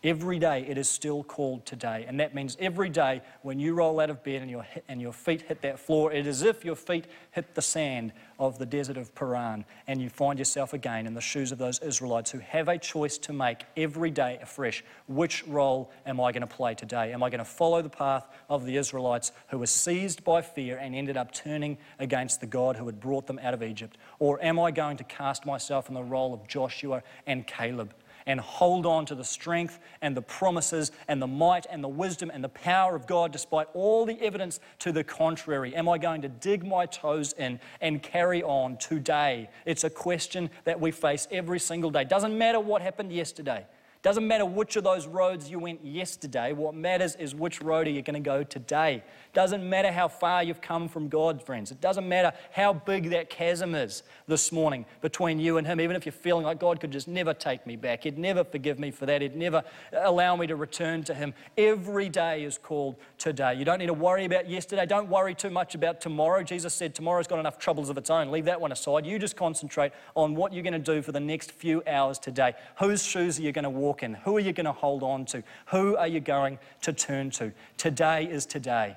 Every 0.09 0.39
day 0.39 0.65
it 0.67 0.79
is 0.79 0.89
still 0.89 1.23
called 1.23 1.67
today. 1.67 2.07
And 2.09 2.19
that 2.21 2.35
means 2.35 2.57
every 2.59 2.89
day 2.89 3.21
when 3.43 3.61
you 3.61 3.75
roll 3.75 4.01
out 4.01 4.09
of 4.09 4.25
bed 4.25 4.41
and 4.41 4.51
your, 4.51 4.67
and 4.89 5.03
your 5.03 5.13
feet 5.13 5.43
hit 5.43 5.61
that 5.61 5.79
floor, 5.79 6.11
it 6.11 6.27
is 6.27 6.41
as 6.41 6.49
if 6.49 6.65
your 6.65 6.77
feet 6.77 7.05
hit 7.33 7.55
the 7.55 7.61
sand 7.61 8.13
of 8.39 8.59
the 8.59 8.65
desert 8.65 8.97
of 8.97 9.15
Paran 9.15 9.67
and 9.87 10.01
you 10.01 10.09
find 10.09 10.39
yourself 10.39 10.73
again 10.73 11.07
in 11.07 11.13
the 11.13 11.21
shoes 11.21 11.53
of 11.53 11.59
those 11.59 11.79
Israelites 11.81 12.31
who 12.31 12.39
have 12.39 12.69
a 12.69 12.79
choice 12.79 13.19
to 13.19 13.35
make 13.35 13.65
every 13.77 14.11
day 14.11 14.39
afresh. 14.41 14.83
Which 15.09 15.47
role 15.47 15.93
am 16.07 16.23
I 16.23 16.33
going 16.33 16.41
to 16.41 16.47
play 16.47 16.75
today? 16.75 17.13
Am 17.13 17.23
I 17.23 17.29
going 17.29 17.41
to 17.41 17.45
follow 17.45 17.83
the 17.83 17.91
path 17.91 18.27
of 18.49 18.65
the 18.65 18.79
Israelites 18.79 19.33
who 19.49 19.59
were 19.59 19.67
seized 19.67 20.25
by 20.25 20.41
fear 20.41 20.79
and 20.79 20.95
ended 20.95 21.19
up 21.19 21.33
turning 21.33 21.77
against 21.99 22.41
the 22.41 22.47
God 22.47 22.77
who 22.77 22.87
had 22.87 22.99
brought 22.99 23.27
them 23.27 23.39
out 23.43 23.53
of 23.53 23.63
Egypt? 23.63 23.99
Or 24.21 24.43
am 24.43 24.59
I 24.59 24.71
going 24.71 24.97
to 24.97 25.05
cast 25.05 25.45
myself 25.45 25.89
in 25.89 25.95
the 25.95 26.03
role 26.03 26.33
of 26.33 26.49
Joshua 26.49 27.03
and 27.27 27.47
Caleb? 27.47 27.93
And 28.29 28.39
hold 28.39 28.87
on 28.87 29.07
to 29.07 29.17
the 29.17 29.25
strength 29.25 29.81
and 30.03 30.17
the 30.17 30.23
promises 30.23 30.93
and 31.09 31.21
the 31.21 31.27
might 31.27 31.67
and 31.69 31.83
the 31.83 31.89
wisdom 31.89 32.31
and 32.33 32.45
the 32.45 32.49
power 32.51 32.95
of 32.95 33.07
God 33.09 33.33
despite 33.33 33.67
all 33.75 34.07
the 34.07 34.21
evidence 34.21 34.61
to 34.81 34.93
the 34.93 35.03
contrary? 35.03 35.75
Am 35.75 35.89
I 35.89 35.99
going 35.99 36.23
to 36.23 36.29
dig 36.29 36.65
my 36.65 36.87
toes 36.87 37.33
in 37.33 37.59
and 37.81 38.01
carry 38.03 38.43
on 38.43 38.77
today? 38.77 39.49
It's 39.65 39.83
a 39.83 39.91
question 39.91 40.51
that 40.65 40.79
we 40.79 40.91
face 40.93 41.27
every 41.31 41.59
single 41.59 41.91
day. 41.91 42.05
Doesn't 42.05 42.37
matter 42.37 42.61
what 42.61 42.83
happened 42.83 43.13
yesterday. 43.13 43.67
Doesn't 44.09 44.27
matter 44.27 44.47
which 44.47 44.77
of 44.77 44.85
those 44.85 45.07
roads 45.07 45.51
you 45.51 45.59
went 45.59 45.85
yesterday. 45.85 46.55
What 46.55 46.75
matters 46.75 47.15
is 47.17 47.35
which 47.35 47.61
road 47.61 47.87
are 47.87 47.91
you 47.91 48.01
going 48.01 48.15
to 48.15 48.21
go 48.21 48.43
today. 48.43 49.05
Doesn't 49.35 49.69
matter 49.69 49.93
how 49.93 50.09
far 50.09 50.43
you've 50.43 50.63
come 50.63 50.89
from 50.89 51.11
God, 51.11 51.43
friends. 51.43 51.71
It 51.71 51.83
doesn't 51.83 52.09
matter 52.09 52.33
how 52.53 52.73
big 52.73 53.11
that 53.11 53.29
chasm 53.29 53.75
is 53.75 54.03
this 54.27 54.51
morning 54.51 54.87
between 55.03 55.39
you 55.39 55.59
and 55.59 55.67
Him, 55.67 55.79
even 55.79 55.95
if 55.95 56.07
you're 56.07 56.15
feeling 56.15 56.47
like 56.47 56.59
God 56.59 56.81
could 56.81 56.91
just 56.91 57.07
never 57.07 57.35
take 57.35 57.67
me 57.67 57.77
back. 57.77 58.05
He'd 58.05 58.17
never 58.17 58.45
forgive 58.45 58.79
me 58.79 58.91
for 58.91 59.05
that. 59.05 59.21
He'd 59.21 59.37
never 59.37 59.63
allow 59.93 60.37
me 60.37 60.47
to 60.47 60.57
return 60.57 61.05
to 61.05 61.13
Him. 61.13 61.35
Every 61.59 62.09
day 62.09 62.45
is 62.45 62.57
called 62.57 62.97
today. 63.19 63.57
You 63.57 63.67
don't 63.67 63.79
need 63.79 63.89
to 63.89 63.93
worry 63.93 64.25
about 64.25 64.49
yesterday. 64.49 64.87
Don't 64.87 65.11
worry 65.11 65.35
too 65.35 65.51
much 65.51 65.75
about 65.75 66.01
tomorrow. 66.01 66.43
Jesus 66.43 66.73
said 66.73 66.95
tomorrow's 66.95 67.27
got 67.27 67.41
enough 67.41 67.59
troubles 67.59 67.91
of 67.91 67.99
its 67.99 68.09
own. 68.09 68.31
Leave 68.31 68.47
that 68.47 68.59
one 68.59 68.73
aside. 68.73 69.05
You 69.05 69.19
just 69.19 69.37
concentrate 69.37 69.93
on 70.15 70.35
what 70.35 70.55
you're 70.55 70.63
going 70.63 70.73
to 70.73 70.79
do 70.79 71.03
for 71.03 71.13
the 71.13 71.21
next 71.21 71.53
few 71.53 71.83
hours 71.87 72.19
today. 72.19 72.55
Whose 72.79 73.05
shoes 73.05 73.39
are 73.39 73.43
you 73.43 73.53
going 73.53 73.65
to 73.65 73.71
walk 73.71 73.98
in? 74.03 74.15
Who 74.15 74.37
are 74.37 74.41
you 74.41 74.53
going 74.53 74.67
to 74.67 74.73
hold 74.73 75.03
on 75.03 75.25
to? 75.27 75.43
Who 75.69 75.97
are 75.97 76.07
you 76.07 76.21
going 76.21 76.59
to 76.83 76.93
turn 76.93 77.31
to? 77.33 77.53
Today 77.77 78.25
is 78.25 78.47
today. 78.47 78.97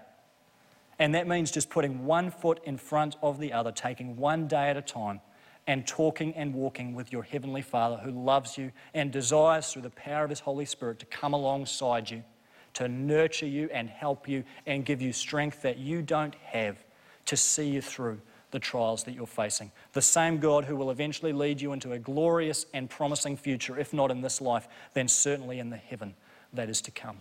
And 1.00 1.16
that 1.16 1.28
means 1.28 1.52
just 1.52 1.70
putting 1.70 2.06
one 2.06 2.30
foot 2.30 2.62
in 2.64 2.78
front 2.78 3.16
of 3.24 3.40
the 3.40 3.54
other, 3.54 3.72
taking 3.72 4.18
one 4.18 4.48
day 4.48 4.70
at 4.70 4.78
a 4.78 4.82
time, 4.82 5.22
and 5.68 5.86
talking 5.88 6.34
and 6.36 6.54
walking 6.54 6.94
with 6.94 7.12
your 7.12 7.24
Heavenly 7.24 7.62
Father 7.62 7.98
who 7.98 8.12
loves 8.12 8.58
you 8.58 8.72
and 8.94 9.12
desires 9.12 9.72
through 9.72 9.84
the 9.84 9.90
power 9.92 10.24
of 10.24 10.30
His 10.30 10.40
Holy 10.40 10.66
Spirit 10.66 11.00
to 11.00 11.06
come 11.06 11.34
alongside 11.34 12.10
you, 12.10 12.24
to 12.74 12.88
nurture 12.88 13.48
you 13.48 13.70
and 13.72 13.90
help 13.90 14.28
you 14.28 14.44
and 14.66 14.86
give 14.86 15.02
you 15.02 15.14
strength 15.14 15.62
that 15.62 15.78
you 15.78 16.02
don't 16.02 16.36
have 16.36 16.84
to 17.26 17.38
see 17.38 17.70
you 17.70 17.82
through 17.82 18.20
the 18.52 18.60
trials 18.60 19.04
that 19.06 19.14
you're 19.14 19.26
facing. 19.26 19.72
The 19.94 20.02
same 20.02 20.40
God 20.40 20.66
who 20.66 20.76
will 20.76 20.92
eventually 20.92 21.34
lead 21.34 21.62
you 21.62 21.74
into 21.74 21.94
a 21.94 22.00
glorious 22.00 22.66
and 22.74 22.90
promising 22.90 23.38
future, 23.38 23.80
if 23.80 23.93
not 23.93 24.12
in 24.12 24.22
this 24.22 24.41
life, 24.41 24.68
then 24.93 25.08
certainly 25.08 25.60
in 25.60 25.70
the 25.70 25.78
heaven 25.78 26.14
that 26.54 26.70
is 26.70 26.82
to 26.82 26.91
come. 26.91 27.18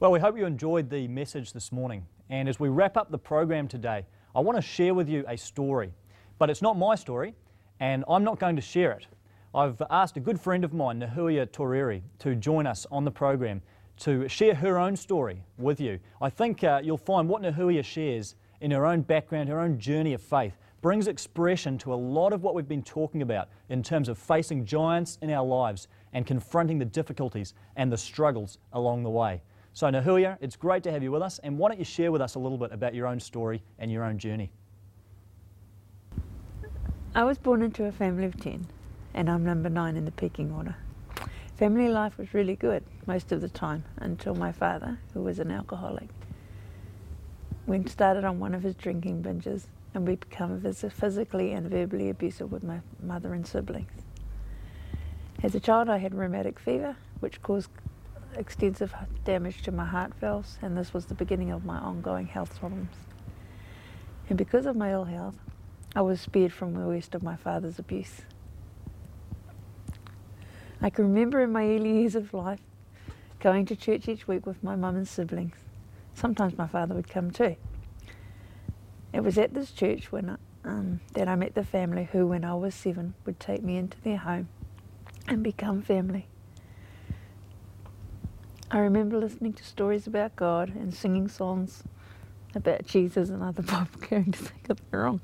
Well, 0.00 0.10
we 0.10 0.20
hope 0.20 0.36
you 0.36 0.46
enjoyed 0.46 0.90
the 0.90 1.08
message 1.08 1.52
this 1.52 1.72
morning. 1.72 2.06
And 2.28 2.48
as 2.48 2.58
we 2.58 2.68
wrap 2.68 2.96
up 2.96 3.10
the 3.10 3.18
program 3.18 3.68
today, 3.68 4.04
I 4.34 4.40
want 4.40 4.56
to 4.56 4.62
share 4.62 4.94
with 4.94 5.08
you 5.08 5.24
a 5.28 5.36
story. 5.36 5.92
But 6.38 6.50
it's 6.50 6.60
not 6.60 6.76
my 6.76 6.96
story, 6.96 7.34
and 7.80 8.04
I'm 8.08 8.24
not 8.24 8.38
going 8.38 8.56
to 8.56 8.62
share 8.62 8.92
it. 8.92 9.06
I've 9.54 9.80
asked 9.88 10.18
a 10.18 10.20
good 10.20 10.38
friend 10.38 10.64
of 10.64 10.74
mine, 10.74 11.00
Nahuia 11.00 11.46
Toreri, 11.46 12.02
to 12.18 12.34
join 12.34 12.66
us 12.66 12.86
on 12.90 13.04
the 13.04 13.10
program 13.10 13.62
to 14.00 14.28
share 14.28 14.54
her 14.54 14.78
own 14.78 14.96
story 14.96 15.42
with 15.56 15.80
you. 15.80 15.98
I 16.20 16.28
think 16.28 16.62
uh, 16.62 16.80
you'll 16.84 16.98
find 16.98 17.28
what 17.28 17.42
Nahuia 17.42 17.82
shares 17.82 18.34
in 18.60 18.70
her 18.70 18.86
own 18.86 19.02
background, 19.02 19.48
her 19.48 19.60
own 19.60 19.78
journey 19.78 20.14
of 20.14 20.22
faith, 20.22 20.56
brings 20.82 21.08
expression 21.08 21.78
to 21.78 21.92
a 21.92 21.96
lot 21.96 22.32
of 22.32 22.42
what 22.42 22.54
we've 22.54 22.68
been 22.68 22.82
talking 22.82 23.22
about 23.22 23.48
in 23.68 23.82
terms 23.82 24.08
of 24.08 24.18
facing 24.18 24.64
giants 24.64 25.18
in 25.22 25.30
our 25.30 25.44
lives 25.44 25.88
and 26.12 26.26
confronting 26.26 26.78
the 26.78 26.84
difficulties 26.84 27.54
and 27.76 27.90
the 27.90 27.96
struggles 27.96 28.58
along 28.72 29.02
the 29.02 29.10
way. 29.10 29.42
So, 29.72 29.88
Nahuya, 29.88 30.38
it's 30.40 30.56
great 30.56 30.82
to 30.84 30.92
have 30.92 31.02
you 31.02 31.10
with 31.10 31.22
us. 31.22 31.38
And 31.40 31.58
why 31.58 31.68
don't 31.68 31.78
you 31.78 31.84
share 31.84 32.10
with 32.10 32.22
us 32.22 32.34
a 32.34 32.38
little 32.38 32.56
bit 32.56 32.72
about 32.72 32.94
your 32.94 33.06
own 33.06 33.20
story 33.20 33.62
and 33.78 33.90
your 33.90 34.04
own 34.04 34.18
journey? 34.18 34.50
I 37.14 37.24
was 37.24 37.38
born 37.38 37.62
into 37.62 37.84
a 37.84 37.92
family 37.92 38.24
of 38.24 38.38
10, 38.40 38.66
and 39.14 39.28
I'm 39.28 39.44
number 39.44 39.68
nine 39.68 39.96
in 39.96 40.04
the 40.04 40.12
pecking 40.12 40.52
order. 40.52 40.76
Family 41.56 41.88
life 41.88 42.18
was 42.18 42.32
really 42.32 42.56
good 42.56 42.84
most 43.06 43.32
of 43.32 43.40
the 43.40 43.48
time 43.48 43.84
until 43.96 44.34
my 44.34 44.52
father, 44.52 44.98
who 45.14 45.22
was 45.22 45.38
an 45.38 45.50
alcoholic, 45.50 46.08
went 47.66 47.88
started 47.88 48.24
on 48.24 48.38
one 48.38 48.54
of 48.54 48.62
his 48.62 48.74
drinking 48.74 49.22
binges 49.22 49.66
and 49.94 50.06
we 50.06 50.16
became 50.16 50.60
physically 50.60 51.52
and 51.52 51.70
verbally 51.70 52.10
abusive 52.10 52.52
with 52.52 52.62
my 52.62 52.80
mother 53.02 53.32
and 53.32 53.46
siblings. 53.46 53.90
As 55.42 55.54
a 55.54 55.60
child, 55.60 55.88
I 55.88 55.98
had 55.98 56.14
rheumatic 56.14 56.58
fever, 56.58 56.96
which 57.20 57.42
caused 57.42 57.70
extensive 58.36 58.94
damage 59.24 59.62
to 59.62 59.72
my 59.72 59.84
heart 59.84 60.12
valves, 60.20 60.58
and 60.60 60.76
this 60.76 60.92
was 60.92 61.06
the 61.06 61.14
beginning 61.14 61.50
of 61.50 61.64
my 61.64 61.78
ongoing 61.78 62.26
health 62.26 62.58
problems. 62.58 62.94
And 64.28 64.36
because 64.36 64.66
of 64.66 64.76
my 64.76 64.92
ill 64.92 65.04
health, 65.04 65.36
I 65.94 66.02
was 66.02 66.20
spared 66.20 66.52
from 66.52 66.74
the 66.74 66.86
worst 66.86 67.14
of 67.14 67.22
my 67.22 67.36
father's 67.36 67.78
abuse. 67.78 68.22
I 70.82 70.90
can 70.90 71.06
remember 71.06 71.40
in 71.40 71.52
my 71.52 71.64
early 71.64 72.00
years 72.00 72.14
of 72.14 72.34
life 72.34 72.60
going 73.40 73.64
to 73.66 73.76
church 73.76 74.08
each 74.08 74.28
week 74.28 74.44
with 74.44 74.62
my 74.62 74.76
mum 74.76 74.96
and 74.96 75.08
siblings. 75.08 75.56
Sometimes 76.16 76.56
my 76.56 76.66
father 76.66 76.94
would 76.94 77.10
come 77.10 77.30
too. 77.30 77.56
It 79.12 79.20
was 79.20 79.36
at 79.36 79.52
this 79.52 79.70
church 79.70 80.10
when 80.10 80.38
um, 80.64 81.00
that 81.12 81.28
I 81.28 81.34
met 81.34 81.54
the 81.54 81.62
family 81.62 82.08
who, 82.10 82.26
when 82.28 82.42
I 82.42 82.54
was 82.54 82.74
seven, 82.74 83.12
would 83.26 83.38
take 83.38 83.62
me 83.62 83.76
into 83.76 84.00
their 84.00 84.16
home 84.16 84.48
and 85.28 85.42
become 85.42 85.82
family. 85.82 86.26
I 88.70 88.78
remember 88.78 89.18
listening 89.18 89.52
to 89.54 89.64
stories 89.64 90.06
about 90.06 90.34
God 90.36 90.70
and 90.74 90.94
singing 90.94 91.28
songs 91.28 91.82
about 92.54 92.86
Jesus 92.86 93.28
and 93.28 93.42
other 93.42 93.62
Bible 93.62 94.00
carrying 94.00 94.32
to 94.32 94.38
think 94.38 94.70
of 94.70 94.80
it 94.80 94.96
wrong. 94.96 95.20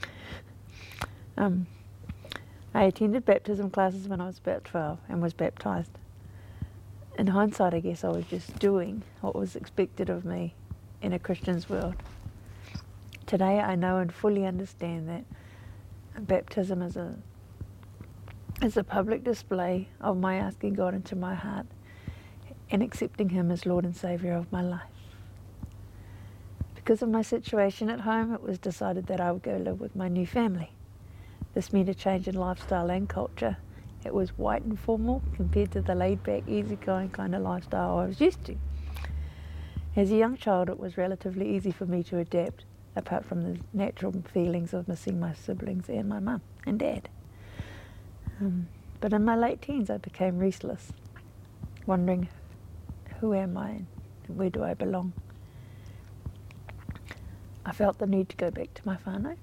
Um, 1.38 1.68
I 2.74 2.82
attended 2.82 3.24
baptism 3.24 3.70
classes 3.70 4.08
when 4.08 4.20
I 4.20 4.26
was 4.26 4.36
about 4.36 4.64
12 4.64 4.98
and 5.08 5.22
was 5.22 5.32
baptized. 5.32 5.92
In 7.18 7.28
hindsight, 7.28 7.72
I 7.72 7.80
guess 7.80 8.04
I 8.04 8.08
was 8.08 8.26
just 8.26 8.58
doing 8.58 9.04
what 9.22 9.34
was 9.34 9.56
expected 9.56 10.10
of 10.10 10.26
me 10.26 10.54
in 11.02 11.12
a 11.12 11.18
Christian's 11.18 11.68
world. 11.68 11.96
Today, 13.26 13.58
I 13.60 13.74
know 13.74 13.98
and 13.98 14.12
fully 14.12 14.46
understand 14.46 15.08
that 15.08 15.24
baptism 16.26 16.80
is 16.82 16.96
a 16.96 17.16
is 18.62 18.76
a 18.76 18.84
public 18.84 19.24
display 19.24 19.88
of 20.00 20.16
my 20.16 20.36
asking 20.36 20.74
God 20.74 20.94
into 20.94 21.16
my 21.16 21.34
heart 21.34 21.66
and 22.70 22.80
accepting 22.82 23.30
Him 23.30 23.50
as 23.50 23.66
Lord 23.66 23.84
and 23.84 23.96
Saviour 23.96 24.36
of 24.36 24.52
my 24.52 24.62
life. 24.62 24.82
Because 26.76 27.02
of 27.02 27.08
my 27.08 27.22
situation 27.22 27.90
at 27.90 28.00
home, 28.00 28.32
it 28.32 28.42
was 28.42 28.58
decided 28.58 29.06
that 29.06 29.20
I 29.20 29.32
would 29.32 29.42
go 29.42 29.56
live 29.56 29.80
with 29.80 29.96
my 29.96 30.08
new 30.08 30.26
family. 30.26 30.70
This 31.54 31.72
meant 31.72 31.88
a 31.88 31.94
change 31.94 32.28
in 32.28 32.34
lifestyle 32.34 32.90
and 32.90 33.08
culture. 33.08 33.56
It 34.04 34.14
was 34.14 34.36
white 34.38 34.62
and 34.62 34.78
formal 34.78 35.22
compared 35.34 35.72
to 35.72 35.80
the 35.80 35.94
laid 35.94 36.22
back, 36.22 36.44
easygoing 36.46 37.10
kind 37.10 37.34
of 37.34 37.42
lifestyle 37.42 37.98
I 37.98 38.06
was 38.06 38.20
used 38.20 38.44
to. 38.44 38.56
As 39.94 40.10
a 40.10 40.16
young 40.16 40.38
child, 40.38 40.70
it 40.70 40.80
was 40.80 40.96
relatively 40.96 41.54
easy 41.54 41.70
for 41.70 41.84
me 41.84 42.02
to 42.04 42.16
adapt, 42.16 42.64
apart 42.96 43.26
from 43.26 43.42
the 43.42 43.60
natural 43.74 44.14
feelings 44.32 44.72
of 44.72 44.88
missing 44.88 45.20
my 45.20 45.34
siblings 45.34 45.88
and 45.90 46.08
my 46.08 46.18
mum 46.18 46.40
and 46.64 46.78
dad. 46.78 47.10
Um, 48.40 48.68
but 49.00 49.12
in 49.12 49.22
my 49.22 49.36
late 49.36 49.60
teens, 49.60 49.90
I 49.90 49.98
became 49.98 50.38
restless, 50.38 50.92
wondering 51.84 52.28
who 53.20 53.34
am 53.34 53.58
I 53.58 53.70
and 53.70 53.86
where 54.38 54.48
do 54.48 54.64
I 54.64 54.72
belong? 54.72 55.12
I 57.66 57.72
felt 57.72 57.98
the 57.98 58.06
need 58.06 58.30
to 58.30 58.36
go 58.36 58.50
back 58.50 58.72
to 58.74 58.82
my 58.86 58.96
whānau. 58.96 59.36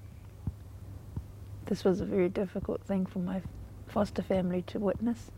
This 1.66 1.84
was 1.84 2.00
a 2.00 2.04
very 2.04 2.28
difficult 2.28 2.82
thing 2.82 3.06
for 3.06 3.20
my 3.20 3.40
foster 3.86 4.22
family 4.22 4.62
to 4.62 4.80
witness, 4.80 5.30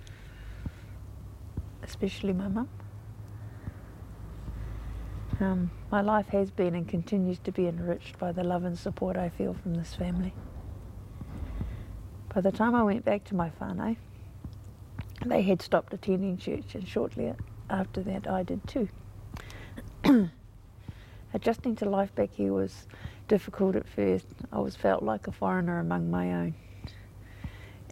especially 1.82 2.32
my 2.32 2.48
mum. 2.48 2.68
Um, 5.43 5.72
my 5.90 6.03
life 6.03 6.28
has 6.28 6.53
been 6.53 6.76
and 6.76 6.86
continues 6.86 7.40
to 7.40 7.51
be 7.51 7.66
enriched 7.66 8.16
by 8.16 8.30
the 8.30 8.45
love 8.45 8.62
and 8.62 8.78
support 8.78 9.16
I 9.16 9.28
feel 9.28 9.55
from 9.55 9.74
this 9.74 9.93
family. 9.93 10.32
By 12.32 12.43
the 12.43 12.53
time 12.53 12.76
I 12.76 12.84
went 12.84 13.05
back 13.05 13.24
to 13.24 13.34
my 13.34 13.51
whānau, 13.61 13.97
they 15.26 15.43
had 15.43 15.61
stopped 15.61 15.93
attending 15.93 16.38
church 16.38 16.76
and 16.76 16.86
shortly 16.86 17.34
after 17.68 18.05
that 18.05 18.28
I 18.28 18.45
did 18.45 18.61
too. 18.68 18.88
Adjusting 21.34 21.74
to 21.76 21.90
life 21.90 22.14
back 22.14 22.30
here 22.32 22.53
was 22.53 22.86
difficult 23.26 23.74
at 23.74 23.88
first. 23.88 24.26
I 24.53 24.61
was 24.61 24.76
felt 24.76 25.03
like 25.03 25.26
a 25.26 25.32
foreigner 25.32 25.80
among 25.80 26.09
my 26.09 26.34
own. 26.34 26.55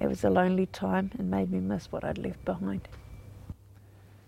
It 0.01 0.07
was 0.07 0.23
a 0.23 0.31
lonely 0.31 0.67
time 0.67 1.11
and 1.19 1.29
made 1.29 1.51
me 1.51 1.59
miss 1.59 1.91
what 1.91 2.05
I'd 2.05 2.19
left 2.19 2.45
behind. 2.45 2.87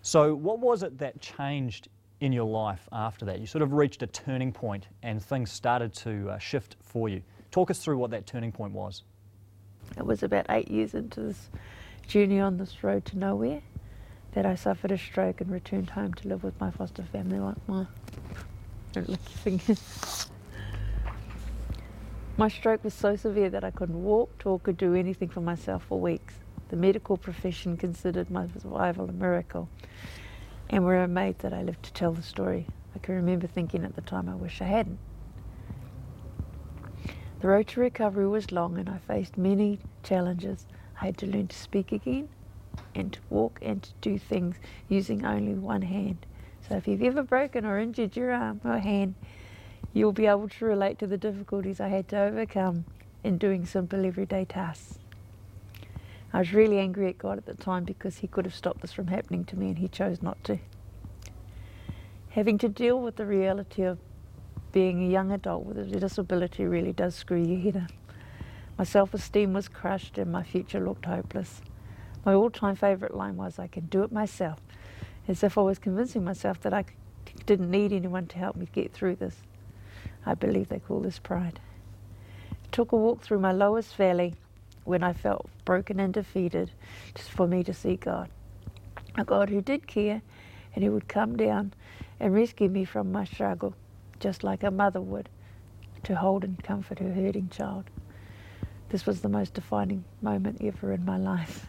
So, 0.02 0.34
what 0.34 0.58
was 0.58 0.82
it 0.82 0.98
that 0.98 1.20
changed 1.20 1.88
in 2.22 2.32
your 2.32 2.44
life 2.44 2.88
after 2.92 3.24
that? 3.24 3.40
You 3.40 3.46
sort 3.46 3.62
of 3.62 3.72
reached 3.72 4.00
a 4.04 4.06
turning 4.06 4.52
point 4.52 4.86
and 5.02 5.20
things 5.20 5.50
started 5.50 5.92
to 5.94 6.30
uh, 6.30 6.38
shift 6.38 6.76
for 6.80 7.08
you. 7.08 7.20
Talk 7.50 7.68
us 7.68 7.80
through 7.80 7.98
what 7.98 8.12
that 8.12 8.26
turning 8.26 8.52
point 8.52 8.72
was. 8.72 9.02
It 9.98 10.06
was 10.06 10.22
about 10.22 10.46
eight 10.48 10.70
years 10.70 10.94
into 10.94 11.20
this 11.20 11.50
journey 12.06 12.38
on 12.38 12.58
this 12.58 12.84
road 12.84 13.04
to 13.06 13.18
nowhere 13.18 13.60
that 14.34 14.46
I 14.46 14.54
suffered 14.54 14.92
a 14.92 14.98
stroke 14.98 15.40
and 15.40 15.50
returned 15.50 15.90
home 15.90 16.14
to 16.14 16.28
live 16.28 16.44
with 16.44 16.58
my 16.60 16.70
foster 16.70 17.02
family 17.02 17.40
my 17.66 17.86
fingers. 19.42 20.30
My 22.36 22.48
stroke 22.48 22.84
was 22.84 22.94
so 22.94 23.16
severe 23.16 23.50
that 23.50 23.64
I 23.64 23.72
couldn't 23.72 24.00
walk, 24.00 24.38
talk, 24.38 24.68
or 24.68 24.72
do 24.72 24.94
anything 24.94 25.28
for 25.28 25.40
myself 25.40 25.84
for 25.88 25.98
weeks. 25.98 26.34
The 26.68 26.76
medical 26.76 27.16
profession 27.16 27.76
considered 27.76 28.30
my 28.30 28.46
survival 28.62 29.08
a 29.08 29.12
miracle 29.12 29.68
and 30.72 30.84
were 30.84 31.02
amazed 31.02 31.40
that 31.40 31.52
I 31.52 31.62
lived 31.62 31.82
to 31.84 31.92
tell 31.92 32.12
the 32.12 32.22
story. 32.22 32.66
I 32.96 32.98
can 32.98 33.14
remember 33.14 33.46
thinking 33.46 33.84
at 33.84 33.94
the 33.94 34.00
time, 34.00 34.28
I 34.28 34.34
wish 34.34 34.62
I 34.62 34.64
hadn't. 34.64 34.98
The 37.40 37.48
road 37.48 37.68
to 37.68 37.80
recovery 37.80 38.26
was 38.26 38.50
long 38.52 38.78
and 38.78 38.88
I 38.88 38.96
faced 38.98 39.36
many 39.36 39.80
challenges. 40.02 40.64
I 41.00 41.06
had 41.06 41.18
to 41.18 41.26
learn 41.26 41.48
to 41.48 41.56
speak 41.56 41.92
again 41.92 42.28
and 42.94 43.12
to 43.12 43.20
walk 43.28 43.58
and 43.60 43.82
to 43.82 43.90
do 44.00 44.18
things 44.18 44.56
using 44.88 45.26
only 45.26 45.54
one 45.54 45.82
hand. 45.82 46.24
So 46.66 46.76
if 46.76 46.88
you've 46.88 47.02
ever 47.02 47.22
broken 47.22 47.66
or 47.66 47.78
injured 47.78 48.16
your 48.16 48.32
arm 48.32 48.60
or 48.64 48.78
hand, 48.78 49.14
you'll 49.92 50.12
be 50.12 50.26
able 50.26 50.48
to 50.48 50.64
relate 50.64 50.98
to 51.00 51.06
the 51.06 51.18
difficulties 51.18 51.80
I 51.80 51.88
had 51.88 52.08
to 52.08 52.18
overcome 52.18 52.86
in 53.22 53.36
doing 53.36 53.66
simple 53.66 54.06
everyday 54.06 54.46
tasks. 54.46 55.01
I 56.32 56.38
was 56.38 56.54
really 56.54 56.78
angry 56.78 57.08
at 57.08 57.18
God 57.18 57.36
at 57.38 57.46
the 57.46 57.54
time 57.54 57.84
because 57.84 58.18
He 58.18 58.26
could 58.26 58.46
have 58.46 58.54
stopped 58.54 58.80
this 58.80 58.92
from 58.92 59.08
happening 59.08 59.44
to 59.44 59.56
me 59.56 59.68
and 59.68 59.78
He 59.78 59.88
chose 59.88 60.22
not 60.22 60.42
to. 60.44 60.58
Having 62.30 62.58
to 62.58 62.68
deal 62.68 62.98
with 63.00 63.16
the 63.16 63.26
reality 63.26 63.82
of 63.82 63.98
being 64.72 65.04
a 65.04 65.10
young 65.10 65.30
adult 65.30 65.66
with 65.66 65.78
a 65.78 65.84
disability 65.84 66.64
really 66.64 66.94
does 66.94 67.14
screw 67.14 67.42
your 67.42 67.60
head 67.60 67.76
in. 67.76 67.88
My 68.78 68.84
self 68.84 69.12
esteem 69.12 69.52
was 69.52 69.68
crushed 69.68 70.16
and 70.16 70.32
my 70.32 70.42
future 70.42 70.80
looked 70.80 71.04
hopeless. 71.04 71.60
My 72.24 72.32
all 72.32 72.50
time 72.50 72.76
favourite 72.76 73.14
line 73.14 73.36
was, 73.36 73.58
I 73.58 73.66
can 73.66 73.86
do 73.86 74.02
it 74.02 74.10
myself, 74.10 74.60
as 75.28 75.42
if 75.42 75.58
I 75.58 75.60
was 75.60 75.78
convincing 75.78 76.24
myself 76.24 76.60
that 76.60 76.72
I 76.72 76.84
didn't 77.44 77.70
need 77.70 77.92
anyone 77.92 78.26
to 78.28 78.38
help 78.38 78.56
me 78.56 78.68
get 78.72 78.92
through 78.92 79.16
this. 79.16 79.36
I 80.24 80.34
believe 80.34 80.68
they 80.68 80.78
call 80.78 81.00
this 81.00 81.18
pride. 81.18 81.60
I 82.50 82.54
Took 82.70 82.92
a 82.92 82.96
walk 82.96 83.20
through 83.20 83.40
my 83.40 83.52
lowest 83.52 83.96
valley 83.96 84.34
when 84.84 85.02
I 85.02 85.12
felt 85.12 85.48
broken 85.64 86.00
and 86.00 86.12
defeated, 86.12 86.70
just 87.14 87.30
for 87.30 87.46
me 87.46 87.62
to 87.64 87.72
see 87.72 87.96
God. 87.96 88.28
A 89.16 89.24
God 89.24 89.50
who 89.50 89.60
did 89.60 89.86
care 89.86 90.22
and 90.74 90.84
who 90.84 90.92
would 90.92 91.08
come 91.08 91.36
down 91.36 91.72
and 92.18 92.34
rescue 92.34 92.68
me 92.68 92.84
from 92.84 93.12
my 93.12 93.24
struggle, 93.24 93.74
just 94.20 94.42
like 94.42 94.62
a 94.62 94.70
mother 94.70 95.00
would, 95.00 95.28
to 96.04 96.16
hold 96.16 96.44
and 96.44 96.62
comfort 96.62 96.98
her 96.98 97.12
hurting 97.12 97.48
child. 97.48 97.84
This 98.88 99.06
was 99.06 99.20
the 99.20 99.28
most 99.28 99.54
defining 99.54 100.04
moment 100.20 100.60
ever 100.60 100.92
in 100.92 101.04
my 101.04 101.16
life. 101.16 101.66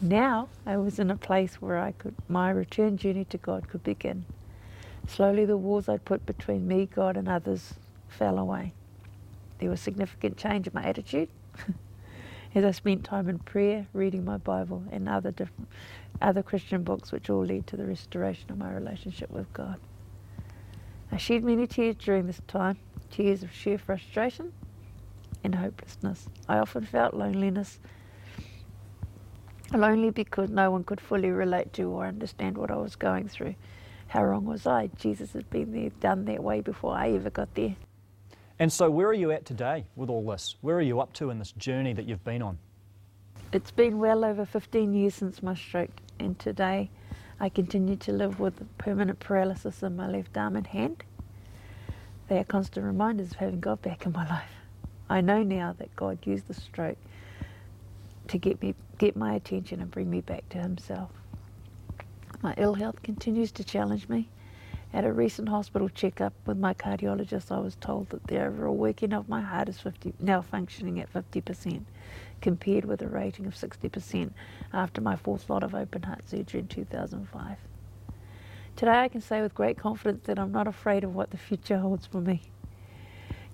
Now 0.00 0.48
I 0.66 0.76
was 0.76 0.98
in 0.98 1.10
a 1.10 1.16
place 1.16 1.62
where 1.62 1.78
I 1.78 1.92
could 1.92 2.14
my 2.28 2.50
return 2.50 2.96
journey 2.96 3.24
to 3.26 3.38
God 3.38 3.68
could 3.68 3.84
begin. 3.84 4.24
Slowly, 5.06 5.44
the 5.44 5.56
walls 5.56 5.88
I'd 5.88 6.04
put 6.04 6.26
between 6.26 6.66
me, 6.66 6.86
God, 6.86 7.16
and 7.16 7.28
others 7.28 7.74
fell 8.08 8.38
away. 8.38 8.72
There 9.58 9.70
was 9.70 9.80
significant 9.80 10.36
change 10.36 10.66
in 10.66 10.72
my 10.74 10.84
attitude 10.84 11.28
as 12.54 12.64
I 12.64 12.70
spent 12.70 13.04
time 13.04 13.28
in 13.28 13.38
prayer, 13.38 13.86
reading 13.92 14.24
my 14.24 14.36
Bible, 14.36 14.84
and 14.90 15.08
other 15.08 15.30
different, 15.30 15.68
other 16.22 16.42
Christian 16.42 16.82
books, 16.82 17.12
which 17.12 17.30
all 17.30 17.44
led 17.44 17.66
to 17.68 17.76
the 17.76 17.84
restoration 17.84 18.50
of 18.50 18.58
my 18.58 18.72
relationship 18.72 19.30
with 19.30 19.52
God. 19.52 19.78
I 21.10 21.16
shed 21.16 21.44
many 21.44 21.66
tears 21.66 21.96
during 21.96 22.26
this 22.26 22.40
time, 22.46 22.78
tears 23.10 23.42
of 23.42 23.52
sheer 23.52 23.78
frustration 23.78 24.52
and 25.42 25.54
hopelessness. 25.54 26.28
I 26.48 26.58
often 26.58 26.84
felt 26.84 27.14
loneliness, 27.14 27.78
lonely 29.72 30.10
because 30.10 30.50
no 30.50 30.70
one 30.70 30.84
could 30.84 31.00
fully 31.00 31.30
relate 31.30 31.72
to 31.74 31.84
or 31.84 32.06
understand 32.06 32.56
what 32.56 32.70
I 32.70 32.76
was 32.76 32.96
going 32.96 33.28
through 33.28 33.54
how 34.14 34.24
wrong 34.24 34.44
was 34.44 34.64
I? 34.64 34.90
Jesus 34.96 35.32
had 35.32 35.50
been 35.50 35.72
there, 35.72 35.90
done 35.98 36.24
that 36.26 36.40
way 36.40 36.60
before 36.60 36.94
I 36.94 37.10
ever 37.10 37.30
got 37.30 37.52
there. 37.56 37.74
And 38.58 38.72
so, 38.72 38.88
where 38.88 39.08
are 39.08 39.14
you 39.14 39.32
at 39.32 39.44
today 39.44 39.84
with 39.96 40.08
all 40.08 40.24
this? 40.24 40.54
Where 40.60 40.76
are 40.76 40.82
you 40.82 41.00
up 41.00 41.12
to 41.14 41.30
in 41.30 41.38
this 41.38 41.52
journey 41.52 41.92
that 41.92 42.06
you've 42.06 42.24
been 42.24 42.40
on? 42.40 42.58
It's 43.52 43.72
been 43.72 43.98
well 43.98 44.24
over 44.24 44.44
15 44.44 44.94
years 44.94 45.14
since 45.14 45.42
my 45.42 45.54
stroke, 45.54 45.90
and 46.20 46.38
today 46.38 46.90
I 47.40 47.48
continue 47.48 47.96
to 47.96 48.12
live 48.12 48.38
with 48.38 48.62
permanent 48.78 49.18
paralysis 49.18 49.82
in 49.82 49.96
my 49.96 50.08
left 50.08 50.36
arm 50.36 50.54
and 50.54 50.66
hand. 50.66 51.02
They 52.28 52.38
are 52.38 52.44
constant 52.44 52.86
reminders 52.86 53.32
of 53.32 53.36
having 53.38 53.60
God 53.60 53.82
back 53.82 54.06
in 54.06 54.12
my 54.12 54.28
life. 54.28 54.50
I 55.10 55.20
know 55.20 55.42
now 55.42 55.74
that 55.78 55.94
God 55.96 56.18
used 56.24 56.46
the 56.46 56.54
stroke 56.54 56.98
to 58.28 58.38
get 58.38 58.62
me 58.62 58.74
get 58.98 59.16
my 59.16 59.34
attention 59.34 59.80
and 59.80 59.90
bring 59.90 60.08
me 60.08 60.20
back 60.20 60.48
to 60.50 60.58
himself. 60.58 61.10
My 62.42 62.54
ill 62.56 62.74
health 62.74 63.02
continues 63.02 63.50
to 63.52 63.64
challenge 63.64 64.08
me. 64.08 64.28
At 64.94 65.04
a 65.04 65.12
recent 65.12 65.48
hospital 65.48 65.88
checkup 65.88 66.34
with 66.46 66.56
my 66.56 66.72
cardiologist, 66.72 67.50
I 67.50 67.58
was 67.58 67.74
told 67.74 68.10
that 68.10 68.28
the 68.28 68.40
overall 68.40 68.76
working 68.76 69.12
of 69.12 69.28
my 69.28 69.40
heart 69.40 69.68
is 69.68 69.80
50, 69.80 70.14
now 70.20 70.40
functioning 70.40 71.00
at 71.00 71.12
50%, 71.12 71.82
compared 72.40 72.84
with 72.84 73.02
a 73.02 73.08
rating 73.08 73.46
of 73.46 73.56
60% 73.56 74.30
after 74.72 75.00
my 75.00 75.16
fourth 75.16 75.50
lot 75.50 75.64
of 75.64 75.74
open 75.74 76.04
heart 76.04 76.28
surgery 76.28 76.60
in 76.60 76.68
2005. 76.68 77.56
Today, 78.76 79.00
I 79.00 79.08
can 79.08 79.20
say 79.20 79.40
with 79.40 79.52
great 79.52 79.76
confidence 79.76 80.26
that 80.26 80.38
I'm 80.38 80.52
not 80.52 80.68
afraid 80.68 81.02
of 81.02 81.12
what 81.12 81.32
the 81.32 81.38
future 81.38 81.78
holds 81.78 82.06
for 82.06 82.20
me. 82.20 82.42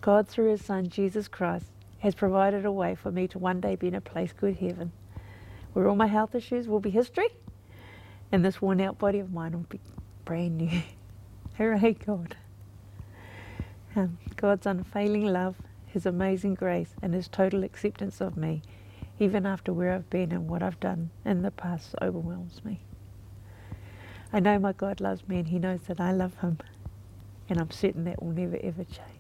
God, 0.03 0.29
through 0.29 0.51
His 0.51 0.63
Son, 0.63 0.91
Jesus 0.91 1.27
Christ, 1.27 1.71
has 2.01 2.15
provided 2.15 2.67
a 2.67 2.73
way 2.73 2.95
for 2.95 3.11
me 3.11 3.27
to 3.29 3.39
one 3.39 3.63
day 3.63 3.77
be 3.77 3.89
in 3.89 3.95
a 3.95 4.03
place 4.03 4.35
called 4.39 4.57
heaven, 4.57 4.93
where 5.73 5.89
all 5.89 5.97
my 5.97 6.07
health 6.07 6.35
issues 6.35 6.69
will 6.69 6.81
be 6.81 6.91
history, 6.91 7.29
and 8.31 8.45
this 8.45 8.61
worn 8.61 8.83
out 8.83 8.99
body 8.99 9.21
of 9.21 9.33
mine 9.33 9.53
will 9.53 9.67
be 9.71 9.81
brand 10.27 10.59
new. 10.59 10.83
Hooray, 11.61 11.93
God. 11.93 12.37
Um, 13.95 14.17
God's 14.37 14.65
unfailing 14.65 15.27
love, 15.27 15.57
His 15.85 16.07
amazing 16.07 16.55
grace, 16.55 16.95
and 17.03 17.13
His 17.13 17.29
total 17.29 17.65
acceptance 17.65 18.23
of 18.23 18.35
me, 18.35 18.63
even 19.19 19.45
after 19.45 19.71
where 19.71 19.93
I've 19.93 20.09
been 20.09 20.33
and 20.33 20.49
what 20.49 20.63
I've 20.63 20.81
done 20.81 21.11
in 21.23 21.43
the 21.43 21.51
past, 21.51 21.95
overwhelms 22.01 22.65
me. 22.65 22.81
I 24.33 24.41
know 24.41 24.59
my 24.59 24.73
God 24.73 25.03
loves 25.03 25.29
me 25.29 25.39
and 25.41 25.49
He 25.49 25.59
knows 25.59 25.83
that 25.83 26.01
I 26.01 26.13
love 26.13 26.39
Him, 26.41 26.57
and 27.51 27.61
I'm 27.61 27.71
certain 27.71 28.05
that 28.05 28.23
will 28.23 28.33
never 28.33 28.57
ever 28.63 28.85
change. 28.85 29.20